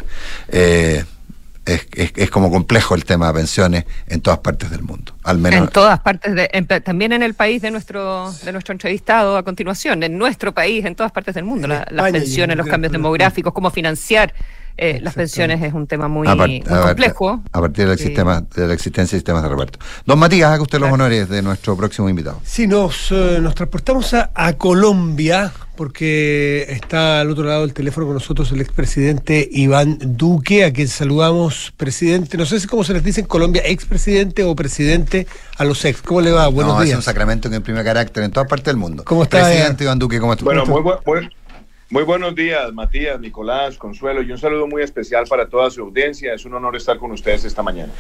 Eh, 0.48 1.04
es, 1.66 1.86
es- 1.96 2.14
es 2.16 2.30
como 2.30 2.50
complejo 2.50 2.96
el 2.96 3.04
tema 3.04 3.28
de 3.28 3.34
pensiones 3.34 3.84
en 4.08 4.22
todas 4.22 4.40
partes 4.40 4.70
del 4.72 4.82
mundo. 4.84 5.14
Al 5.24 5.40
menos 5.40 5.60
En 5.60 5.68
todas 5.68 6.00
partes, 6.00 6.34
de, 6.34 6.50
en- 6.54 6.68
también 6.68 7.12
en 7.12 7.24
el 7.24 7.34
país 7.34 7.62
de 7.62 7.72
nuestro 7.72 8.32
de 8.46 8.54
nuestro 8.54 8.72
entrevistado 8.72 9.36
a 9.36 9.44
continuación, 9.44 10.02
en 10.04 10.18
nuestro 10.18 10.54
país, 10.54 10.86
en 10.86 10.96
todas 10.96 11.12
partes 11.12 11.36
del 11.36 11.44
mundo. 11.44 11.68
La- 11.68 11.86
las 11.92 12.06
pensiones, 12.22 12.56
los 12.56 12.68
cambios 12.68 12.94
demográficos, 12.94 13.52
cómo 13.52 13.70
financiar 13.70 14.34
eh, 14.78 15.00
las 15.02 15.14
pensiones 15.14 15.62
es 15.64 15.74
un 15.74 15.88
tema 15.88 16.08
muy, 16.08 16.28
a, 16.28 16.36
par- 16.36 16.48
muy 16.50 16.62
a 16.66 16.70
par- 16.70 16.82
complejo. 16.88 17.42
a 17.52 17.62
partir 17.62 17.88
del 17.88 17.98
Sí. 17.98 18.06
sistema, 18.06 18.42
de 18.56 18.68
la 18.68 18.74
existencia 18.74 19.16
de 19.16 19.20
sistemas 19.20 19.44
de 19.44 19.50
reparto. 19.50 19.80
Don 20.06 20.20
Matías, 20.20 20.52
haga 20.52 20.62
usted 20.62 20.80
los 20.80 20.92
honores 20.92 21.30
de 21.30 21.42
nuestro 21.42 21.76
próximo 21.78 22.10
invitado. 22.10 22.42
Sí, 22.44 22.68
nos, 22.68 23.12
eh, 23.12 23.40
nos 23.42 23.56
transportamos 23.56 24.14
a, 24.14 24.32
a 24.36 24.54
Colombia 24.54 25.52
porque 25.76 26.66
está 26.70 27.20
al 27.22 27.30
otro 27.32 27.44
lado 27.44 27.62
del 27.62 27.74
teléfono 27.74 28.06
con 28.08 28.14
nosotros 28.16 28.50
el 28.54 28.62
expresidente 28.62 29.48
Iván 29.52 29.98
Duque, 30.02 30.64
a 30.64 30.72
quien 30.72 30.88
saludamos, 30.88 31.74
presidente, 31.76 32.38
no 32.38 32.46
sé 32.46 32.60
si 32.62 32.68
cómo 32.68 32.84
se 32.86 32.94
les 32.94 33.04
dice 33.04 33.22
en 33.22 33.28
Colombia, 33.28 33.62
expresidente 33.66 34.44
o 34.44 34.56
presidente 34.56 35.28
a 35.58 35.66
los 35.66 35.84
ex. 35.84 36.02
¿Cómo 36.02 36.22
le 36.22 36.32
va? 36.32 36.48
Buenos 36.48 36.76
no, 36.76 36.82
es 36.82 36.86
días. 36.88 36.98
un 36.98 37.04
sacramento 37.04 37.50
que 37.50 37.58
imprime 37.58 37.84
carácter 37.84 38.24
en 38.24 38.32
todas 38.32 38.48
partes 38.48 38.66
del 38.68 38.78
mundo. 38.78 39.04
¿Cómo 39.06 39.24
está, 39.24 39.44
Presidente 39.44 39.84
Iván 39.84 40.00
Duque, 40.00 40.20
¿cómo 40.20 40.34
está? 40.34 40.46
Bueno, 40.46 40.66
muy, 40.66 40.82
muy, 40.82 41.30
muy 41.90 42.04
buenos 42.04 42.34
días, 42.34 42.74
Matías, 42.74 43.20
Nicolás, 43.20 43.78
Consuelo, 43.78 44.22
y 44.22 44.32
un 44.32 44.38
saludo 44.38 44.68
muy 44.68 44.82
especial 44.82 45.26
para 45.30 45.48
toda 45.48 45.70
su 45.70 45.82
audiencia. 45.82 46.34
Es 46.34 46.46
un 46.46 46.56
honor 46.56 46.76
estar 46.76 46.98
con 46.98 47.12
ustedes 47.12 47.46
esta 47.46 47.62
mañana. 47.62 47.94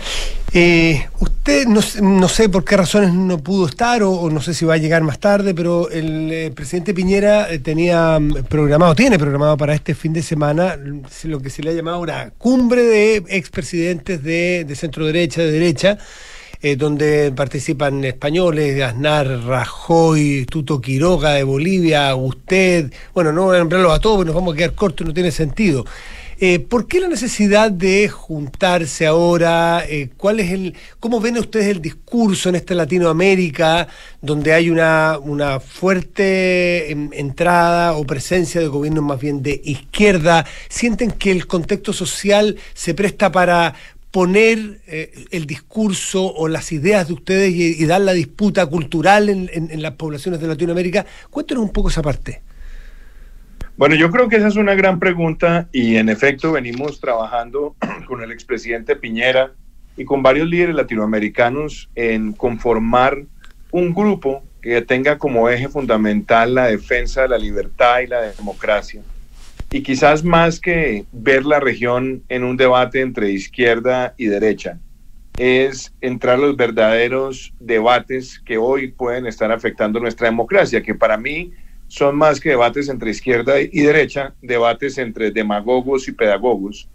Eh, 0.54 1.08
usted 1.20 1.68
no, 1.68 1.82
no 2.02 2.28
sé 2.28 2.50
por 2.50 2.66
qué 2.66 2.78
razones 2.78 3.14
no 3.14 3.38
pudo 3.38 3.68
estar 3.68 4.02
o, 4.02 4.12
o 4.12 4.30
no 4.30 4.42
sé 4.42 4.54
si 4.54 4.66
va 4.66 4.74
a 4.74 4.78
llegar 4.78 5.04
más 5.04 5.20
tarde, 5.20 5.54
pero 5.54 5.90
el 5.90 6.32
eh, 6.32 6.52
presidente 6.56 6.94
Piñera 6.94 7.52
eh, 7.52 7.60
tenía 7.60 8.20
mm, 8.20 8.46
programado, 8.50 8.96
tiene 8.96 9.20
programado 9.20 9.56
para 9.56 9.76
este 9.76 9.94
fin 9.94 10.14
de 10.14 10.24
semana 10.24 10.78
mm, 10.78 11.28
lo 11.28 11.40
que 11.40 11.50
se 11.50 11.62
le 11.62 11.70
ha 11.70 11.74
llamado 11.74 12.00
una 12.00 12.32
cumbre 12.32 12.84
de 12.84 13.18
expresidentes 13.28 14.24
de, 14.24 14.66
de 14.66 14.76
centro 14.76 15.06
derecha, 15.06 15.42
de 15.42 15.52
derecha, 15.52 15.98
eh, 16.62 16.76
donde 16.76 17.32
participan 17.32 18.04
españoles, 18.04 18.82
Aznar, 18.82 19.28
Rajoy, 19.46 20.46
Tuto 20.50 20.82
Quiroga 20.82 21.34
de 21.34 21.44
Bolivia, 21.44 22.16
usted, 22.16 22.92
bueno, 23.14 23.32
no 23.32 23.46
voy 23.46 23.56
a 23.56 23.60
nombrarlos 23.60 23.94
a 23.94 24.00
todos, 24.00 24.18
porque 24.18 24.28
nos 24.28 24.36
vamos 24.36 24.54
a 24.54 24.58
quedar 24.58 24.74
cortos, 24.74 25.06
no 25.06 25.14
tiene 25.14 25.32
sentido. 25.32 25.86
Eh, 26.38 26.60
¿Por 26.60 26.88
qué 26.88 27.00
la 27.00 27.08
necesidad 27.08 27.72
de 27.72 28.10
juntarse 28.10 29.06
ahora? 29.06 29.86
Eh, 29.88 30.10
¿Cuál 30.18 30.42
es 30.42 30.52
el, 30.52 30.76
cómo 31.00 31.22
ven 31.22 31.38
ustedes 31.38 31.68
el 31.68 31.82
discurso 31.82 32.50
en 32.50 32.56
esta 32.56 32.76
Latinoamérica, 32.76 33.88
donde 34.22 34.52
hay 34.52 34.70
una, 34.70 35.18
una 35.18 35.62
fuerte 35.62 36.92
em, 36.92 37.10
entrada 37.14 37.94
o 37.94 38.06
presencia 38.06 38.60
de 38.60 38.68
gobiernos 38.68 39.06
más 39.06 39.20
bien 39.20 39.42
de 39.42 39.62
izquierda? 39.64 40.46
¿Sienten 40.68 41.12
que 41.12 41.32
el 41.32 41.48
contexto 41.48 41.94
social 41.94 42.58
se 42.74 42.94
presta 42.94 43.32
para 43.32 43.74
poner 44.16 44.80
eh, 44.88 45.26
el 45.32 45.46
discurso 45.46 46.26
o 46.26 46.48
las 46.48 46.72
ideas 46.72 47.10
de 47.10 47.14
ustedes 47.16 47.54
y, 47.54 47.86
dar 47.86 48.00
la 48.00 48.14
disputa 48.14 48.66
cultural 48.66 49.28
en, 49.28 49.50
en- 49.52 49.70
en 49.70 49.82
las 49.82 49.96
poblaciones 49.96 50.40
de 50.40 50.48
Latinoamérica? 50.48 51.06
Cuéntenos 51.30 51.66
un 51.66 51.74
poco 51.74 51.90
esa 51.90 52.02
parte. 52.02 52.42
Bueno, 53.76 53.94
yo 53.96 54.10
creo 54.12 54.30
que 54.30 54.38
esa 54.38 54.48
es 54.48 54.56
una 54.56 54.74
gran 54.74 55.00
pregunta 55.00 55.68
y 55.74 55.98
en 55.98 56.08
efecto 56.08 56.54
venimos 56.54 57.02
trabajando 57.02 57.76
con 58.08 58.24
el 58.24 58.32
expresidente 58.32 58.96
Piñera 58.96 59.52
y 59.98 60.06
con 60.06 60.24
varios 60.24 60.48
líderes 60.48 60.76
latinoamericanos 60.76 61.90
en 61.96 62.32
conformar 62.32 63.18
un 63.72 63.94
grupo 63.94 64.44
que 64.62 64.82
tenga 64.82 65.18
como 65.18 65.50
eje 65.50 65.68
fundamental 65.68 66.56
la 66.56 66.68
defensa 66.68 67.24
de 67.24 67.28
la 67.28 67.38
libertad 67.38 68.00
y 68.00 68.08
la 68.08 68.22
democracia. 68.22 69.02
Y 69.76 69.84
quizás 69.84 70.24
más 70.24 70.62
que 70.62 71.04
ver 71.12 71.46
la 71.46 71.60
región 71.60 72.24
en 72.30 72.46
un 72.46 72.56
debate 72.56 73.02
entre 73.02 73.32
izquierda 73.32 74.16
y 74.18 74.28
derecha, 74.28 74.80
es 75.36 75.94
entrar 76.00 76.40
los 76.40 76.56
verdaderos 76.56 77.54
debates 77.60 78.40
que 78.40 78.58
hoy 78.58 78.94
pueden 78.94 79.26
estar 79.26 79.52
afectando 79.52 80.00
nuestra 80.00 80.30
democracia, 80.30 80.82
que 80.82 80.96
para 80.96 81.18
mí 81.18 81.52
son 81.90 82.16
más 82.16 82.40
que 82.40 82.52
debates 82.52 82.88
entre 82.88 83.12
izquierda 83.12 83.60
y 83.60 83.82
derecha, 83.82 84.34
debates 84.42 84.98
entre 84.98 85.32
demagogos 85.32 86.08
y 86.08 86.14
pedagogos, 86.14 86.88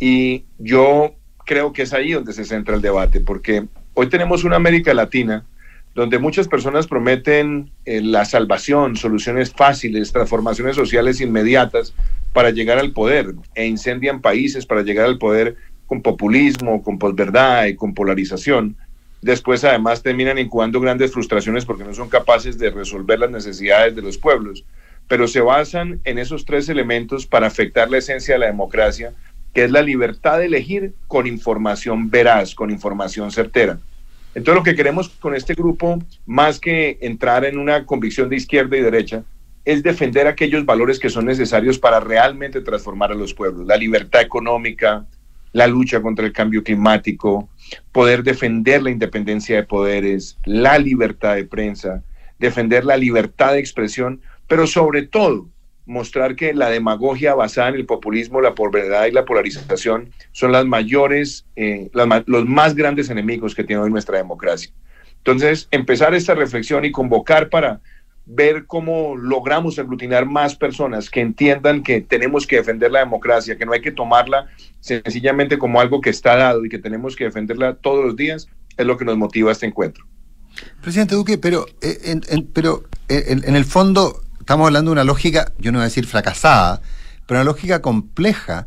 Y 0.00 0.42
yo 0.58 1.14
creo 1.46 1.72
que 1.72 1.82
es 1.82 1.92
ahí 1.92 2.10
donde 2.14 2.32
se 2.32 2.44
centra 2.44 2.74
el 2.74 2.82
debate, 2.82 3.20
porque 3.20 3.68
hoy 3.94 4.08
tenemos 4.08 4.42
una 4.42 4.56
América 4.56 4.92
Latina 4.92 5.46
donde 5.94 6.18
muchas 6.18 6.48
personas 6.48 6.86
prometen 6.86 7.70
eh, 7.84 8.00
la 8.02 8.24
salvación, 8.24 8.96
soluciones 8.96 9.52
fáciles, 9.52 10.12
transformaciones 10.12 10.74
sociales 10.74 11.20
inmediatas 11.20 11.94
para 12.32 12.50
llegar 12.50 12.78
al 12.78 12.92
poder 12.92 13.34
e 13.54 13.66
incendian 13.66 14.20
países 14.20 14.66
para 14.66 14.82
llegar 14.82 15.06
al 15.06 15.18
poder 15.18 15.56
con 15.86 16.02
populismo, 16.02 16.82
con 16.82 16.98
posverdad 16.98 17.66
y 17.66 17.76
con 17.76 17.94
polarización. 17.94 18.76
Después 19.22 19.62
además 19.64 20.02
terminan 20.02 20.38
incubando 20.38 20.80
grandes 20.80 21.12
frustraciones 21.12 21.64
porque 21.64 21.84
no 21.84 21.94
son 21.94 22.08
capaces 22.08 22.58
de 22.58 22.70
resolver 22.70 23.20
las 23.20 23.30
necesidades 23.30 23.94
de 23.94 24.02
los 24.02 24.18
pueblos, 24.18 24.64
pero 25.06 25.28
se 25.28 25.40
basan 25.40 26.00
en 26.04 26.18
esos 26.18 26.44
tres 26.44 26.68
elementos 26.68 27.26
para 27.26 27.46
afectar 27.46 27.88
la 27.88 27.98
esencia 27.98 28.34
de 28.34 28.40
la 28.40 28.46
democracia, 28.46 29.12
que 29.54 29.64
es 29.64 29.70
la 29.70 29.82
libertad 29.82 30.38
de 30.38 30.46
elegir 30.46 30.92
con 31.06 31.28
información 31.28 32.10
veraz, 32.10 32.54
con 32.54 32.70
información 32.70 33.30
certera. 33.30 33.78
Entonces 34.34 34.54
lo 34.54 34.62
que 34.62 34.74
queremos 34.74 35.08
con 35.08 35.34
este 35.34 35.54
grupo, 35.54 35.98
más 36.26 36.58
que 36.58 36.98
entrar 37.00 37.44
en 37.44 37.58
una 37.58 37.86
convicción 37.86 38.28
de 38.28 38.36
izquierda 38.36 38.76
y 38.76 38.82
derecha, 38.82 39.22
es 39.64 39.82
defender 39.82 40.26
aquellos 40.26 40.66
valores 40.66 40.98
que 40.98 41.08
son 41.08 41.24
necesarios 41.24 41.78
para 41.78 42.00
realmente 42.00 42.60
transformar 42.60 43.12
a 43.12 43.14
los 43.14 43.32
pueblos. 43.32 43.66
La 43.66 43.76
libertad 43.76 44.20
económica, 44.20 45.06
la 45.52 45.66
lucha 45.66 46.02
contra 46.02 46.26
el 46.26 46.32
cambio 46.32 46.62
climático, 46.62 47.48
poder 47.92 48.22
defender 48.22 48.82
la 48.82 48.90
independencia 48.90 49.56
de 49.56 49.62
poderes, 49.62 50.36
la 50.44 50.78
libertad 50.78 51.36
de 51.36 51.44
prensa, 51.44 52.02
defender 52.38 52.84
la 52.84 52.96
libertad 52.96 53.52
de 53.52 53.60
expresión, 53.60 54.20
pero 54.48 54.66
sobre 54.66 55.04
todo 55.04 55.48
mostrar 55.86 56.34
que 56.34 56.54
la 56.54 56.70
demagogia 56.70 57.34
basada 57.34 57.68
en 57.68 57.74
el 57.74 57.86
populismo, 57.86 58.40
la 58.40 58.54
pobreza 58.54 59.06
y 59.06 59.12
la 59.12 59.24
polarización 59.24 60.10
son 60.32 60.52
las 60.52 60.64
mayores, 60.64 61.46
eh, 61.56 61.90
los 62.26 62.46
más 62.46 62.74
grandes 62.74 63.10
enemigos 63.10 63.54
que 63.54 63.64
tiene 63.64 63.82
hoy 63.82 63.90
nuestra 63.90 64.16
democracia. 64.16 64.72
Entonces, 65.18 65.68
empezar 65.70 66.14
esta 66.14 66.34
reflexión 66.34 66.84
y 66.84 66.92
convocar 66.92 67.48
para 67.48 67.80
ver 68.26 68.64
cómo 68.66 69.16
logramos 69.16 69.78
aglutinar 69.78 70.24
más 70.24 70.56
personas 70.56 71.10
que 71.10 71.20
entiendan 71.20 71.82
que 71.82 72.00
tenemos 72.00 72.46
que 72.46 72.56
defender 72.56 72.90
la 72.90 73.00
democracia, 73.00 73.56
que 73.56 73.66
no 73.66 73.72
hay 73.72 73.82
que 73.82 73.92
tomarla 73.92 74.48
sencillamente 74.80 75.58
como 75.58 75.80
algo 75.80 76.00
que 76.00 76.10
está 76.10 76.36
dado 76.36 76.64
y 76.64 76.70
que 76.70 76.78
tenemos 76.78 77.16
que 77.16 77.24
defenderla 77.24 77.74
todos 77.74 78.04
los 78.04 78.16
días, 78.16 78.48
es 78.76 78.86
lo 78.86 78.96
que 78.96 79.04
nos 79.04 79.18
motiva 79.18 79.50
a 79.50 79.52
este 79.52 79.66
encuentro. 79.66 80.06
Presidente 80.80 81.14
Duque, 81.14 81.36
pero, 81.36 81.66
eh, 81.82 82.16
pero 82.54 82.84
eh, 83.08 83.24
en 83.44 83.56
el 83.56 83.64
fondo 83.64 84.23
estamos 84.44 84.66
hablando 84.66 84.90
de 84.90 84.92
una 84.92 85.04
lógica, 85.04 85.54
yo 85.56 85.72
no 85.72 85.78
voy 85.78 85.84
a 85.84 85.88
decir 85.88 86.06
fracasada, 86.06 86.82
pero 87.24 87.40
una 87.40 87.44
lógica 87.44 87.80
compleja 87.80 88.66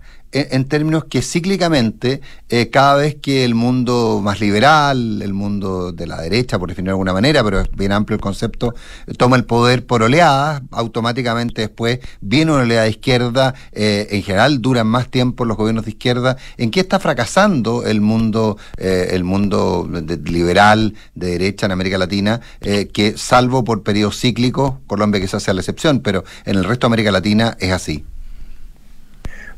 en, 0.52 0.66
términos 0.66 1.06
que 1.06 1.22
cíclicamente, 1.22 2.22
eh, 2.50 2.70
cada 2.70 2.96
vez 2.96 3.16
que 3.16 3.44
el 3.46 3.56
mundo 3.56 4.22
más 4.24 4.40
liberal, 4.40 5.22
el 5.22 5.34
mundo 5.34 5.92
de 5.92 6.08
la 6.08 6.22
derecha, 6.22 6.60
por 6.60 6.70
definirlo 6.70 6.92
de 6.92 6.94
alguna 6.94 7.14
manera, 7.14 7.44
pero 7.44 7.62
es 7.62 7.70
bien 7.72 7.92
amplio 7.92 8.16
el 8.16 8.22
concepto, 8.22 8.74
toma 9.18 9.38
el 9.38 9.46
poder 9.46 9.86
por 9.86 10.04
oleadas, 10.04 10.62
automáticamente 10.72 11.62
después 11.62 12.00
viene 12.22 12.52
una 12.52 12.64
oleada 12.64 12.84
de 12.84 12.90
izquierda, 12.90 13.54
eh, 13.72 14.08
en 14.12 14.24
general 14.24 14.62
duran 14.62 14.88
más 14.88 15.10
tiempo 15.10 15.46
los 15.46 15.58
gobiernos 15.58 15.86
de 15.86 15.92
izquierda. 15.92 16.38
¿En 16.58 16.72
qué 16.72 16.82
está 16.82 17.00
fracasando 17.00 17.86
el 17.86 18.02
mundo, 18.02 18.58
eh, 18.78 19.10
el 19.12 19.24
mundo 19.24 19.90
liberal 20.26 20.94
de 21.16 21.32
derecha 21.32 21.66
en 21.66 21.72
América 21.72 21.98
Latina, 21.98 22.42
que 22.62 23.14
salvo 23.18 23.64
por 23.64 23.84
periodos 23.84 24.20
cíclicos, 24.20 24.76
Colombia 24.88 25.22
quizás 25.22 25.44
sea 25.44 25.54
la 25.54 25.62
excepción, 25.62 26.00
pero 26.00 26.24
en 26.46 26.58
el 26.58 26.64
resto 26.64 26.88
de 26.88 26.90
América 26.90 27.12
Latina 27.12 27.56
es 27.60 27.72
así? 27.72 28.06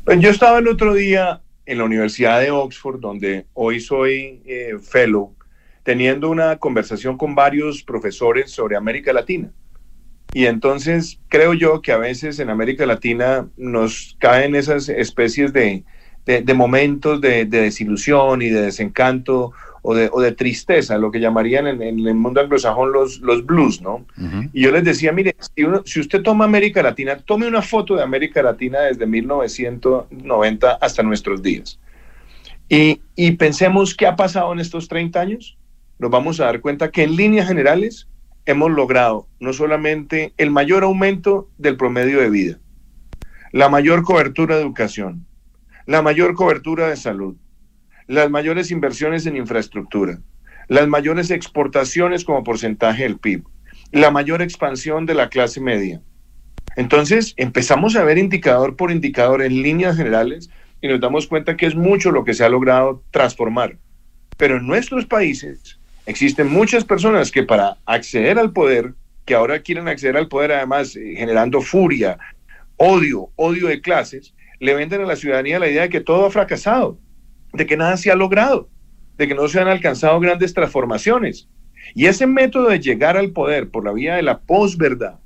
Pues 0.04 0.18
yo 0.18 0.30
estaba 0.30 0.58
el 0.58 0.68
otro 0.68 0.94
día 0.94 1.42
en 1.66 1.78
la 1.78 1.84
Universidad 1.84 2.40
de 2.40 2.50
Oxford, 2.50 3.00
donde 3.00 3.46
hoy 3.52 3.80
soy 3.80 4.42
eh, 4.46 4.76
fellow, 4.82 5.36
teniendo 5.82 6.30
una 6.30 6.56
conversación 6.56 7.18
con 7.18 7.34
varios 7.34 7.82
profesores 7.82 8.50
sobre 8.50 8.76
América 8.76 9.12
Latina. 9.12 9.52
Y 10.32 10.46
entonces 10.46 11.20
creo 11.28 11.54
yo 11.54 11.82
que 11.82 11.92
a 11.92 11.98
veces 11.98 12.38
en 12.38 12.48
América 12.50 12.86
Latina 12.86 13.48
nos 13.56 14.16
caen 14.18 14.54
esas 14.54 14.88
especies 14.88 15.52
de, 15.52 15.84
momentos 16.54 17.20
de, 17.20 17.44
desilusión 17.44 18.40
y 18.40 18.48
de 18.48 18.62
desencanto 18.62 19.52
o 19.82 19.94
de, 19.94 20.10
o 20.12 20.20
de 20.20 20.32
tristeza, 20.32 20.98
lo 20.98 21.10
que 21.10 21.20
llamarían 21.20 21.66
en, 21.66 21.82
el 21.82 22.14
mundo 22.14 22.40
anglosajón 22.40 22.92
los, 22.92 23.20
los 23.20 23.44
blues, 23.46 23.80
¿no? 23.80 24.04
Y 24.52 24.62
yo 24.62 24.70
les 24.70 24.84
decía, 24.84 25.12
mire, 25.12 25.34
si, 25.38 25.64
si 25.84 26.00
usted 26.00 26.22
toma 26.22 26.44
América 26.44 26.82
Latina, 26.82 27.16
tome 27.16 27.46
una 27.46 27.62
foto 27.62 27.96
de 27.96 28.02
América 28.02 28.42
Latina 28.42 28.80
desde 28.80 29.06
1990 29.06 30.72
hasta 30.72 31.02
nuestros 31.02 31.42
días. 31.42 31.78
Y, 32.68 33.00
y 33.16 33.32
pensemos 33.32 33.94
qué 33.94 34.06
ha 34.06 34.16
pasado 34.16 34.52
en 34.52 34.60
estos 34.60 34.88
30 34.88 35.20
años. 35.20 35.56
Nos 35.98 36.10
vamos 36.10 36.40
a 36.40 36.44
dar 36.44 36.60
cuenta 36.60 36.90
que 36.90 37.02
en 37.02 37.16
líneas 37.16 37.48
generales 37.48 38.06
hemos 38.46 38.70
logrado 38.70 39.26
no 39.38 39.52
solamente 39.52 40.32
el 40.36 40.50
mayor 40.50 40.82
aumento 40.84 41.48
del 41.58 41.76
promedio 41.76 42.20
de 42.20 42.30
vida, 42.30 42.58
la 43.52 43.68
mayor 43.68 44.02
cobertura 44.02 44.56
de 44.56 44.62
educación, 44.62 45.26
la 45.86 46.02
mayor 46.02 46.34
cobertura 46.34 46.88
de 46.88 46.96
salud, 46.96 47.36
las 48.10 48.28
mayores 48.28 48.72
inversiones 48.72 49.24
en 49.26 49.36
infraestructura, 49.36 50.18
las 50.66 50.88
mayores 50.88 51.30
exportaciones 51.30 52.24
como 52.24 52.42
porcentaje 52.42 53.04
del 53.04 53.20
PIB, 53.20 53.44
la 53.92 54.10
mayor 54.10 54.42
expansión 54.42 55.06
de 55.06 55.14
la 55.14 55.28
clase 55.28 55.60
media. 55.60 56.02
Entonces 56.74 57.34
empezamos 57.36 57.94
a 57.94 58.02
ver 58.02 58.18
indicador 58.18 58.74
por 58.74 58.90
indicador 58.90 59.42
en 59.42 59.62
líneas 59.62 59.96
generales 59.96 60.50
y 60.80 60.88
nos 60.88 61.00
damos 61.00 61.28
cuenta 61.28 61.56
que 61.56 61.66
es 61.66 61.76
mucho 61.76 62.10
lo 62.10 62.24
que 62.24 62.34
se 62.34 62.42
ha 62.42 62.48
logrado 62.48 63.00
transformar. 63.12 63.78
Pero 64.36 64.56
en 64.56 64.66
nuestros 64.66 65.06
países 65.06 65.78
existen 66.04 66.50
muchas 66.50 66.84
personas 66.84 67.30
que 67.30 67.44
para 67.44 67.76
acceder 67.86 68.40
al 68.40 68.52
poder, 68.52 68.94
que 69.24 69.36
ahora 69.36 69.60
quieren 69.60 69.86
acceder 69.86 70.16
al 70.16 70.26
poder 70.26 70.50
además 70.50 70.96
eh, 70.96 71.14
generando 71.16 71.60
furia, 71.60 72.18
odio, 72.76 73.30
odio 73.36 73.68
de 73.68 73.80
clases, 73.80 74.34
le 74.58 74.74
venden 74.74 75.02
a 75.02 75.06
la 75.06 75.14
ciudadanía 75.14 75.60
la 75.60 75.68
idea 75.68 75.82
de 75.82 75.90
que 75.90 76.00
todo 76.00 76.26
ha 76.26 76.30
fracasado 76.32 76.98
de 77.52 77.66
que 77.66 77.76
nada 77.76 77.96
se 77.96 78.10
ha 78.10 78.14
logrado, 78.14 78.68
de 79.16 79.28
que 79.28 79.34
no 79.34 79.48
se 79.48 79.60
han 79.60 79.68
alcanzado 79.68 80.18
grandes 80.20 80.54
transformaciones. 80.54 81.48
Y 81.94 82.06
ese 82.06 82.26
método 82.26 82.68
de 82.68 82.80
llegar 82.80 83.16
al 83.16 83.30
poder 83.30 83.70
por 83.70 83.84
la 83.84 83.92
vía 83.92 84.16
de 84.16 84.22
la 84.22 84.40
posverdad, 84.40 85.18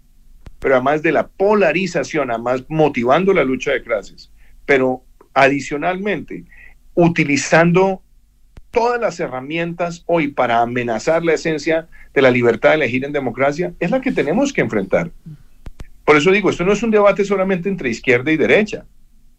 pero 0.59 0.77
además 0.77 1.03
de 1.03 1.13
la 1.13 1.29
polarización, 1.29 2.31
además 2.31 2.65
motivando 2.69 3.35
la 3.35 3.45
lucha 3.45 3.73
de 3.73 3.83
clases, 3.83 4.31
pero 4.65 5.05
adicionalmente 5.35 6.45
utilizando 6.95 8.03
todas 8.71 9.01
las 9.01 9.21
herramientas 9.21 10.03
hoy 10.07 10.29
para 10.29 10.61
amenazar 10.61 11.25
la 11.25 11.35
esencia 11.35 11.89
de 12.13 12.23
la 12.23 12.31
libertad 12.31 12.71
de 12.71 12.77
elegir 12.77 13.05
en 13.05 13.13
democracia, 13.13 13.73
es 13.79 13.91
la 13.91 14.01
que 14.01 14.13
tenemos 14.13 14.53
que 14.53 14.63
enfrentar. 14.63 15.11
Por 16.05 16.17
eso 16.17 16.31
digo, 16.31 16.51
esto 16.51 16.65
no 16.65 16.73
es 16.73 16.83
un 16.83 16.91
debate 16.91 17.25
solamente 17.25 17.69
entre 17.69 17.91
izquierda 17.91 18.31
y 18.31 18.37
derecha. 18.37 18.85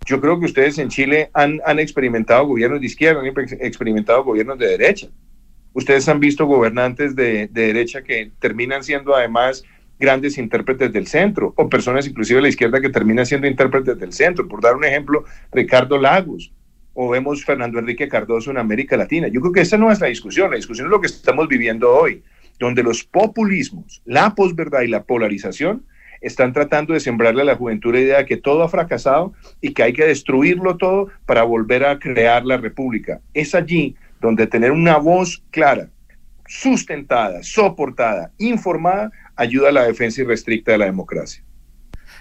Yo 0.06 0.22
creo 0.22 0.40
que 0.40 0.46
ustedes 0.46 0.78
en 0.78 0.90
Chile 0.90 1.32
han, 1.34 1.80
experimentado 1.80 2.46
gobiernos 2.46 2.80
de 2.80 2.86
izquierda, 2.86 3.22
han 3.22 3.34
experimentado 3.60 4.24
gobiernos 4.24 4.60
de 4.60 4.68
derecha. 4.68 5.08
Ustedes 5.74 6.08
han 6.08 6.20
visto 6.20 6.46
gobernantes 6.46 7.16
de, 7.16 7.48
derecha 7.48 8.04
que 8.04 8.32
terminan 8.40 8.84
siendo 8.84 9.16
además 9.16 9.64
grandes 10.00 10.38
intérpretes 10.38 10.94
del 10.94 11.08
centro, 11.08 11.54
o 11.58 11.68
personas 11.70 12.08
inclusive 12.08 12.38
de 12.38 12.44
la 12.44 12.50
izquierda 12.50 12.82
que 12.82 12.90
terminan 12.90 13.26
siendo 13.26 13.48
intérpretes 13.48 13.98
del 13.98 14.14
centro. 14.14 14.48
Por 14.48 14.62
dar 14.62 14.76
un 14.76 14.86
ejemplo, 14.86 15.26
Ricardo 15.52 15.98
Lagos, 15.98 16.52
o 16.94 17.10
vemos 17.10 17.44
Fernando 17.44 17.80
Enrique 17.80 18.08
Cardoso 18.08 18.52
en 18.52 18.58
América 18.58 18.96
Latina. 18.96 19.28
Yo 19.28 19.42
creo 19.42 19.54
que 19.54 19.62
esa 19.62 19.78
no 19.78 19.92
es 19.92 20.00
la 20.00 20.08
discusión, 20.08 20.52
la 20.52 20.58
discusión 20.58 20.88
es 20.88 20.92
lo 20.92 21.02
que 21.02 21.08
estamos 21.08 21.48
viviendo 21.48 21.92
hoy, 21.92 22.24
donde 22.60 22.84
los 22.84 23.04
populismos, 23.04 24.02
la 24.06 24.36
posverdad 24.36 24.82
y 24.82 24.88
la 24.88 25.04
polarización 25.04 25.84
están 26.26 26.54
tratando 26.54 26.94
de 26.94 27.00
sembrarle 27.00 27.44
a 27.44 27.46
la 27.46 27.56
juventud 27.56 27.94
la 27.94 28.00
idea 28.00 28.18
de 28.18 28.26
que 28.26 28.38
todo 28.38 28.64
ha 28.64 28.70
fracasado 28.70 29.34
y 29.62 29.74
que 29.74 29.84
hay 29.84 29.94
que 29.94 30.06
destruirlo 30.06 30.76
todo 30.76 31.10
para 31.28 31.44
volver 31.44 31.86
a 31.86 32.00
crear 32.00 32.44
la 32.46 32.58
república. 32.58 33.22
Es 33.34 33.54
allí 33.54 33.96
donde 34.20 34.48
tener 34.48 34.72
una 34.72 34.98
voz 34.98 35.44
clara, 35.52 35.88
sustentada, 36.48 37.44
soportada, 37.44 38.32
informada, 38.40 39.12
ayuda 39.36 39.70
a 39.70 39.74
la 39.74 39.86
defensa 39.86 40.22
irrestricta 40.22 40.72
de 40.72 40.80
la 40.80 40.86
democracia. 40.86 41.44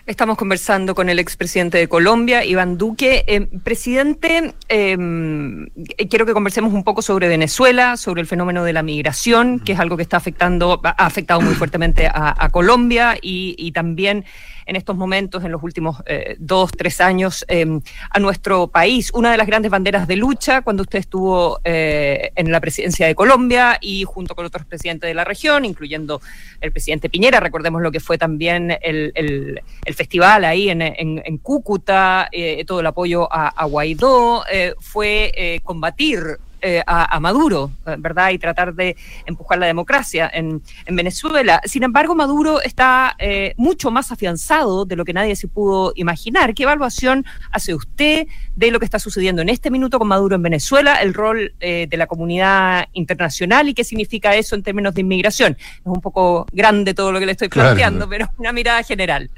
Estamos 0.06 0.36
conversando 0.36 0.94
con 0.94 1.08
el 1.08 1.18
expresidente 1.18 1.78
de 1.78 1.88
Colombia, 1.88 2.44
Iván 2.44 2.76
Duque. 2.76 3.24
Eh, 3.26 3.48
presidente, 3.62 4.52
em, 4.68 5.66
quiero 6.10 6.26
que 6.26 6.34
conversemos 6.34 6.74
un 6.74 6.84
poco 6.84 7.00
sobre 7.00 7.26
Venezuela, 7.26 7.96
sobre 7.96 8.20
el 8.20 8.26
fenómeno 8.26 8.64
de 8.64 8.74
la 8.74 8.82
migración, 8.82 9.60
que 9.60 9.72
es 9.72 9.80
algo 9.80 9.96
que 9.96 10.02
está 10.02 10.18
afectando, 10.18 10.78
ha 10.84 11.06
afectado 11.06 11.40
muy 11.40 11.54
fuertemente 11.54 12.06
a, 12.06 12.50
Colombia 12.50 13.16
y 13.22 13.72
también 13.72 14.26
en 14.66 14.76
estos 14.76 14.96
momentos, 14.96 15.44
en 15.44 15.52
los 15.52 15.62
últimos 15.62 16.02
eh, 16.06 16.36
dos, 16.38 16.70
tres 16.72 17.00
años, 17.00 17.44
em, 17.48 17.80
a 18.10 18.18
nuestro 18.18 18.68
país. 18.68 19.10
Una 19.14 19.30
de 19.32 19.36
las 19.36 19.46
grandes 19.46 19.70
banderas 19.70 20.06
de 20.06 20.16
lucha 20.16 20.62
cuando 20.62 20.82
usted 20.82 20.98
estuvo 20.98 21.60
eh, 21.64 22.32
en 22.34 22.50
la 22.50 22.60
presidencia 22.60 23.06
de 23.06 23.14
Colombia 23.14 23.78
y 23.80 24.04
junto 24.04 24.34
con 24.34 24.46
otros 24.46 24.64
presidentes 24.66 25.08
de 25.08 25.14
la 25.14 25.24
región, 25.24 25.64
incluyendo 25.64 26.20
el 26.60 26.72
presidente 26.72 27.08
Piñera, 27.08 27.40
recordemos 27.40 27.82
lo 27.82 27.90
que 27.90 28.00
fue 28.00 28.18
también 28.18 28.76
el, 28.82 29.12
el 29.14 29.94
festival 29.94 30.44
ahí 30.44 30.70
en, 30.70 30.82
en, 30.82 31.22
en 31.24 31.38
Cúcuta, 31.38 32.28
eh, 32.32 32.64
todo 32.64 32.80
el 32.80 32.86
apoyo 32.86 33.32
a, 33.32 33.48
a 33.48 33.64
Guaidó, 33.66 34.44
eh, 34.50 34.74
fue 34.80 35.32
eh, 35.36 35.60
combatir 35.62 36.38
eh, 36.64 36.82
a, 36.86 37.14
a, 37.14 37.20
Maduro, 37.20 37.70
eh, 37.86 37.96
¿verdad? 37.98 38.30
Y 38.30 38.38
tratar 38.38 38.74
de 38.74 38.96
empujar 39.26 39.58
la 39.58 39.66
democracia 39.66 40.30
en, 40.32 40.62
en 40.86 40.96
Venezuela. 40.96 41.60
Sin 41.64 41.82
embargo, 41.82 42.14
Maduro 42.14 42.62
está 42.62 43.14
eh, 43.18 43.52
mucho 43.58 43.90
más 43.90 44.10
afianzado 44.10 44.86
de 44.86 44.96
lo 44.96 45.04
que 45.04 45.12
nadie 45.12 45.36
se 45.36 45.46
pudo 45.46 45.92
imaginar. 45.94 46.54
¿Qué 46.54 46.62
evaluación 46.62 47.26
hace 47.52 47.74
usted 47.74 48.26
de 48.56 48.70
lo 48.70 48.78
que 48.78 48.86
está 48.86 48.98
sucediendo 48.98 49.42
en 49.42 49.50
este 49.50 49.70
minuto 49.70 49.98
con 49.98 50.08
Maduro 50.08 50.36
en 50.36 50.42
Venezuela, 50.42 50.94
el 51.02 51.12
rol 51.12 51.52
eh, 51.60 51.86
de 51.88 51.96
la 51.98 52.06
comunidad 52.06 52.88
internacional 52.94 53.68
y 53.68 53.74
qué 53.74 53.84
significa 53.84 54.34
eso 54.34 54.54
en 54.54 54.62
términos 54.62 54.94
de 54.94 55.02
inmigración? 55.02 55.56
Es 55.60 55.82
un 55.84 56.00
poco 56.00 56.46
grande 56.50 56.94
todo 56.94 57.12
lo 57.12 57.20
que 57.20 57.26
le 57.26 57.32
estoy 57.32 57.48
planteando, 57.48 58.08
claro. 58.08 58.10
pero 58.10 58.38
una 58.38 58.52
mirada 58.52 58.82
general. 58.82 59.30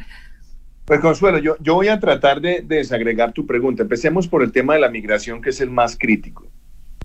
Pues 0.85 1.01
Consuelo, 1.01 1.39
yo, 1.39 1.57
yo 1.59 1.75
voy 1.75 1.89
a 1.89 1.99
tratar 1.99 2.41
de, 2.41 2.63
de 2.63 2.77
desagregar 2.77 3.33
tu 3.33 3.45
pregunta. 3.45 3.83
Empecemos 3.83 4.29
por 4.29 4.45
el 4.45 4.53
tema 4.53 4.75
de 4.75 4.81
la 4.81 4.89
migración, 4.89 5.43
que 5.43 5.51
es 5.51 5.61
el 5.61 5.71
más 5.71 5.99
crítico. 5.99 6.47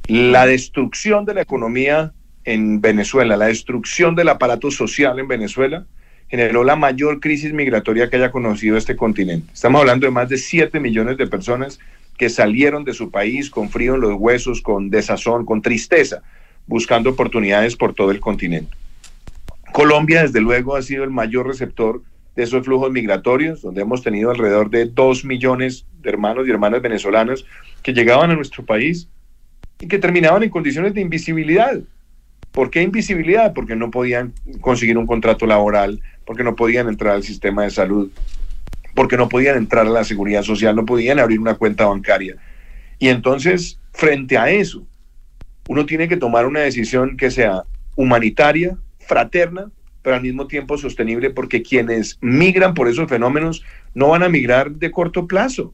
La 0.08 0.46
destrucción 0.46 1.26
de 1.26 1.34
la 1.34 1.42
economía 1.42 2.14
en 2.44 2.82
Venezuela, 2.82 3.38
la 3.38 3.48
destrucción 3.48 4.16
del 4.16 4.30
aparato 4.30 4.72
social 4.72 5.20
en 5.20 5.28
Venezuela, 5.28 5.86
generó 6.28 6.64
la 6.64 6.76
mayor 6.76 7.20
crisis 7.20 7.54
migratoria 7.54 8.10
que 8.10 8.16
haya 8.16 8.32
conocido 8.32 8.78
este 8.78 8.96
continente. 8.96 9.52
Estamos 9.54 9.82
hablando 9.82 10.08
de 10.08 10.12
más 10.12 10.30
de 10.30 10.38
7 10.38 10.80
millones 10.80 11.18
de 11.18 11.28
personas 11.28 11.80
que 12.18 12.30
salieron 12.30 12.84
de 12.84 12.94
su 12.94 13.12
país 13.12 13.50
con 13.50 13.70
frío 13.70 13.96
en 13.96 14.02
los 14.02 14.16
huesos, 14.18 14.62
con 14.62 14.90
desazón, 14.90 15.46
con 15.46 15.62
tristeza, 15.62 16.22
buscando 16.68 17.10
oportunidades 17.10 17.76
por 17.76 17.94
todo 17.94 18.12
el 18.12 18.20
continente. 18.20 18.72
Colombia, 19.72 20.24
desde 20.24 20.42
luego, 20.42 20.76
ha 20.76 20.82
sido 20.82 21.04
el 21.04 21.10
mayor 21.10 21.48
receptor 21.48 22.02
de 22.36 22.44
esos 22.44 22.66
flujos 22.66 22.92
migratorios, 22.92 23.62
donde 23.62 23.82
hemos 23.82 24.02
tenido 24.02 24.32
alrededor 24.32 24.70
de 24.70 24.86
2 24.86 25.26
millones 25.26 25.86
de 26.02 26.10
hermanos 26.10 26.48
y 26.48 26.52
hermanas 26.52 26.82
venezolanos 26.82 27.46
que 27.84 27.94
llegaban 27.94 28.32
a 28.32 28.36
nuestro 28.36 28.66
país 28.66 29.08
y 29.82 29.88
que 29.88 29.98
terminaban 29.98 30.44
en 30.44 30.50
condiciones 30.50 30.94
de 30.94 31.02
invisibilidad. 31.02 31.78
¿Por 32.52 32.70
qué 32.70 32.82
invisibilidad? 32.82 33.54
Porque 33.54 33.76
no 33.76 33.92
podían 33.92 34.34
conseguir 34.62 34.98
un 34.98 35.08
contrato 35.08 35.46
laboral, 35.46 36.00
porque 36.26 36.44
no 36.44 36.56
podían 36.56 36.88
entrar 36.88 37.16
al 37.16 37.24
sistema 37.24 37.64
de 37.64 37.72
salud, 37.72 38.12
porque 38.94 39.18
no 39.18 39.28
podían 39.28 39.58
entrar 39.58 39.88
a 39.88 39.90
la 39.90 40.04
seguridad 40.04 40.44
social, 40.44 40.76
no 40.76 40.86
podían 40.86 41.20
abrir 41.20 41.40
una 41.40 41.56
cuenta 41.56 41.86
bancaria. 41.86 42.36
Y 43.00 43.08
entonces, 43.08 43.80
frente 43.92 44.38
a 44.38 44.50
eso, 44.52 44.86
uno 45.68 45.86
tiene 45.86 46.08
que 46.08 46.18
tomar 46.18 46.46
una 46.46 46.60
decisión 46.60 47.18
que 47.18 47.32
sea 47.32 47.64
humanitaria, 47.96 48.78
fraterna, 49.00 49.72
pero 50.04 50.16
al 50.16 50.22
mismo 50.22 50.48
tiempo 50.48 50.78
sostenible, 50.78 51.30
porque 51.30 51.64
quienes 51.64 52.18
migran 52.22 52.74
por 52.74 52.88
esos 52.88 53.10
fenómenos 53.10 53.64
no 53.96 54.10
van 54.10 54.24
a 54.24 54.30
migrar 54.30 54.72
de 54.72 54.92
corto 54.92 55.26
plazo, 55.26 55.74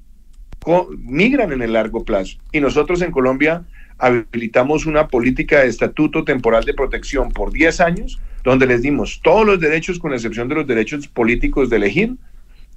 migran 0.99 1.51
en 1.51 1.61
el 1.61 1.73
largo 1.73 2.05
plazo. 2.05 2.37
Y 2.51 2.59
nosotros 2.59 3.01
en 3.01 3.11
Colombia 3.11 3.63
habilitamos 3.97 4.85
una 4.85 5.07
política 5.07 5.61
de 5.61 5.67
estatuto 5.67 6.23
temporal 6.23 6.63
de 6.63 6.73
protección 6.73 7.31
por 7.31 7.51
10 7.51 7.81
años, 7.81 8.19
donde 8.43 8.67
les 8.67 8.81
dimos 8.81 9.21
todos 9.23 9.45
los 9.45 9.59
derechos, 9.59 9.99
con 9.99 10.13
excepción 10.13 10.47
de 10.47 10.55
los 10.55 10.67
derechos 10.67 11.07
políticos 11.07 11.69
de 11.69 11.77
elegir, 11.77 12.15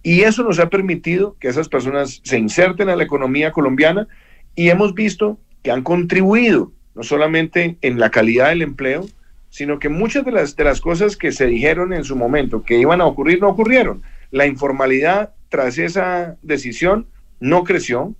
y 0.02 0.22
eso 0.22 0.42
nos 0.42 0.58
ha 0.58 0.70
permitido 0.70 1.36
que 1.38 1.48
esas 1.48 1.68
personas 1.68 2.20
se 2.24 2.38
inserten 2.38 2.88
a 2.88 2.96
la 2.96 3.04
economía 3.04 3.52
colombiana 3.52 4.08
y 4.54 4.70
hemos 4.70 4.94
visto 4.94 5.38
que 5.62 5.70
han 5.70 5.82
contribuido 5.82 6.72
no 6.94 7.02
solamente 7.02 7.76
en 7.82 8.00
la 8.00 8.10
calidad 8.10 8.48
del 8.48 8.62
empleo, 8.62 9.06
sino 9.50 9.78
que 9.78 9.88
muchas 9.88 10.24
de 10.24 10.32
las, 10.32 10.56
de 10.56 10.64
las 10.64 10.80
cosas 10.80 11.16
que 11.16 11.32
se 11.32 11.46
dijeron 11.46 11.92
en 11.92 12.04
su 12.04 12.16
momento 12.16 12.62
que 12.62 12.78
iban 12.78 13.00
a 13.00 13.06
ocurrir 13.06 13.40
no 13.40 13.48
ocurrieron. 13.48 14.02
La 14.30 14.46
informalidad 14.46 15.34
tras 15.48 15.78
esa 15.78 16.36
decisión 16.42 17.06
no 17.40 17.64
creció. 17.64 18.14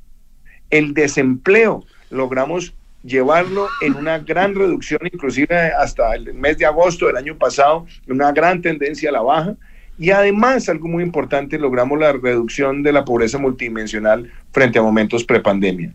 El 0.71 0.93
desempleo 0.93 1.85
logramos 2.11 2.75
llevarlo 3.03 3.69
en 3.81 3.95
una 3.95 4.19
gran 4.19 4.55
reducción, 4.55 5.01
inclusive 5.13 5.73
hasta 5.73 6.15
el 6.15 6.35
mes 6.35 6.59
de 6.59 6.67
agosto 6.67 7.07
del 7.07 7.17
año 7.17 7.37
pasado, 7.37 7.87
una 8.09 8.33
gran 8.33 8.61
tendencia 8.63 9.11
a 9.11 9.13
la 9.13 9.23
baja. 9.23 9.55
Y 9.99 10.11
además, 10.11 10.69
algo 10.69 10.89
muy 10.89 11.03
importante, 11.03 11.59
logramos 11.59 11.99
la 11.99 12.13
reducción 12.13 12.83
de 12.83 12.93
la 12.93 13.05
pobreza 13.05 13.39
multidimensional 13.39 14.31
frente 14.53 14.79
a 14.79 14.83
momentos 14.83 15.25
prepandemia. 15.25 15.93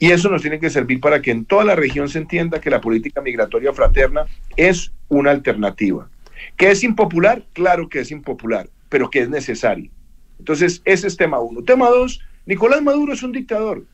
Y 0.00 0.10
eso 0.10 0.28
nos 0.28 0.42
tiene 0.42 0.58
que 0.58 0.70
servir 0.70 1.00
para 1.00 1.20
que 1.22 1.30
en 1.30 1.44
toda 1.44 1.64
la 1.64 1.76
región 1.76 2.08
se 2.08 2.18
entienda 2.18 2.60
que 2.60 2.70
la 2.70 2.80
política 2.80 3.20
migratoria 3.20 3.72
fraterna 3.72 4.24
es 4.56 4.92
una 5.08 5.30
alternativa. 5.30 6.08
¿Que 6.56 6.70
es 6.70 6.82
impopular? 6.82 7.44
Claro 7.52 7.88
que 7.88 8.00
es 8.00 8.10
impopular, 8.10 8.68
pero 8.88 9.10
que 9.10 9.20
es 9.20 9.28
necesario. 9.28 9.90
Entonces, 10.38 10.82
ese 10.84 11.06
es 11.06 11.16
tema 11.16 11.38
uno. 11.38 11.62
Tema 11.62 11.88
dos, 11.88 12.20
Nicolás 12.46 12.82
Maduro 12.82 13.12
es 13.12 13.22
un 13.22 13.32
dictador 13.32 13.84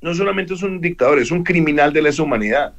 no 0.00 0.14
solamente 0.14 0.54
es 0.54 0.62
un 0.62 0.80
dictador, 0.80 1.18
es 1.18 1.30
un 1.30 1.44
criminal 1.44 1.92
de 1.92 2.02
lesa 2.02 2.22
humanidad. 2.22 2.74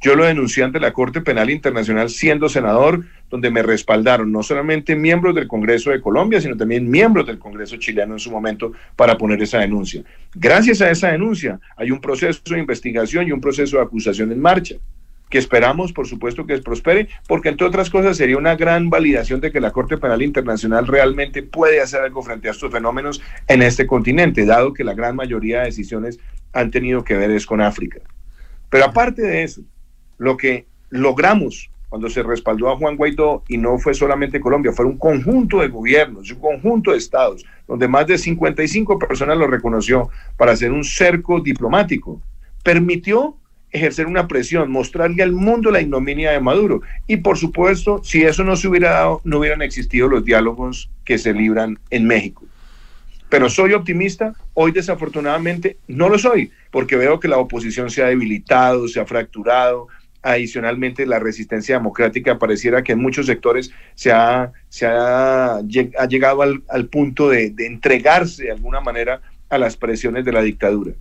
Yo 0.00 0.16
lo 0.16 0.24
denuncié 0.24 0.64
ante 0.64 0.80
la 0.80 0.92
Corte 0.92 1.20
Penal 1.20 1.48
Internacional 1.48 2.10
siendo 2.10 2.48
senador, 2.48 3.04
donde 3.30 3.52
me 3.52 3.62
respaldaron 3.62 4.32
no 4.32 4.42
solamente 4.42 4.96
miembros 4.96 5.32
del 5.32 5.46
Congreso 5.46 5.90
de 5.90 6.00
Colombia, 6.00 6.40
sino 6.40 6.56
también 6.56 6.90
miembros 6.90 7.24
del 7.24 7.38
Congreso 7.38 7.76
chileno 7.76 8.14
en 8.14 8.18
su 8.18 8.32
momento 8.32 8.72
para 8.96 9.16
poner 9.16 9.40
esa 9.40 9.60
denuncia. 9.60 10.02
Gracias 10.34 10.80
a 10.80 10.90
esa 10.90 11.12
denuncia 11.12 11.60
hay 11.76 11.92
un 11.92 12.00
proceso 12.00 12.40
de 12.44 12.58
investigación 12.58 13.28
y 13.28 13.32
un 13.32 13.40
proceso 13.40 13.76
de 13.76 13.84
acusación 13.84 14.32
en 14.32 14.40
marcha 14.40 14.74
que 15.30 15.38
esperamos, 15.38 15.94
por 15.94 16.06
supuesto, 16.06 16.44
que 16.44 16.58
prospere, 16.58 17.08
porque 17.26 17.48
entre 17.48 17.66
otras 17.66 17.88
cosas 17.88 18.18
sería 18.18 18.36
una 18.36 18.54
gran 18.54 18.90
validación 18.90 19.40
de 19.40 19.50
que 19.50 19.60
la 19.60 19.70
Corte 19.70 19.96
Penal 19.96 20.20
Internacional 20.20 20.86
realmente 20.86 21.42
puede 21.42 21.80
hacer 21.80 22.02
algo 22.02 22.22
frente 22.22 22.48
a 22.48 22.50
estos 22.50 22.70
fenómenos 22.70 23.22
en 23.48 23.62
este 23.62 23.86
continente, 23.86 24.44
dado 24.44 24.74
que 24.74 24.84
la 24.84 24.92
gran 24.92 25.16
mayoría 25.16 25.60
de 25.60 25.66
decisiones 25.66 26.18
han 26.52 26.70
tenido 26.70 27.04
que 27.04 27.16
ver 27.16 27.30
es 27.30 27.46
con 27.46 27.60
África. 27.60 28.00
Pero 28.70 28.84
aparte 28.84 29.22
de 29.22 29.42
eso, 29.42 29.62
lo 30.18 30.36
que 30.36 30.66
logramos 30.90 31.70
cuando 31.92 32.08
se 32.08 32.22
respaldó 32.22 32.70
a 32.70 32.76
Juan 32.78 32.96
Guaidó, 32.96 33.42
y 33.48 33.58
no 33.58 33.76
fue 33.76 33.92
solamente 33.92 34.40
Colombia, 34.40 34.72
fue 34.72 34.86
un 34.86 34.96
conjunto 34.96 35.60
de 35.60 35.68
gobiernos, 35.68 36.30
un 36.30 36.40
conjunto 36.40 36.92
de 36.92 36.96
estados, 36.96 37.44
donde 37.68 37.86
más 37.86 38.06
de 38.06 38.16
55 38.16 38.98
personas 38.98 39.36
lo 39.36 39.46
reconoció 39.46 40.08
para 40.38 40.52
hacer 40.52 40.72
un 40.72 40.84
cerco 40.84 41.40
diplomático, 41.40 42.18
permitió 42.62 43.36
ejercer 43.72 44.06
una 44.06 44.26
presión, 44.26 44.70
mostrarle 44.70 45.22
al 45.22 45.32
mundo 45.32 45.70
la 45.70 45.82
ignominia 45.82 46.30
de 46.30 46.40
Maduro. 46.40 46.80
Y 47.06 47.18
por 47.18 47.36
supuesto, 47.36 48.00
si 48.02 48.22
eso 48.22 48.42
no 48.42 48.56
se 48.56 48.68
hubiera 48.68 48.92
dado, 48.92 49.20
no 49.24 49.38
hubieran 49.38 49.60
existido 49.60 50.08
los 50.08 50.24
diálogos 50.24 50.90
que 51.04 51.18
se 51.18 51.34
libran 51.34 51.78
en 51.90 52.06
México. 52.06 52.44
Pero 53.32 53.48
soy 53.48 53.72
optimista, 53.72 54.34
hoy 54.52 54.72
desafortunadamente 54.72 55.78
no 55.88 56.10
lo 56.10 56.18
soy, 56.18 56.52
porque 56.70 56.96
veo 56.96 57.18
que 57.18 57.28
la 57.28 57.38
oposición 57.38 57.88
se 57.88 58.02
ha 58.02 58.08
debilitado, 58.08 58.88
se 58.88 59.00
ha 59.00 59.06
fracturado, 59.06 59.88
adicionalmente 60.20 61.06
la 61.06 61.18
resistencia 61.18 61.76
democrática 61.76 62.38
pareciera 62.38 62.82
que 62.82 62.92
en 62.92 63.00
muchos 63.00 63.24
sectores 63.24 63.72
se 63.94 64.12
ha, 64.12 64.52
se 64.68 64.84
ha, 64.84 65.54
ha 65.54 66.06
llegado 66.10 66.42
al, 66.42 66.88
punto 66.90 67.30
de 67.30 67.54
entregarse 67.60 68.44
de 68.44 68.52
alguna 68.52 68.82
manera 68.82 69.22
a 69.48 69.56
las 69.56 69.78
presiones 69.78 70.26
de 70.26 70.32
la 70.32 70.42
dictadura. 70.42 70.92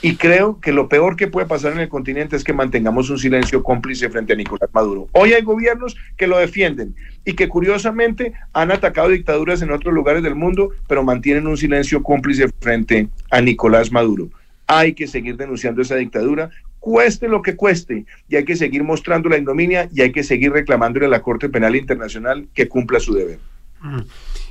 Y 0.00 0.14
creo 0.14 0.60
que 0.60 0.72
lo 0.72 0.88
peor 0.88 1.16
que 1.16 1.26
puede 1.26 1.46
pasar 1.46 1.72
en 1.72 1.80
el 1.80 1.88
continente 1.88 2.36
es 2.36 2.44
que 2.44 2.52
mantengamos 2.52 3.10
un 3.10 3.18
silencio 3.18 3.64
cómplice 3.64 4.08
frente 4.08 4.32
a 4.32 4.36
Nicolás 4.36 4.70
Maduro. 4.72 5.08
Hoy 5.12 5.32
hay 5.32 5.42
gobiernos 5.42 5.96
que 6.16 6.28
lo 6.28 6.38
defienden 6.38 6.94
y 7.24 7.32
que 7.32 7.48
curiosamente 7.48 8.32
han 8.52 8.70
atacado 8.70 9.08
dictaduras 9.08 9.60
en 9.60 9.72
otros 9.72 9.92
lugares 9.92 10.22
del 10.22 10.36
mundo, 10.36 10.70
pero 10.86 11.02
mantienen 11.02 11.48
un 11.48 11.56
silencio 11.56 12.02
cómplice 12.02 12.48
frente 12.60 13.08
a 13.30 13.40
Nicolás 13.40 13.90
Maduro. 13.90 14.30
Hay 14.68 14.92
que 14.92 15.08
seguir 15.08 15.36
denunciando 15.36 15.82
esa 15.82 15.96
dictadura, 15.96 16.50
cueste 16.78 17.26
lo 17.26 17.42
que 17.42 17.56
cueste, 17.56 18.04
y 18.28 18.36
hay 18.36 18.44
que 18.44 18.54
seguir 18.54 18.84
mostrando 18.84 19.28
la 19.28 19.38
ignominia 19.38 19.88
y 19.92 20.02
hay 20.02 20.12
que 20.12 20.22
seguir 20.22 20.52
reclamándole 20.52 21.06
a 21.06 21.08
la 21.08 21.22
Corte 21.22 21.48
Penal 21.48 21.74
Internacional 21.74 22.46
que 22.54 22.68
cumpla 22.68 23.00
su 23.00 23.14
deber. 23.14 23.40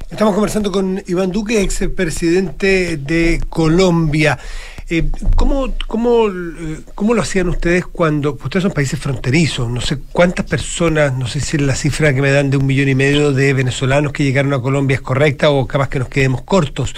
Estamos 0.09 0.33
conversando 0.33 0.71
con 0.71 1.01
Iván 1.07 1.31
Duque, 1.31 1.61
ex 1.61 1.87
presidente 1.95 2.97
de 2.97 3.41
Colombia. 3.49 4.39
Eh, 4.89 5.09
¿cómo, 5.35 5.73
cómo, 5.87 6.27
¿Cómo 6.95 7.13
lo 7.13 7.21
hacían 7.21 7.49
ustedes 7.49 7.85
cuando 7.85 8.37
ustedes 8.41 8.63
son 8.63 8.71
países 8.71 8.97
fronterizos? 8.97 9.69
No 9.69 9.81
sé 9.81 9.99
cuántas 10.13 10.45
personas, 10.45 11.13
no 11.13 11.27
sé 11.27 11.41
si 11.41 11.57
la 11.57 11.75
cifra 11.75 12.13
que 12.13 12.21
me 12.21 12.31
dan 12.31 12.49
de 12.49 12.55
un 12.55 12.65
millón 12.65 12.87
y 12.87 12.95
medio 12.95 13.33
de 13.33 13.53
venezolanos 13.53 14.13
que 14.13 14.23
llegaron 14.23 14.53
a 14.53 14.61
Colombia 14.61 14.95
es 14.95 15.01
correcta 15.01 15.49
o 15.49 15.67
capaz 15.67 15.89
que 15.89 15.99
nos 15.99 16.07
quedemos 16.07 16.41
cortos, 16.43 16.95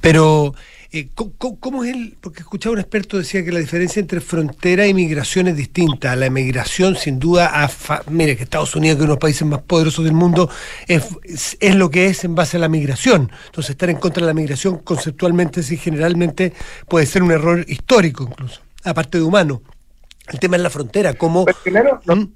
pero 0.00 0.54
eh, 0.94 1.08
¿cómo, 1.12 1.58
¿cómo, 1.58 1.84
es 1.84 1.92
el...? 1.92 2.16
Porque 2.20 2.40
escuchaba 2.40 2.74
un 2.74 2.78
experto 2.78 3.18
decía 3.18 3.44
que 3.44 3.50
la 3.50 3.58
diferencia 3.58 3.98
entre 3.98 4.20
frontera 4.20 4.86
y 4.86 4.94
migración 4.94 5.48
es 5.48 5.56
distinta. 5.56 6.14
La 6.14 6.30
migración, 6.30 6.94
sin 6.94 7.18
duda, 7.18 7.50
a 7.52 7.70
mire 8.08 8.36
que 8.36 8.44
Estados 8.44 8.76
Unidos, 8.76 8.96
que 8.96 9.00
es 9.00 9.04
uno 9.04 9.14
de 9.14 9.16
los 9.16 9.20
países 9.20 9.44
más 9.44 9.60
poderosos 9.62 10.04
del 10.04 10.14
mundo, 10.14 10.48
es, 10.86 11.04
es, 11.58 11.74
lo 11.74 11.90
que 11.90 12.06
es 12.06 12.22
en 12.22 12.36
base 12.36 12.58
a 12.58 12.60
la 12.60 12.68
migración. 12.68 13.32
Entonces, 13.46 13.70
estar 13.70 13.90
en 13.90 13.96
contra 13.96 14.20
de 14.20 14.28
la 14.28 14.34
migración 14.34 14.78
conceptualmente, 14.78 15.64
sí, 15.64 15.76
generalmente 15.76 16.52
puede 16.88 17.06
ser 17.06 17.24
un 17.24 17.32
error 17.32 17.64
histórico 17.68 18.22
incluso, 18.30 18.60
aparte 18.84 19.18
de 19.18 19.24
humano. 19.24 19.62
El 20.32 20.38
tema 20.38 20.56
es 20.56 20.62
la 20.62 20.70
frontera, 20.70 21.14
¿cómo...? 21.14 21.44
Pues 21.44 21.56
primero, 21.56 22.00
no, 22.04 22.30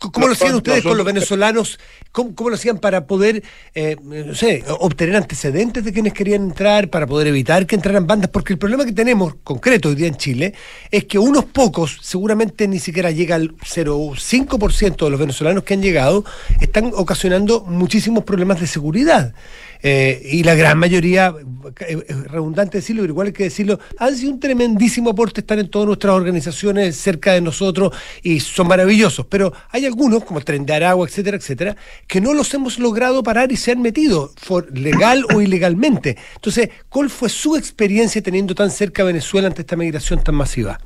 ¿Cómo 0.00 0.26
lo 0.26 0.32
hacían 0.32 0.54
ustedes 0.54 0.82
con 0.82 0.96
los 0.96 1.04
venezolanos? 1.04 1.78
¿Cómo, 2.10 2.34
cómo 2.34 2.48
lo 2.48 2.56
hacían 2.56 2.78
para 2.78 3.06
poder, 3.06 3.42
eh, 3.74 3.96
no 4.02 4.34
sé, 4.34 4.64
obtener 4.78 5.14
antecedentes 5.14 5.84
de 5.84 5.92
quienes 5.92 6.14
querían 6.14 6.42
entrar, 6.42 6.88
para 6.88 7.06
poder 7.06 7.26
evitar 7.26 7.66
que 7.66 7.76
entraran 7.76 8.06
bandas? 8.06 8.30
Porque 8.30 8.54
el 8.54 8.58
problema 8.58 8.86
que 8.86 8.92
tenemos, 8.92 9.34
concreto 9.44 9.90
hoy 9.90 9.96
día 9.96 10.08
en 10.08 10.16
Chile, 10.16 10.54
es 10.90 11.04
que 11.04 11.18
unos 11.18 11.44
pocos, 11.44 11.98
seguramente 12.00 12.66
ni 12.66 12.78
siquiera 12.78 13.10
llega 13.10 13.34
al 13.34 13.54
0,5% 13.58 15.04
de 15.04 15.10
los 15.10 15.20
venezolanos 15.20 15.64
que 15.64 15.74
han 15.74 15.82
llegado, 15.82 16.24
están 16.60 16.92
ocasionando 16.94 17.60
muchísimos 17.66 18.24
problemas 18.24 18.58
de 18.58 18.66
seguridad. 18.66 19.34
Eh, 19.82 20.20
y 20.24 20.42
la 20.42 20.54
gran 20.54 20.78
mayoría, 20.78 21.34
eh, 21.80 22.04
es 22.06 22.24
redundante 22.24 22.78
decirlo, 22.78 23.02
pero 23.02 23.12
igual 23.12 23.28
hay 23.28 23.32
que 23.32 23.44
decirlo, 23.44 23.78
han 23.98 24.14
sido 24.14 24.32
un 24.32 24.40
tremendísimo 24.40 25.10
aporte, 25.10 25.40
están 25.40 25.58
en 25.58 25.68
todas 25.68 25.86
nuestras 25.86 26.14
organizaciones 26.14 26.96
cerca 26.96 27.32
de 27.32 27.40
nosotros 27.40 27.94
y 28.22 28.40
son 28.40 28.68
maravillosos. 28.68 29.26
Pero 29.26 29.52
hay 29.70 29.86
algunos, 29.86 30.24
como 30.24 30.38
el 30.38 30.44
Tren 30.44 30.66
de 30.66 30.74
Aragua, 30.74 31.06
etcétera, 31.06 31.36
etcétera, 31.36 31.76
que 32.06 32.20
no 32.20 32.34
los 32.34 32.52
hemos 32.52 32.78
logrado 32.78 33.22
parar 33.22 33.52
y 33.52 33.56
se 33.56 33.72
han 33.72 33.80
metido, 33.80 34.32
legal 34.72 35.24
o 35.34 35.40
ilegalmente. 35.40 36.16
Entonces, 36.34 36.70
¿cuál 36.88 37.08
fue 37.08 37.28
su 37.28 37.56
experiencia 37.56 38.22
teniendo 38.22 38.54
tan 38.54 38.70
cerca 38.70 39.02
Venezuela 39.02 39.48
ante 39.48 39.62
esta 39.62 39.76
migración 39.76 40.22
tan 40.22 40.34
masiva? 40.34 40.78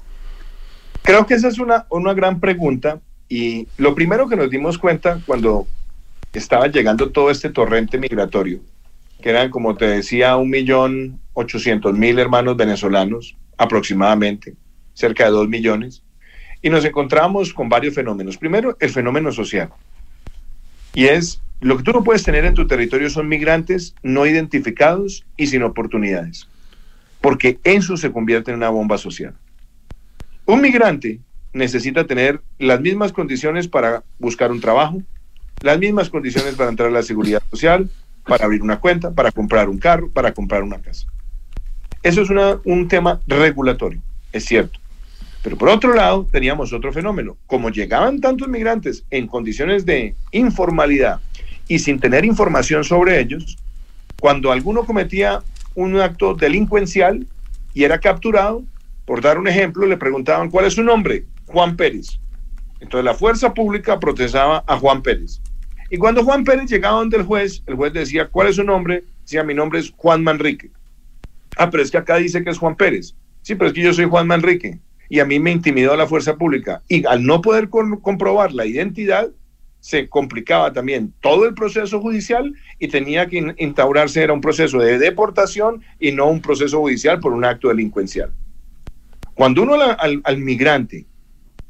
Creo 1.02 1.26
que 1.26 1.34
esa 1.34 1.48
es 1.48 1.58
una, 1.58 1.86
una 1.90 2.14
gran 2.14 2.40
pregunta 2.40 3.00
y 3.28 3.66
lo 3.76 3.94
primero 3.94 4.28
que 4.28 4.36
nos 4.36 4.48
dimos 4.50 4.78
cuenta 4.78 5.20
cuando 5.26 5.66
estaba 6.32 6.68
llegando 6.68 7.10
todo 7.10 7.30
este 7.30 7.50
torrente 7.50 7.98
migratorio 7.98 8.60
que 9.24 9.30
eran, 9.30 9.48
como 9.48 9.74
te 9.74 9.86
decía, 9.86 10.36
un 10.36 10.50
millón 10.50 11.18
ochocientos 11.32 11.96
mil 11.96 12.18
hermanos 12.18 12.58
venezolanos 12.58 13.34
aproximadamente, 13.56 14.52
cerca 14.92 15.24
de 15.24 15.30
dos 15.30 15.48
millones, 15.48 16.02
y 16.60 16.68
nos 16.68 16.84
encontramos 16.84 17.54
con 17.54 17.70
varios 17.70 17.94
fenómenos. 17.94 18.36
Primero, 18.36 18.76
el 18.80 18.90
fenómeno 18.90 19.32
social. 19.32 19.70
Y 20.92 21.06
es, 21.06 21.40
lo 21.62 21.78
que 21.78 21.84
tú 21.84 21.92
no 21.92 22.04
puedes 22.04 22.22
tener 22.22 22.44
en 22.44 22.52
tu 22.52 22.66
territorio 22.66 23.08
son 23.08 23.26
migrantes 23.26 23.94
no 24.02 24.26
identificados 24.26 25.24
y 25.38 25.46
sin 25.46 25.62
oportunidades, 25.62 26.46
porque 27.22 27.58
eso 27.64 27.96
se 27.96 28.12
convierte 28.12 28.50
en 28.50 28.58
una 28.58 28.68
bomba 28.68 28.98
social. 28.98 29.34
Un 30.44 30.60
migrante 30.60 31.18
necesita 31.54 32.06
tener 32.06 32.42
las 32.58 32.78
mismas 32.82 33.10
condiciones 33.14 33.68
para 33.68 34.04
buscar 34.18 34.52
un 34.52 34.60
trabajo, 34.60 35.02
las 35.62 35.78
mismas 35.78 36.10
condiciones 36.10 36.56
para 36.56 36.68
entrar 36.68 36.90
a 36.90 36.92
la 36.92 37.02
seguridad 37.02 37.42
social, 37.50 37.88
para 38.26 38.44
abrir 38.44 38.62
una 38.62 38.80
cuenta, 38.80 39.10
para 39.10 39.30
comprar 39.30 39.68
un 39.68 39.78
carro, 39.78 40.10
para 40.10 40.32
comprar 40.32 40.62
una 40.62 40.80
casa. 40.80 41.06
Eso 42.02 42.22
es 42.22 42.30
una, 42.30 42.58
un 42.64 42.88
tema 42.88 43.20
regulatorio, 43.26 44.00
es 44.32 44.44
cierto. 44.44 44.78
Pero 45.42 45.58
por 45.58 45.68
otro 45.68 45.94
lado, 45.94 46.26
teníamos 46.30 46.72
otro 46.72 46.92
fenómeno. 46.92 47.36
Como 47.46 47.68
llegaban 47.68 48.20
tantos 48.20 48.48
migrantes 48.48 49.04
en 49.10 49.26
condiciones 49.26 49.84
de 49.84 50.14
informalidad 50.32 51.20
y 51.68 51.78
sin 51.78 52.00
tener 52.00 52.24
información 52.24 52.82
sobre 52.82 53.20
ellos, 53.20 53.58
cuando 54.20 54.50
alguno 54.52 54.84
cometía 54.84 55.42
un 55.74 56.00
acto 56.00 56.34
delincuencial 56.34 57.26
y 57.74 57.84
era 57.84 57.98
capturado, 57.98 58.64
por 59.04 59.20
dar 59.20 59.38
un 59.38 59.48
ejemplo, 59.48 59.86
le 59.86 59.98
preguntaban 59.98 60.50
cuál 60.50 60.64
es 60.64 60.74
su 60.74 60.82
nombre, 60.82 61.26
Juan 61.46 61.76
Pérez. 61.76 62.18
Entonces 62.80 63.04
la 63.04 63.14
fuerza 63.14 63.52
pública 63.52 64.00
procesaba 64.00 64.64
a 64.66 64.78
Juan 64.78 65.02
Pérez. 65.02 65.40
Y 65.94 65.96
cuando 65.96 66.24
Juan 66.24 66.42
Pérez 66.42 66.68
llegaba 66.68 66.98
donde 66.98 67.18
el 67.18 67.22
juez, 67.22 67.62
el 67.68 67.76
juez 67.76 67.92
decía, 67.92 68.26
¿cuál 68.26 68.48
es 68.48 68.56
su 68.56 68.64
nombre? 68.64 69.04
Decía, 69.22 69.44
mi 69.44 69.54
nombre 69.54 69.78
es 69.78 69.92
Juan 69.96 70.24
Manrique. 70.24 70.72
Ah, 71.56 71.70
pero 71.70 71.84
es 71.84 71.90
que 71.92 71.98
acá 71.98 72.16
dice 72.16 72.42
que 72.42 72.50
es 72.50 72.58
Juan 72.58 72.74
Pérez. 72.74 73.14
Sí, 73.42 73.54
pero 73.54 73.68
es 73.68 73.74
que 73.74 73.82
yo 73.82 73.94
soy 73.94 74.06
Juan 74.06 74.26
Manrique. 74.26 74.80
Y 75.08 75.20
a 75.20 75.24
mí 75.24 75.38
me 75.38 75.52
intimidó 75.52 75.94
la 75.94 76.08
fuerza 76.08 76.34
pública. 76.34 76.82
Y 76.88 77.06
al 77.06 77.24
no 77.24 77.40
poder 77.40 77.68
comprobar 77.68 78.52
la 78.52 78.66
identidad, 78.66 79.30
se 79.78 80.08
complicaba 80.08 80.72
también 80.72 81.14
todo 81.20 81.46
el 81.46 81.54
proceso 81.54 82.00
judicial 82.00 82.52
y 82.80 82.88
tenía 82.88 83.28
que 83.28 83.54
instaurarse, 83.58 84.20
era 84.20 84.32
un 84.32 84.40
proceso 84.40 84.78
de 84.78 84.98
deportación 84.98 85.80
y 86.00 86.10
no 86.10 86.26
un 86.26 86.42
proceso 86.42 86.80
judicial 86.80 87.20
por 87.20 87.32
un 87.32 87.44
acto 87.44 87.68
delincuencial. 87.68 88.32
Cuando 89.34 89.62
uno 89.62 89.74
al, 89.74 90.20
al 90.24 90.38
migrante 90.38 91.06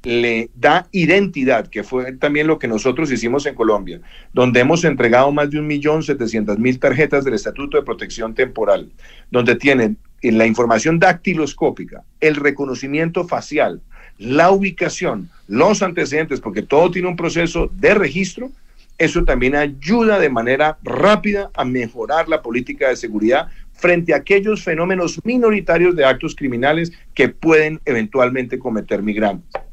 le 0.05 0.51
da 0.55 0.87
identidad, 0.93 1.67
que 1.69 1.83
fue 1.83 2.13
también 2.13 2.47
lo 2.47 2.59
que 2.59 2.69
nosotros 2.69 3.11
hicimos 3.11 3.47
en 3.47 3.55
Colombia, 3.55 4.01
donde 4.33 4.61
hemos 4.61 4.85
entregado 4.85 5.33
más 5.33 5.51
de 5.51 5.59
un 5.59 5.67
millón 5.67 6.03
setecientas 6.03 6.59
mil 6.59 6.79
tarjetas 6.79 7.25
del 7.25 7.35
Estatuto 7.35 7.77
de 7.77 7.83
Protección 7.83 8.35
Temporal, 8.35 8.93
donde 9.31 9.57
tienen 9.57 9.97
la 10.23 10.47
información 10.47 10.99
dactiloscópica, 10.99 12.05
el 12.21 12.37
reconocimiento 12.37 13.27
facial, 13.27 13.81
la 14.19 14.51
ubicación, 14.51 15.29
los 15.49 15.83
antecedentes, 15.83 16.41
porque 16.41 16.63
todo 16.63 16.91
tiene 16.91 17.09
un 17.09 17.17
proceso 17.17 17.71
de 17.73 17.95
registro, 17.95 18.51
eso 18.97 19.25
también 19.25 19.57
ayuda 19.57 20.21
de 20.21 20.31
manera 20.31 20.79
rápida 20.83 21.51
a 21.55 21.65
mejorar 21.65 22.29
la 22.29 22.43
política 22.43 22.89
de 22.89 22.97
seguridad 22.97 23.49
frente 23.73 24.15
a 24.15 24.19
aquellos 24.19 24.63
fenómenos 24.63 25.21
minoritarios 25.25 25.97
de 25.97 26.05
actos 26.05 26.37
criminales 26.37 26.93
que 27.13 27.29
pueden 27.29 27.81
eventualmente 27.85 28.59
cometer 28.59 29.03
migrantes. 29.03 29.64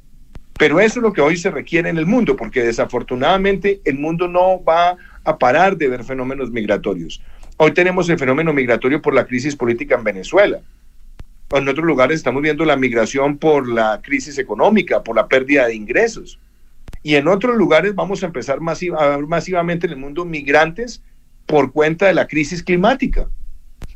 Pero 0.62 0.80
eso 0.80 0.99
es 0.99 1.03
lo 1.03 1.12
que 1.12 1.22
hoy 1.22 1.38
se 1.38 1.49
requiere 1.49 1.89
en 1.89 1.97
el 1.97 2.05
mundo, 2.05 2.36
porque 2.36 2.62
desafortunadamente 2.62 3.82
el 3.84 3.97
mundo 3.97 4.28
no 4.28 4.64
va 4.64 4.95
a 5.24 5.38
parar 5.39 5.76
de 5.76 5.88
ver 5.88 6.03
fenómenos 6.03 6.51
migratorios. 6.51 7.20
Hoy 7.57 7.72
tenemos 7.72 8.07
el 8.09 8.20
fenómeno 8.20 8.53
migratorio 8.53 9.01
por 9.01 9.16
la 9.16 9.26
crisis 9.26 9.55
política 9.55 9.95
en 9.95 10.03
Venezuela. 10.03 10.59
En 11.49 11.68
otros 11.68 11.84
lugares 11.84 12.18
estamos 12.18 12.43
viendo 12.43 12.64
la 12.64 12.76
migración 12.76 13.39
por 13.39 13.68
la 13.68 14.01
crisis 14.03 14.38
económica, 14.38 15.01
por 15.01 15.16
la 15.16 15.28
pérdida 15.28 15.66
de 15.66 15.74
ingresos. 15.74 16.38
Y 17.01 17.16
en 17.16 17.28
otros 17.28 17.57
lugares 17.57 17.95
vamos 17.95 18.22
a 18.22 18.28
empezar 18.28 18.59
a 18.59 19.07
ver 19.07 19.26
masivamente 19.26 19.88
en 19.88 19.93
el 19.93 19.97
mundo 19.97 20.26
migrantes 20.26 21.01
por 21.47 21.72
cuenta 21.72 22.05
de 22.05 22.14
la 22.14 22.28
crisis 22.28 22.62
climática. 22.62 23.28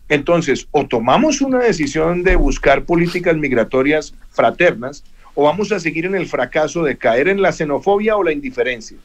Entonces, 0.10 0.68
o 0.72 0.88
tomamos 0.88 1.42
una 1.42 1.60
decisión 1.60 2.24
de 2.24 2.36
buscar 2.36 2.86
políticas 2.86 3.38
migratorias 3.38 4.16
fraternas, 4.32 5.04
o 5.36 5.44
vamos 5.44 5.72
a 5.72 5.80
seguir 5.80 6.06
en 6.06 6.16
el 6.16 6.26
fracaso 6.26 6.84
de 6.84 6.98
caer 6.98 7.28
en 7.28 7.42
la 7.42 7.52
xenofobia 7.52 8.16
o 8.18 8.24
la 8.24 8.32
indiferencia. 8.32 8.98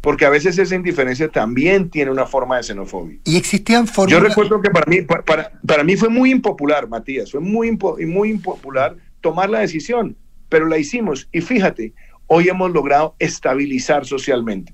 Porque 0.00 0.24
a 0.24 0.30
veces 0.30 0.56
esa 0.56 0.74
indiferencia 0.76 1.28
también 1.28 1.90
tiene 1.90 2.12
una 2.12 2.26
forma 2.26 2.56
de 2.56 2.62
xenofobia. 2.62 3.18
Y 3.24 3.36
existían 3.36 3.88
formas. 3.88 4.12
Yo 4.12 4.20
recuerdo 4.20 4.62
que 4.62 4.70
para 4.70 4.86
mí, 4.86 5.02
para, 5.02 5.50
para 5.66 5.82
mí 5.82 5.96
fue 5.96 6.08
muy 6.08 6.30
impopular, 6.30 6.88
Matías, 6.88 7.32
fue 7.32 7.40
muy, 7.40 7.76
muy 8.06 8.30
impopular 8.30 8.96
tomar 9.20 9.50
la 9.50 9.58
decisión, 9.58 10.16
pero 10.48 10.66
la 10.66 10.78
hicimos. 10.78 11.28
Y 11.32 11.40
fíjate, 11.40 11.92
hoy 12.28 12.48
hemos 12.48 12.70
logrado 12.70 13.16
estabilizar 13.18 14.06
socialmente. 14.06 14.72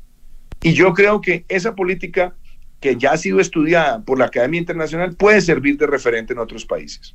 Y 0.63 0.75
yo 0.75 0.93
creo 0.93 1.21
que 1.21 1.47
esa 1.49 1.75
política 1.75 2.35
que 2.81 2.97
ya 2.97 3.13
ha 3.13 3.17
sido 3.17 3.41
estudiada 3.41 4.05
por 4.05 4.19
la 4.19 4.27
Academia 4.27 4.61
Internacional 4.61 5.15
puede 5.15 5.41
servir 5.41 5.79
de 5.79 5.87
referente 5.87 6.35
en 6.35 6.41
otros 6.41 6.67
países. 6.67 7.15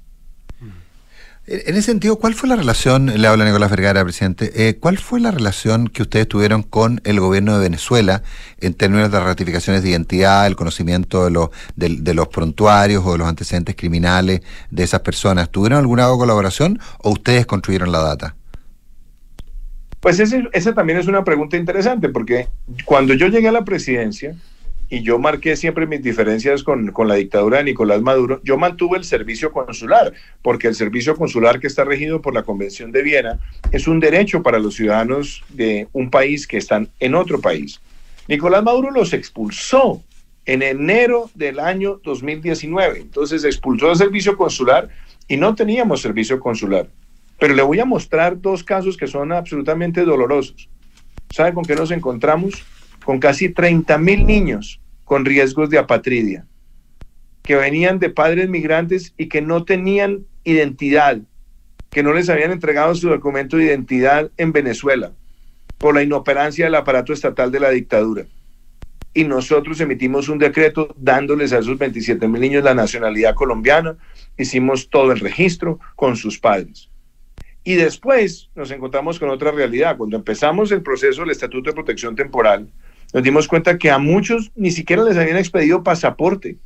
En 1.49 1.75
ese 1.75 1.83
sentido, 1.83 2.19
¿cuál 2.19 2.33
fue 2.33 2.49
la 2.49 2.57
relación, 2.57 3.05
le 3.05 3.25
habla 3.25 3.45
Nicolás 3.45 3.71
Vergara, 3.71 4.03
presidente, 4.03 4.67
eh, 4.67 4.75
cuál 4.75 4.97
fue 4.97 5.21
la 5.21 5.31
relación 5.31 5.87
que 5.87 6.01
ustedes 6.01 6.27
tuvieron 6.27 6.61
con 6.61 6.99
el 7.05 7.21
gobierno 7.21 7.57
de 7.57 7.63
Venezuela 7.63 8.21
en 8.59 8.73
términos 8.73 9.09
de 9.13 9.19
ratificaciones 9.21 9.81
de 9.81 9.91
identidad, 9.91 10.45
el 10.45 10.57
conocimiento 10.57 11.23
de 11.23 11.31
los, 11.31 11.49
de, 11.77 12.13
los 12.13 12.27
prontuarios 12.27 13.01
o 13.05 13.13
de 13.13 13.19
los 13.19 13.29
antecedentes 13.29 13.77
criminales 13.77 14.41
de 14.71 14.83
esas 14.83 14.99
personas? 14.99 15.49
¿Tuvieron 15.49 15.79
alguna 15.79 16.09
colaboración 16.09 16.81
o 16.97 17.11
ustedes 17.11 17.45
construyeron 17.45 17.93
la 17.93 17.99
data? 17.99 18.35
Pues 20.01 20.19
esa 20.19 20.73
también 20.73 20.99
es 20.99 21.07
una 21.07 21.23
pregunta 21.23 21.55
interesante, 21.55 22.09
porque 22.09 22.49
cuando 22.83 23.13
yo 23.13 23.27
llegué 23.27 23.47
a 23.47 23.53
la 23.53 23.63
presidencia, 23.63 24.35
y 24.89 25.01
yo 25.01 25.19
marqué 25.19 25.55
siempre 25.55 25.85
mis 25.85 26.01
diferencias 26.01 26.63
con, 26.63 26.91
con, 26.91 27.07
la 27.07 27.15
dictadura 27.15 27.57
de 27.57 27.65
Nicolás 27.65 28.01
Maduro, 28.01 28.41
yo 28.43 28.57
mantuve 28.57 28.97
el 28.97 29.03
servicio 29.03 29.51
consular, 29.51 30.13
porque 30.41 30.67
el 30.67 30.75
servicio 30.75 31.15
consular 31.15 31.59
que 31.59 31.67
está 31.67 31.83
regido 31.83 32.21
por 32.21 32.33
la 32.33 32.43
Convención 32.43 32.91
de 32.91 33.03
Viena 33.03 33.39
es 33.71 33.87
un 33.87 33.99
derecho 33.99 34.41
para 34.43 34.59
los 34.59 34.75
ciudadanos 34.75 35.43
de 35.49 35.87
un 35.91 36.09
país 36.09 36.47
que 36.47 36.57
están 36.57 36.89
en 36.99 37.15
otro 37.15 37.41
país. 37.41 37.81
Nicolás 38.27 38.63
Maduro 38.63 38.91
los 38.91 39.13
expulsó 39.13 40.01
en 40.45 40.61
enero 40.61 41.29
del 41.35 41.59
año 41.59 41.99
2019, 42.03 43.01
entonces 43.01 43.43
expulsó 43.43 43.91
el 43.91 43.97
servicio 43.97 44.37
consular 44.37 44.89
y 45.27 45.35
no 45.35 45.53
teníamos 45.55 46.01
servicio 46.01 46.39
consular. 46.39 46.87
Pero 47.39 47.53
le 47.53 47.61
voy 47.61 47.79
a 47.79 47.85
mostrar 47.85 48.41
dos 48.41 48.63
casos 48.63 48.95
que 48.97 49.07
son 49.07 49.31
absolutamente 49.31 50.05
dolorosos. 50.05 50.69
¿Sabe 51.29 51.53
con 51.53 51.65
qué 51.65 51.75
nos 51.75 51.91
encontramos? 51.91 52.65
Con 53.07 53.21
casi 53.21 53.47
30 53.47 53.97
mil 53.99 54.25
niños 54.25 54.81
con 55.05 55.23
riesgos 55.23 55.69
de 55.69 55.77
apatridia, 55.77 56.45
que 57.41 57.55
venían 57.55 57.99
de 57.99 58.09
padres 58.09 58.49
migrantes 58.49 59.13
y 59.17 59.29
que 59.29 59.41
no 59.41 59.63
tenían 59.63 60.25
identidad, 60.43 61.17
que 61.89 62.03
no 62.03 62.11
les 62.11 62.27
habían 62.27 62.51
entregado 62.51 62.93
su 62.95 63.07
documento 63.07 63.55
de 63.55 63.63
identidad 63.63 64.29
en 64.35 64.51
Venezuela 64.51 65.13
por 65.77 65.95
la 65.95 66.03
inoperancia 66.03 66.65
del 66.65 66.75
aparato 66.75 67.13
estatal 67.13 67.49
de 67.49 67.61
la 67.61 67.69
dictadura. 67.69 68.25
Y 69.13 69.23
nosotros 69.23 69.79
emitimos 69.79 70.27
un 70.27 70.37
decreto 70.39 70.93
dándoles 70.97 71.53
a 71.53 71.59
esos 71.59 71.77
27 71.77 72.27
mil 72.27 72.41
niños 72.41 72.65
la 72.65 72.73
nacionalidad 72.73 73.35
colombiana, 73.35 73.95
hicimos 74.37 74.89
todo 74.89 75.13
el 75.13 75.21
registro 75.21 75.79
con 75.95 76.17
sus 76.17 76.39
padres. 76.39 76.89
Y 77.63 77.75
después 77.75 78.49
nos 78.53 78.69
encontramos 78.71 79.17
con 79.17 79.29
otra 79.29 79.51
realidad. 79.51 79.95
Cuando 79.95 80.17
empezamos 80.17 80.73
el 80.73 80.81
proceso 80.81 81.21
del 81.21 81.31
Estatuto 81.31 81.69
de 81.69 81.73
Protección 81.73 82.13
Temporal, 82.13 82.67
nos 83.13 83.23
dimos 83.23 83.47
cuenta 83.47 83.77
que 83.77 83.89
a 83.89 83.97
muchos 83.97 84.51
ni 84.55 84.71
siquiera 84.71 85.03
les 85.03 85.17
habían 85.17 85.37
expedido 85.37 85.83
pasaporte. 85.83 86.57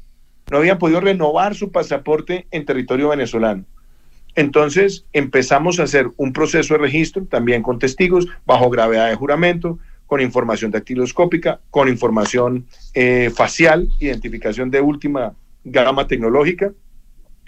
No 0.49 0.57
habían 0.57 0.79
podido 0.79 0.99
renovar 0.99 1.55
su 1.55 1.71
pasaporte 1.71 2.47
en 2.51 2.65
territorio 2.65 3.09
venezolano. 3.09 3.65
Entonces 4.35 5.05
empezamos 5.13 5.79
a 5.79 5.83
hacer 5.83 6.09
un 6.17 6.33
proceso 6.33 6.73
de 6.73 6.79
registro, 6.79 7.25
también 7.25 7.63
con 7.63 7.79
testigos, 7.79 8.27
bajo 8.45 8.69
gravedad 8.69 9.09
de 9.09 9.15
juramento, 9.15 9.77
con 10.07 10.21
información 10.21 10.71
dactiloscópica, 10.71 11.61
con 11.69 11.87
información 11.87 12.65
eh, 12.93 13.31
facial, 13.33 13.89
identificación 13.99 14.71
de 14.71 14.81
última 14.81 15.33
gama 15.63 16.07
tecnológica, 16.07 16.71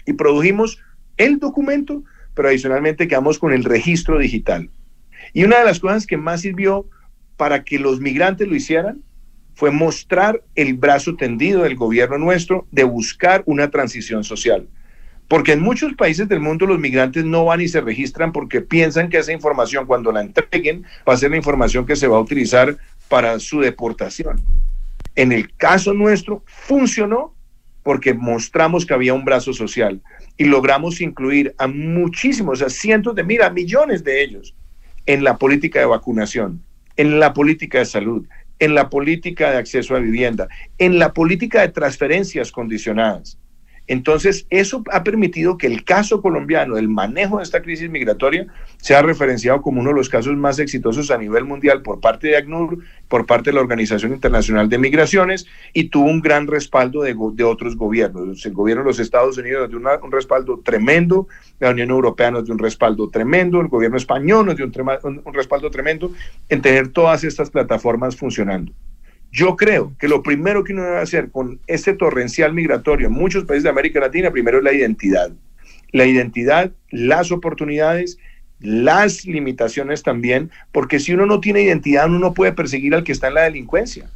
y 0.06 0.12
produjimos 0.14 0.78
el 1.16 1.38
documento, 1.38 2.02
pero 2.34 2.48
adicionalmente 2.48 3.08
quedamos 3.08 3.38
con 3.38 3.52
el 3.52 3.64
registro 3.64 4.18
digital. 4.18 4.70
Y 5.32 5.44
una 5.44 5.58
de 5.58 5.64
las 5.64 5.80
cosas 5.80 6.06
que 6.06 6.16
más 6.16 6.42
sirvió 6.42 6.86
para 7.36 7.64
que 7.64 7.78
los 7.78 8.00
migrantes 8.00 8.48
lo 8.48 8.54
hicieran 8.54 9.02
fue 9.54 9.70
mostrar 9.70 10.42
el 10.54 10.74
brazo 10.74 11.16
tendido 11.16 11.62
del 11.62 11.76
gobierno 11.76 12.18
nuestro 12.18 12.66
de 12.72 12.84
buscar 12.84 13.42
una 13.46 13.70
transición 13.70 14.24
social. 14.24 14.68
Porque 15.28 15.52
en 15.52 15.60
muchos 15.60 15.94
países 15.94 16.28
del 16.28 16.40
mundo 16.40 16.66
los 16.66 16.78
migrantes 16.78 17.24
no 17.24 17.44
van 17.46 17.60
y 17.60 17.68
se 17.68 17.80
registran 17.80 18.32
porque 18.32 18.60
piensan 18.60 19.08
que 19.08 19.18
esa 19.18 19.32
información 19.32 19.86
cuando 19.86 20.12
la 20.12 20.20
entreguen 20.20 20.84
va 21.08 21.14
a 21.14 21.16
ser 21.16 21.30
la 21.30 21.36
información 21.36 21.86
que 21.86 21.96
se 21.96 22.08
va 22.08 22.18
a 22.18 22.20
utilizar 22.20 22.76
para 23.08 23.38
su 23.38 23.60
deportación. 23.60 24.40
En 25.14 25.32
el 25.32 25.54
caso 25.56 25.94
nuestro 25.94 26.42
funcionó 26.46 27.34
porque 27.82 28.14
mostramos 28.14 28.84
que 28.84 28.94
había 28.94 29.14
un 29.14 29.24
brazo 29.24 29.52
social 29.52 30.02
y 30.36 30.44
logramos 30.44 31.00
incluir 31.00 31.54
a 31.58 31.68
muchísimos, 31.68 32.60
a 32.62 32.68
cientos 32.68 33.14
de 33.14 33.22
mira, 33.22 33.50
millones 33.50 34.02
de 34.02 34.22
ellos 34.22 34.54
en 35.06 35.22
la 35.22 35.36
política 35.36 35.78
de 35.78 35.86
vacunación, 35.86 36.62
en 36.96 37.20
la 37.20 37.32
política 37.32 37.78
de 37.78 37.86
salud, 37.86 38.26
en 38.58 38.74
la 38.74 38.88
política 38.88 39.50
de 39.50 39.58
acceso 39.58 39.96
a 39.96 39.98
vivienda, 39.98 40.48
en 40.78 40.98
la 40.98 41.12
política 41.12 41.60
de 41.60 41.68
transferencias 41.68 42.52
condicionadas. 42.52 43.38
Entonces, 43.86 44.46
eso 44.48 44.82
ha 44.90 45.04
permitido 45.04 45.58
que 45.58 45.66
el 45.66 45.84
caso 45.84 46.22
colombiano, 46.22 46.78
el 46.78 46.88
manejo 46.88 47.36
de 47.36 47.42
esta 47.42 47.62
crisis 47.62 47.90
migratoria, 47.90 48.46
sea 48.78 49.02
referenciado 49.02 49.60
como 49.60 49.80
uno 49.80 49.90
de 49.90 49.96
los 49.96 50.08
casos 50.08 50.36
más 50.36 50.58
exitosos 50.58 51.10
a 51.10 51.18
nivel 51.18 51.44
mundial 51.44 51.82
por 51.82 52.00
parte 52.00 52.28
de 52.28 52.36
ACNUR, 52.38 52.78
por 53.08 53.26
parte 53.26 53.50
de 53.50 53.54
la 53.54 53.60
Organización 53.60 54.12
Internacional 54.12 54.68
de 54.70 54.78
Migraciones, 54.78 55.46
y 55.74 55.90
tuvo 55.90 56.06
un 56.06 56.22
gran 56.22 56.46
respaldo 56.46 57.02
de, 57.02 57.14
otros 57.44 57.76
gobiernos. 57.76 58.44
El 58.46 58.54
gobierno 58.54 58.82
de 58.82 58.88
los 58.88 58.98
Estados 58.98 59.36
Unidos 59.36 59.70
nos 59.70 59.82
dio 59.82 60.00
un 60.02 60.12
respaldo 60.12 60.60
tremendo, 60.64 61.28
la 61.60 61.70
Unión 61.70 61.90
Europea 61.90 62.30
nos 62.30 62.44
dio 62.44 62.54
un 62.54 62.60
respaldo 62.60 63.10
tremendo, 63.10 63.60
el 63.60 63.68
gobierno 63.68 63.98
español 63.98 64.46
nos 64.46 64.56
dio 64.56 64.64
un 64.64 65.34
respaldo 65.34 65.70
tremendo 65.70 66.12
en 66.48 66.62
tener 66.62 66.88
todas 66.88 67.22
estas 67.24 67.50
plataformas 67.50 68.16
funcionando. 68.16 68.72
Yo 69.34 69.56
creo 69.56 69.92
que 69.98 70.06
lo 70.06 70.22
primero 70.22 70.62
que 70.62 70.72
uno 70.72 70.84
debe 70.84 71.00
hacer 71.00 71.28
con 71.32 71.58
este 71.66 71.92
torrencial 71.92 72.54
migratorio 72.54 73.08
en 73.08 73.14
muchos 73.14 73.44
países 73.44 73.64
de 73.64 73.70
América 73.70 73.98
Latina, 73.98 74.30
primero 74.30 74.58
es 74.58 74.64
la 74.64 74.72
identidad. 74.72 75.32
La 75.90 76.06
identidad, 76.06 76.70
las 76.90 77.32
oportunidades, 77.32 78.16
las 78.60 79.24
limitaciones 79.24 80.04
también, 80.04 80.52
porque 80.70 81.00
si 81.00 81.14
uno 81.14 81.26
no 81.26 81.40
tiene 81.40 81.62
identidad, 81.62 82.06
uno 82.06 82.20
no 82.20 82.32
puede 82.32 82.52
perseguir 82.52 82.94
al 82.94 83.02
que 83.02 83.10
está 83.10 83.26
en 83.26 83.34
la 83.34 83.42
delincuencia, 83.42 84.08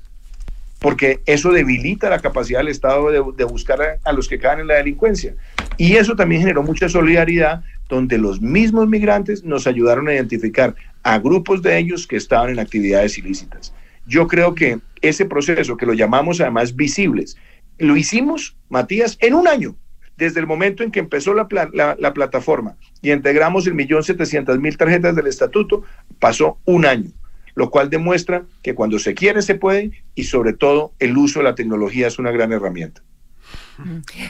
porque 0.79 1.19
eso 1.27 1.51
debilita 1.51 2.09
la 2.09 2.21
capacidad 2.21 2.61
del 2.61 2.69
Estado 2.69 3.11
de, 3.11 3.45
buscar 3.45 3.83
a, 3.83 3.99
a 4.05 4.13
los 4.13 4.29
que 4.29 4.39
caen 4.39 4.61
en 4.61 4.69
la 4.69 4.77
delincuencia. 4.77 5.35
Y 5.77 5.97
eso 5.97 6.15
también 6.15 6.43
generó 6.43 6.63
mucha 6.63 6.89
solidaridad, 6.89 7.65
donde 7.89 8.19
los 8.19 8.41
mismos 8.41 8.89
migrantes 8.89 9.43
nos 9.43 9.67
ayudaron 9.67 10.07
a 10.07 10.15
identificar 10.15 10.77
a 11.03 11.19
grupos 11.19 11.61
de 11.61 11.77
ellos 11.77 12.07
que 12.07 12.15
estaban 12.15 12.51
en 12.51 12.61
actividades 12.61 13.19
ilícitas. 13.19 13.75
Yo 14.09 14.27
creo 14.27 14.55
que 14.55 14.79
ese 15.03 15.25
proceso, 15.25 15.77
que 15.77 15.87
lo 15.87 15.95
llamamos 15.95 16.41
además 16.41 16.75
visibles, 16.77 17.37
lo 17.79 17.97
hicimos, 17.97 18.57
Matías, 18.69 19.17
en 19.21 19.35
un 19.35 19.47
año, 19.49 19.77
desde 20.17 20.41
el 20.41 20.47
momento 20.47 20.83
en 20.83 20.91
que 20.91 20.99
empezó 20.99 21.33
la, 21.33 21.47
plataforma 21.47 22.77
y 23.01 23.13
integramos 23.13 23.67
el 23.67 23.75
millón 23.75 24.03
setecientas 24.03 24.59
mil 24.59 24.77
tarjetas 24.77 25.15
del 25.15 25.29
estatuto, 25.29 25.85
pasó 26.19 26.59
un 26.65 26.85
año, 26.85 27.13
lo 27.55 27.71
cual 27.71 27.89
demuestra 27.89 28.45
que 28.63 28.75
cuando 28.75 28.99
se 28.99 29.15
quiere 29.15 29.43
se 29.43 29.55
puede 29.55 29.93
y 30.17 30.25
sobre 30.25 30.53
todo 30.55 30.93
el 30.99 31.17
uso 31.17 31.39
de 31.39 31.45
la 31.45 31.55
tecnología 31.55 32.09
es 32.09 32.19
una 32.19 32.33
gran 32.33 32.53
herramienta. 32.53 33.03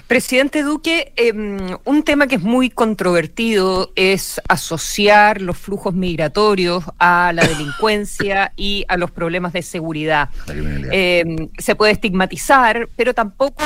Presidente 0.07 0.63
Duque, 0.63 1.13
em, 1.17 1.59
un 1.85 2.03
tema 2.03 2.27
que 2.27 2.37
es 2.37 2.43
muy 2.43 2.71
controvertido 2.71 3.93
es 3.97 4.41
asociar 4.49 5.41
los 5.41 5.57
flujos 5.57 5.95
migratorios 5.95 6.85
a 6.99 7.33
la 7.33 7.47
delincuencia 7.47 8.53
y 8.57 8.85
a 8.89 8.97
los 8.97 9.11
problemas 9.11 9.53
de 9.53 9.63
seguridad. 9.63 10.31
Em, 10.49 11.49
se 11.59 11.75
puede 11.75 11.93
estigmatizar, 11.93 12.89
pero 12.97 13.15
tampoco... 13.15 13.65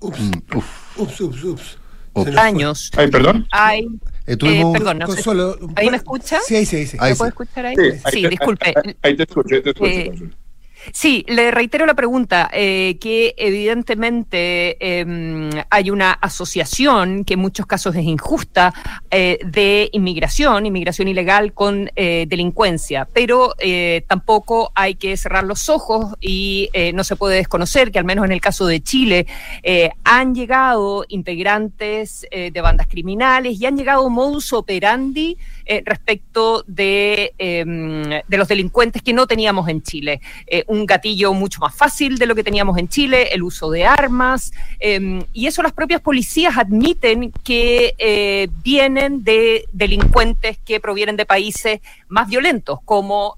Ups, 0.00 0.20
ups, 0.96 1.20
ups, 1.20 1.44
ups. 1.44 1.78
Años. 2.36 2.90
Ay, 2.96 3.08
perdón. 3.08 3.46
Hay 3.52 3.86
eh, 4.28 4.36
eh 4.42 4.72
perdón, 4.72 4.98
no 4.98 5.06
¿Ahí 5.76 5.88
me 5.88 5.96
escucha? 5.96 6.38
Sí, 6.46 6.66
sí, 6.66 6.86
sí. 6.86 6.98
¿Me 7.00 7.14
puede 7.16 7.30
escuchar 7.30 7.66
ahí? 7.66 7.76
Sí, 8.10 8.26
disculpe. 8.26 8.74
Ahí, 9.02 9.16
te 9.16 9.22
escucho, 9.22 9.62
te 9.62 9.70
escucho. 9.70 10.34
Eh, 10.88 10.90
Sí, 10.94 11.24
le 11.28 11.50
reitero 11.50 11.86
la 11.86 11.94
pregunta, 11.94 12.50
eh, 12.52 12.98
que 13.00 13.34
evidentemente 13.36 14.76
em, 15.00 15.50
hay 15.70 15.90
una 15.90 16.12
asociación 16.12 17.24
que 17.24 17.34
en 17.34 17.40
muchos 17.40 17.66
casos 17.66 17.94
es 17.96 18.04
injusta 18.04 18.74
eh, 19.10 19.38
de 19.44 19.88
inmigración, 19.92 20.66
inmigración 20.66 21.08
ilegal 21.08 21.52
con 21.52 21.90
eh, 21.96 22.26
delincuencia, 22.28 23.08
pero 23.12 23.54
tampoco 24.06 24.70
hay 24.74 24.94
que 24.94 25.16
cerrar 25.16 25.44
los 25.44 25.68
ojos 25.68 26.14
y 26.20 26.70
no 26.94 27.04
se 27.04 27.16
puede 27.16 27.36
desconocer 27.36 27.90
que 27.90 27.98
al 27.98 28.04
menos 28.04 28.24
en 28.24 28.32
el 28.32 28.40
caso 28.40 28.66
de 28.66 28.80
Chile 28.80 29.26
han 30.04 30.34
llegado 30.34 31.04
integrantes 31.08 32.26
de 32.30 32.60
bandas 32.60 32.86
criminales 32.86 33.60
y 33.60 33.66
han 33.66 33.76
llegado 33.76 34.08
modus 34.10 34.52
operandi 34.52 35.36
eh, 35.70 35.82
respecto 35.84 36.64
de, 36.66 37.34
em, 37.36 38.02
de, 38.26 38.36
los 38.38 38.48
delincuentes 38.48 39.02
que 39.02 39.12
no 39.12 39.26
teníamos 39.26 39.68
en 39.68 39.82
Chile. 39.82 40.22
Eh, 40.46 40.64
un 40.66 40.86
gatillo 40.86 41.34
mucho 41.34 41.60
más 41.60 41.74
fácil 41.74 42.16
de 42.16 42.24
lo 42.24 42.34
que 42.34 42.42
teníamos 42.42 42.78
en 42.78 42.88
Chile, 42.88 43.28
el 43.32 43.42
uso 43.42 43.70
de 43.70 43.84
armas, 43.84 44.50
em, 44.80 45.22
y 45.34 45.46
eso 45.46 45.62
las 45.62 45.74
propias 45.74 46.00
policías 46.00 46.56
admiten 46.56 47.32
que 47.44 47.94
eh, 47.98 48.48
vienen 48.64 49.24
de 49.24 49.66
delincuentes 49.72 50.56
que 50.56 50.80
provienen 50.80 51.18
de 51.18 51.26
países 51.26 51.80
más 52.08 52.28
violentos 52.28 52.78
como 52.86 53.36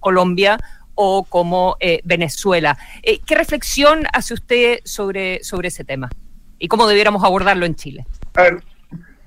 Colombia 0.00 0.58
o 0.94 1.24
como 1.24 1.76
Venezuela. 2.04 2.76
¿Qué 3.02 3.34
reflexión 3.34 4.06
hace 4.12 4.34
usted 4.34 4.80
sobre, 4.84 5.42
sobre 5.42 5.68
ese 5.68 5.84
tema? 5.84 6.10
¿Y 6.58 6.68
cómo 6.68 6.86
debiéramos 6.86 7.24
abordarlo 7.24 7.64
en 7.64 7.74
Chile? 7.74 8.06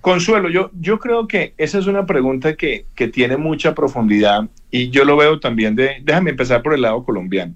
Consuelo, 0.04 0.49
yo, 0.49 0.70
yo 0.78 0.99
creo 0.99 1.30
que 1.30 1.54
esa 1.58 1.80
es 1.80 1.88
una 1.88 2.06
pregunta 2.06 2.58
que, 2.58 2.86
tiene 3.14 3.38
mucha 3.38 3.74
profundidad 3.74 4.49
y 4.70 4.89
yo 4.89 5.06
lo 5.06 5.16
veo 5.16 5.39
también 5.39 5.78
de, 5.78 6.01
déjame 6.04 6.32
empezar 6.32 6.62
por 6.62 6.74
el 6.74 6.82
lado 6.82 7.06
colombiano. 7.06 7.56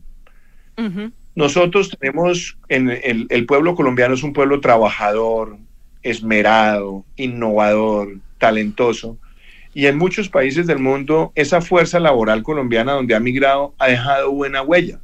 Nosotros 1.35 1.89
tenemos, 1.99 2.57
en 2.69 2.89
el, 2.89 3.27
el, 3.29 3.45
pueblo 3.45 3.75
colombiano 3.75 4.13
es 4.13 4.23
un 4.23 4.31
pueblo 4.31 4.61
trabajador, 4.61 5.57
esmerado, 6.03 7.03
innovador, 7.17 8.15
talentoso. 8.37 9.17
Y 9.73 9.87
en 9.87 9.97
muchos 9.97 10.29
países 10.29 10.67
del 10.67 10.79
mundo, 10.79 11.33
esa 11.35 11.59
fuerza 11.59 11.99
laboral 11.99 12.43
colombiana 12.43 12.93
donde 12.93 13.13
ha 13.13 13.19
migrado 13.19 13.75
ha 13.77 13.89
dejado 13.89 14.31
buena 14.31 14.61
huella. 14.61 15.01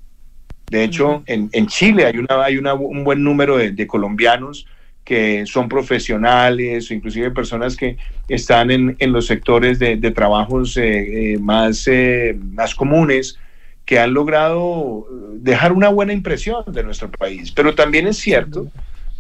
De 0.72 0.86
hecho, 0.86 1.24
en, 1.26 1.50
en, 1.52 1.68
Chile 1.68 2.06
hay, 2.06 2.20
una, 2.20 2.42
hay 2.42 2.56
una, 2.56 2.74
un 2.74 3.04
buen 3.04 3.22
número 3.22 3.58
de, 3.58 3.72
de 3.72 3.86
colombianos 3.86 4.66
que 5.04 5.46
son 5.46 5.68
profesionales 5.68 6.90
o 6.90 6.94
inclusive 6.94 7.32
personas 7.32 7.76
que 7.76 7.98
están 8.30 8.72
en, 8.72 8.96
en 9.00 9.12
los 9.12 9.26
sectores 9.28 9.80
de, 9.80 9.98
de 9.98 10.12
trabajos 10.12 10.78
eh, 10.78 11.34
eh, 11.34 11.38
más, 11.40 11.88
eh, 11.88 12.38
más 12.42 12.74
comunes, 12.74 13.38
que 13.86 14.00
han 14.00 14.14
logrado 14.14 15.06
dejar 15.34 15.74
una 15.74 15.90
buena 15.90 16.14
impresión 16.14 16.64
de 16.68 16.84
nuestro 16.84 17.12
país. 17.12 17.52
Pero 17.52 17.76
también 17.76 18.08
es 18.08 18.18
cierto 18.18 18.72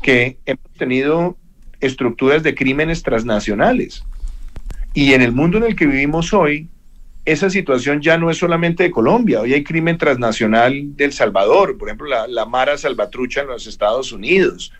que 0.01 0.37
hemos 0.45 0.71
tenido 0.77 1.35
estructuras 1.81 2.43
de 2.43 2.55
crímenes 2.55 3.03
transnacionales. 3.03 4.05
Y 4.93 5.13
en 5.13 5.21
el 5.21 5.33
mundo 5.33 5.57
en 5.57 5.65
el 5.65 5.75
que 5.75 5.85
vivimos 5.85 6.33
hoy, 6.33 6.69
esa 7.25 7.49
situación 7.49 8.01
ya 8.01 8.17
no 8.17 8.29
es 8.29 8.37
solamente 8.37 8.83
de 8.83 8.91
Colombia. 8.91 9.41
Hoy 9.41 9.53
hay 9.53 9.65
crimen 9.65 9.97
transnacional 9.97 10.95
del 10.95 11.11
Salvador, 11.11 11.77
por 11.77 11.89
ejemplo, 11.89 12.07
la, 12.07 12.27
la 12.27 12.45
Mara 12.45 12.77
Salvatrucha 12.77 13.41
en 13.41 13.47
los 13.47 13.67
Estados 13.67 14.13
Unidos 14.13 14.71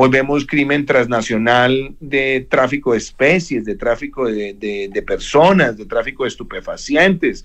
Hoy 0.00 0.10
vemos 0.10 0.46
crimen 0.46 0.86
transnacional 0.86 1.96
de 1.98 2.46
tráfico 2.48 2.92
de 2.92 2.98
especies, 2.98 3.64
de 3.64 3.74
tráfico 3.74 4.26
de, 4.26 5.04
personas, 5.04 5.76
de 5.76 5.86
tráfico 5.86 6.22
de 6.22 6.28
estupefacientes, 6.28 7.44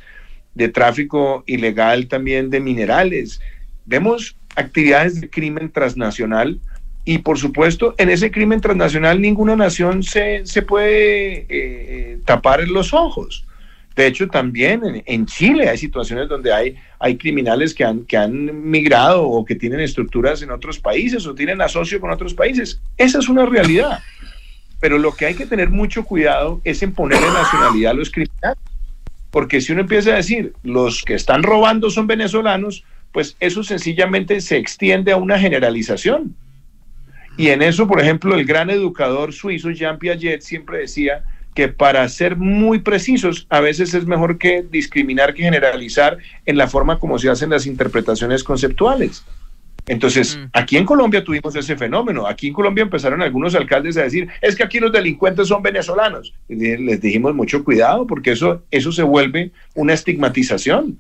de 0.54 0.70
tráfico 0.70 1.44
ilegal 1.48 2.08
también 2.08 2.52
de 2.52 2.60
minerales. 2.60 3.42
Vemos 3.88 4.38
actividades 4.56 5.20
de 5.20 5.32
crimen 5.32 5.72
transnacional 5.72 6.60
Y 7.06 7.18
por 7.18 7.40
supuesto, 7.40 7.96
en 7.98 8.12
ese 8.12 8.30
crimen 8.30 8.62
transnacional 8.62 9.20
ninguna 9.20 9.56
nación 9.56 10.04
se, 10.04 10.46
se 10.46 10.62
puede 10.62 11.48
eh, 11.50 12.20
tapar 12.24 12.68
los 12.68 12.94
ojos. 12.94 13.48
De 13.96 14.08
hecho, 14.08 14.28
también 14.28 15.04
en, 15.06 15.26
Chile 15.26 15.70
hay 15.70 15.78
situaciones 15.78 16.28
donde 16.28 16.52
hay, 16.52 16.76
hay 17.00 17.16
criminales 17.16 17.74
que 17.74 17.84
han, 17.84 18.06
que 18.06 18.18
han 18.18 18.70
migrado 18.70 19.24
o 19.24 19.46
que 19.46 19.56
tienen 19.56 19.80
estructuras 19.80 20.42
en 20.42 20.50
otros 20.50 20.80
países 20.80 21.28
o 21.28 21.36
tienen 21.36 21.62
asocio 21.62 22.00
con 22.00 22.12
otros 22.12 22.34
países. 22.34 22.82
Esa 22.98 23.20
es 23.20 23.30
una 23.30 23.46
realidad. 23.46 24.00
Pero 24.80 24.98
lo 24.98 25.14
que 25.14 25.28
hay 25.28 25.36
que 25.36 25.46
tener 25.46 25.70
mucho 25.70 26.04
cuidado 26.04 26.60
es 26.64 26.82
en 26.82 26.94
ponerle 26.94 27.28
nacionalidad 27.28 27.92
a 27.92 27.96
los 27.96 28.10
criminales. 28.10 28.58
Porque 29.30 29.62
si 29.62 29.72
uno 29.72 29.82
empieza 29.82 30.12
a 30.12 30.16
decir, 30.16 30.54
los 30.64 31.04
que 31.04 31.14
están 31.14 31.44
robando 31.44 31.90
son 31.90 32.08
venezolanos, 32.08 32.84
pues 33.12 33.38
eso 33.40 33.64
sencillamente 33.64 34.42
se 34.42 34.58
extiende 34.58 35.12
a 35.12 35.18
una 35.18 35.40
generalización. 35.40 36.36
Y 37.38 37.50
en 37.50 37.62
eso, 37.62 37.88
por 37.88 38.00
ejemplo, 38.00 38.36
el 38.36 38.46
gran 38.46 38.70
educador 38.70 39.34
suizo 39.34 39.72
Jean 39.72 39.98
Piaget 40.00 40.42
siempre 40.42 40.80
decía 40.80 41.24
que 41.54 41.68
para 41.68 42.08
ser 42.10 42.36
muy 42.36 42.80
precisos, 42.80 43.48
a 43.50 43.60
veces 43.60 43.94
es 43.94 44.06
mejor 44.06 44.38
que 44.38 44.64
discriminar 44.64 45.34
que 45.34 45.44
generalizar 45.44 46.18
en 46.46 46.58
la 46.58 46.68
forma 46.68 47.00
como 47.00 47.20
se 47.20 47.30
hacen 47.30 47.50
las 47.50 47.66
interpretaciones 47.66 48.44
conceptuales. 48.44 49.24
Entonces, 49.86 50.38
mm. 50.38 50.50
aquí 50.54 50.78
en 50.78 50.86
Colombia 50.86 51.24
tuvimos 51.24 51.56
ese 51.56 51.76
fenómeno. 51.76 52.26
Aquí 52.26 52.48
en 52.48 52.54
Colombia 52.54 52.84
empezaron 52.84 53.22
algunos 53.22 53.54
alcaldes 53.56 53.98
a 53.98 54.04
decir, 54.04 54.28
es 54.42 54.56
que 54.56 54.64
aquí 54.64 54.80
los 54.80 54.92
delincuentes 54.92 55.48
son 55.48 55.62
venezolanos. 55.62 56.34
Y 56.48 56.56
les 56.56 57.02
dijimos 57.02 57.36
mucho 57.36 57.64
cuidado 57.64 58.08
porque 58.08 58.32
eso, 58.32 58.64
eso 58.72 58.92
se 58.92 59.04
vuelve 59.04 59.52
una 59.76 59.94
estigmatización. 59.94 61.00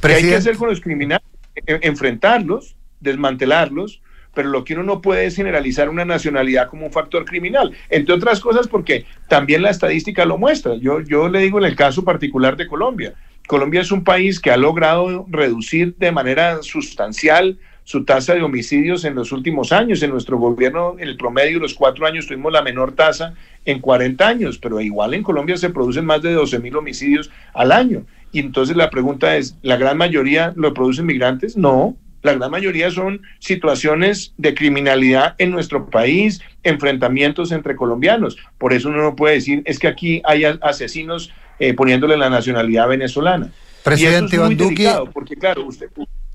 ¿Qué 0.00 0.14
hay 0.14 0.22
que 0.22 0.36
hacer 0.36 0.56
con 0.56 0.68
los 0.68 0.80
criminales? 0.80 1.26
E, 1.54 1.78
enfrentarlos, 1.82 2.76
desmantelarlos, 3.00 4.00
pero 4.34 4.48
lo 4.48 4.64
que 4.64 4.74
uno 4.74 4.82
no 4.82 5.00
puede 5.00 5.26
es 5.26 5.36
generalizar 5.36 5.88
una 5.88 6.04
nacionalidad 6.04 6.68
como 6.68 6.86
un 6.86 6.92
factor 6.92 7.24
criminal, 7.24 7.72
entre 7.90 8.14
otras 8.14 8.40
cosas 8.40 8.68
porque 8.68 9.06
también 9.28 9.62
la 9.62 9.70
estadística 9.70 10.24
lo 10.24 10.38
muestra. 10.38 10.74
Yo, 10.76 11.00
yo 11.00 11.28
le 11.28 11.40
digo 11.40 11.58
en 11.58 11.64
el 11.64 11.76
caso 11.76 12.04
particular 12.04 12.56
de 12.56 12.66
Colombia, 12.66 13.14
Colombia 13.46 13.82
es 13.82 13.92
un 13.92 14.04
país 14.04 14.40
que 14.40 14.50
ha 14.50 14.56
logrado 14.56 15.26
reducir 15.28 15.94
de 15.96 16.12
manera 16.12 16.62
sustancial 16.62 17.58
su 17.84 18.04
tasa 18.06 18.34
de 18.34 18.42
homicidios 18.42 19.04
en 19.04 19.14
los 19.14 19.32
últimos 19.32 19.70
años. 19.70 20.02
En 20.02 20.10
nuestro 20.10 20.38
gobierno, 20.38 20.96
en 20.98 21.08
el 21.08 21.18
promedio, 21.18 21.58
los 21.58 21.74
cuatro 21.74 22.06
años 22.06 22.26
tuvimos 22.26 22.52
la 22.52 22.62
menor 22.62 22.92
tasa 22.92 23.34
en 23.66 23.80
40 23.80 24.26
años, 24.26 24.58
pero 24.58 24.80
igual 24.80 25.12
en 25.12 25.22
Colombia 25.22 25.58
se 25.58 25.68
producen 25.68 26.06
más 26.06 26.22
de 26.22 26.32
12 26.32 26.58
mil 26.60 26.74
homicidios 26.76 27.30
al 27.52 27.72
año. 27.72 28.06
Y 28.32 28.40
entonces 28.40 28.76
la 28.76 28.88
pregunta 28.90 29.36
es, 29.36 29.56
¿la 29.62 29.76
gran 29.76 29.98
mayoría 29.98 30.54
lo 30.56 30.72
producen 30.72 31.06
migrantes? 31.06 31.56
No, 31.56 31.96
la 32.24 32.34
gran 32.34 32.50
mayoría 32.50 32.90
son 32.90 33.20
situaciones 33.38 34.32
de 34.38 34.54
criminalidad 34.54 35.34
en 35.36 35.50
nuestro 35.50 35.90
país, 35.90 36.40
enfrentamientos 36.62 37.52
entre 37.52 37.76
colombianos. 37.76 38.38
Por 38.56 38.72
eso 38.72 38.88
uno 38.88 39.02
no 39.02 39.14
puede 39.14 39.34
decir, 39.34 39.62
es 39.66 39.78
que 39.78 39.88
aquí 39.88 40.22
hay 40.24 40.44
asesinos 40.62 41.30
eh, 41.58 41.74
poniéndole 41.74 42.16
la 42.16 42.30
nacionalidad 42.30 42.88
venezolana. 42.88 43.52
Presidente 43.82 44.36
Iván 44.36 44.56
Duque. 44.56 44.90
Porque 45.12 45.36
claro, 45.36 45.68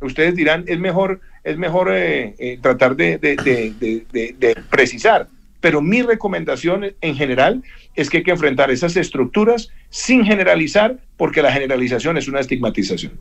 ustedes 0.02 0.36
dirán, 0.36 0.64
es 0.68 0.80
mejor, 0.80 1.22
es 1.44 1.58
mejor 1.58 1.92
eh, 1.92 2.36
eh, 2.38 2.60
tratar 2.62 2.96
de, 2.96 3.18
de 3.18 4.58
precisar. 4.70 5.28
Pero 5.60 5.82
mi 5.82 6.04
recomendación 6.04 6.94
en 7.02 7.16
general 7.16 7.64
es 7.96 8.12
que 8.12 8.18
hay 8.18 8.24
que 8.24 8.32
enfrentar 8.32 8.70
esas 8.70 8.96
estructuras 8.96 9.70
sin 9.90 10.24
generalizar, 10.24 10.98
porque 11.18 11.42
la 11.42 11.52
generalización 11.52 12.16
es 12.18 12.28
una 12.28 12.42
estigmatización. 12.42 13.14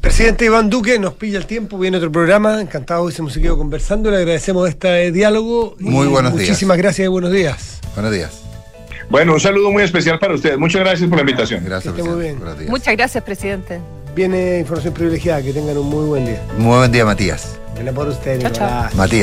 Presidente 0.00 0.44
Iván 0.44 0.70
Duque, 0.70 0.98
nos 0.98 1.14
pilla 1.14 1.38
el 1.38 1.46
tiempo, 1.46 1.78
viene 1.78 1.96
otro 1.96 2.10
programa, 2.10 2.60
encantado 2.60 3.04
hubiésemos 3.04 3.32
seguido 3.32 3.56
conversando, 3.56 4.10
le 4.10 4.18
agradecemos 4.18 4.68
este 4.68 5.12
diálogo. 5.12 5.76
Muy 5.78 6.06
buenos 6.06 6.32
días. 6.32 6.48
Muchísimas 6.48 6.78
gracias 6.78 7.06
y 7.06 7.08
buenos 7.08 7.32
días. 7.32 7.80
Buenos 7.94 8.12
días. 8.12 8.40
Bueno, 9.08 9.34
un 9.34 9.40
saludo 9.40 9.70
muy 9.72 9.82
especial 9.82 10.18
para 10.18 10.34
ustedes. 10.34 10.56
Muchas 10.56 10.82
gracias 10.82 11.08
por 11.08 11.16
la 11.16 11.22
invitación. 11.22 11.64
Gracias, 11.64 11.94
muy 11.94 12.22
bien. 12.22 12.40
Muchas 12.68 12.96
gracias, 12.96 13.24
presidente. 13.24 13.80
Viene 14.14 14.60
información 14.60 14.94
privilegiada, 14.94 15.42
que 15.42 15.52
tengan 15.52 15.76
un 15.76 15.88
muy 15.88 16.04
buen 16.06 16.26
día. 16.26 16.42
Muy 16.58 16.76
buen 16.76 16.92
día, 16.92 17.04
Matías. 17.04 17.58
Buena 17.74 17.92
por 17.92 18.08
ustedes. 18.08 18.42
Chao, 18.42 18.52
chao. 18.52 18.88
Matías. 18.94 19.18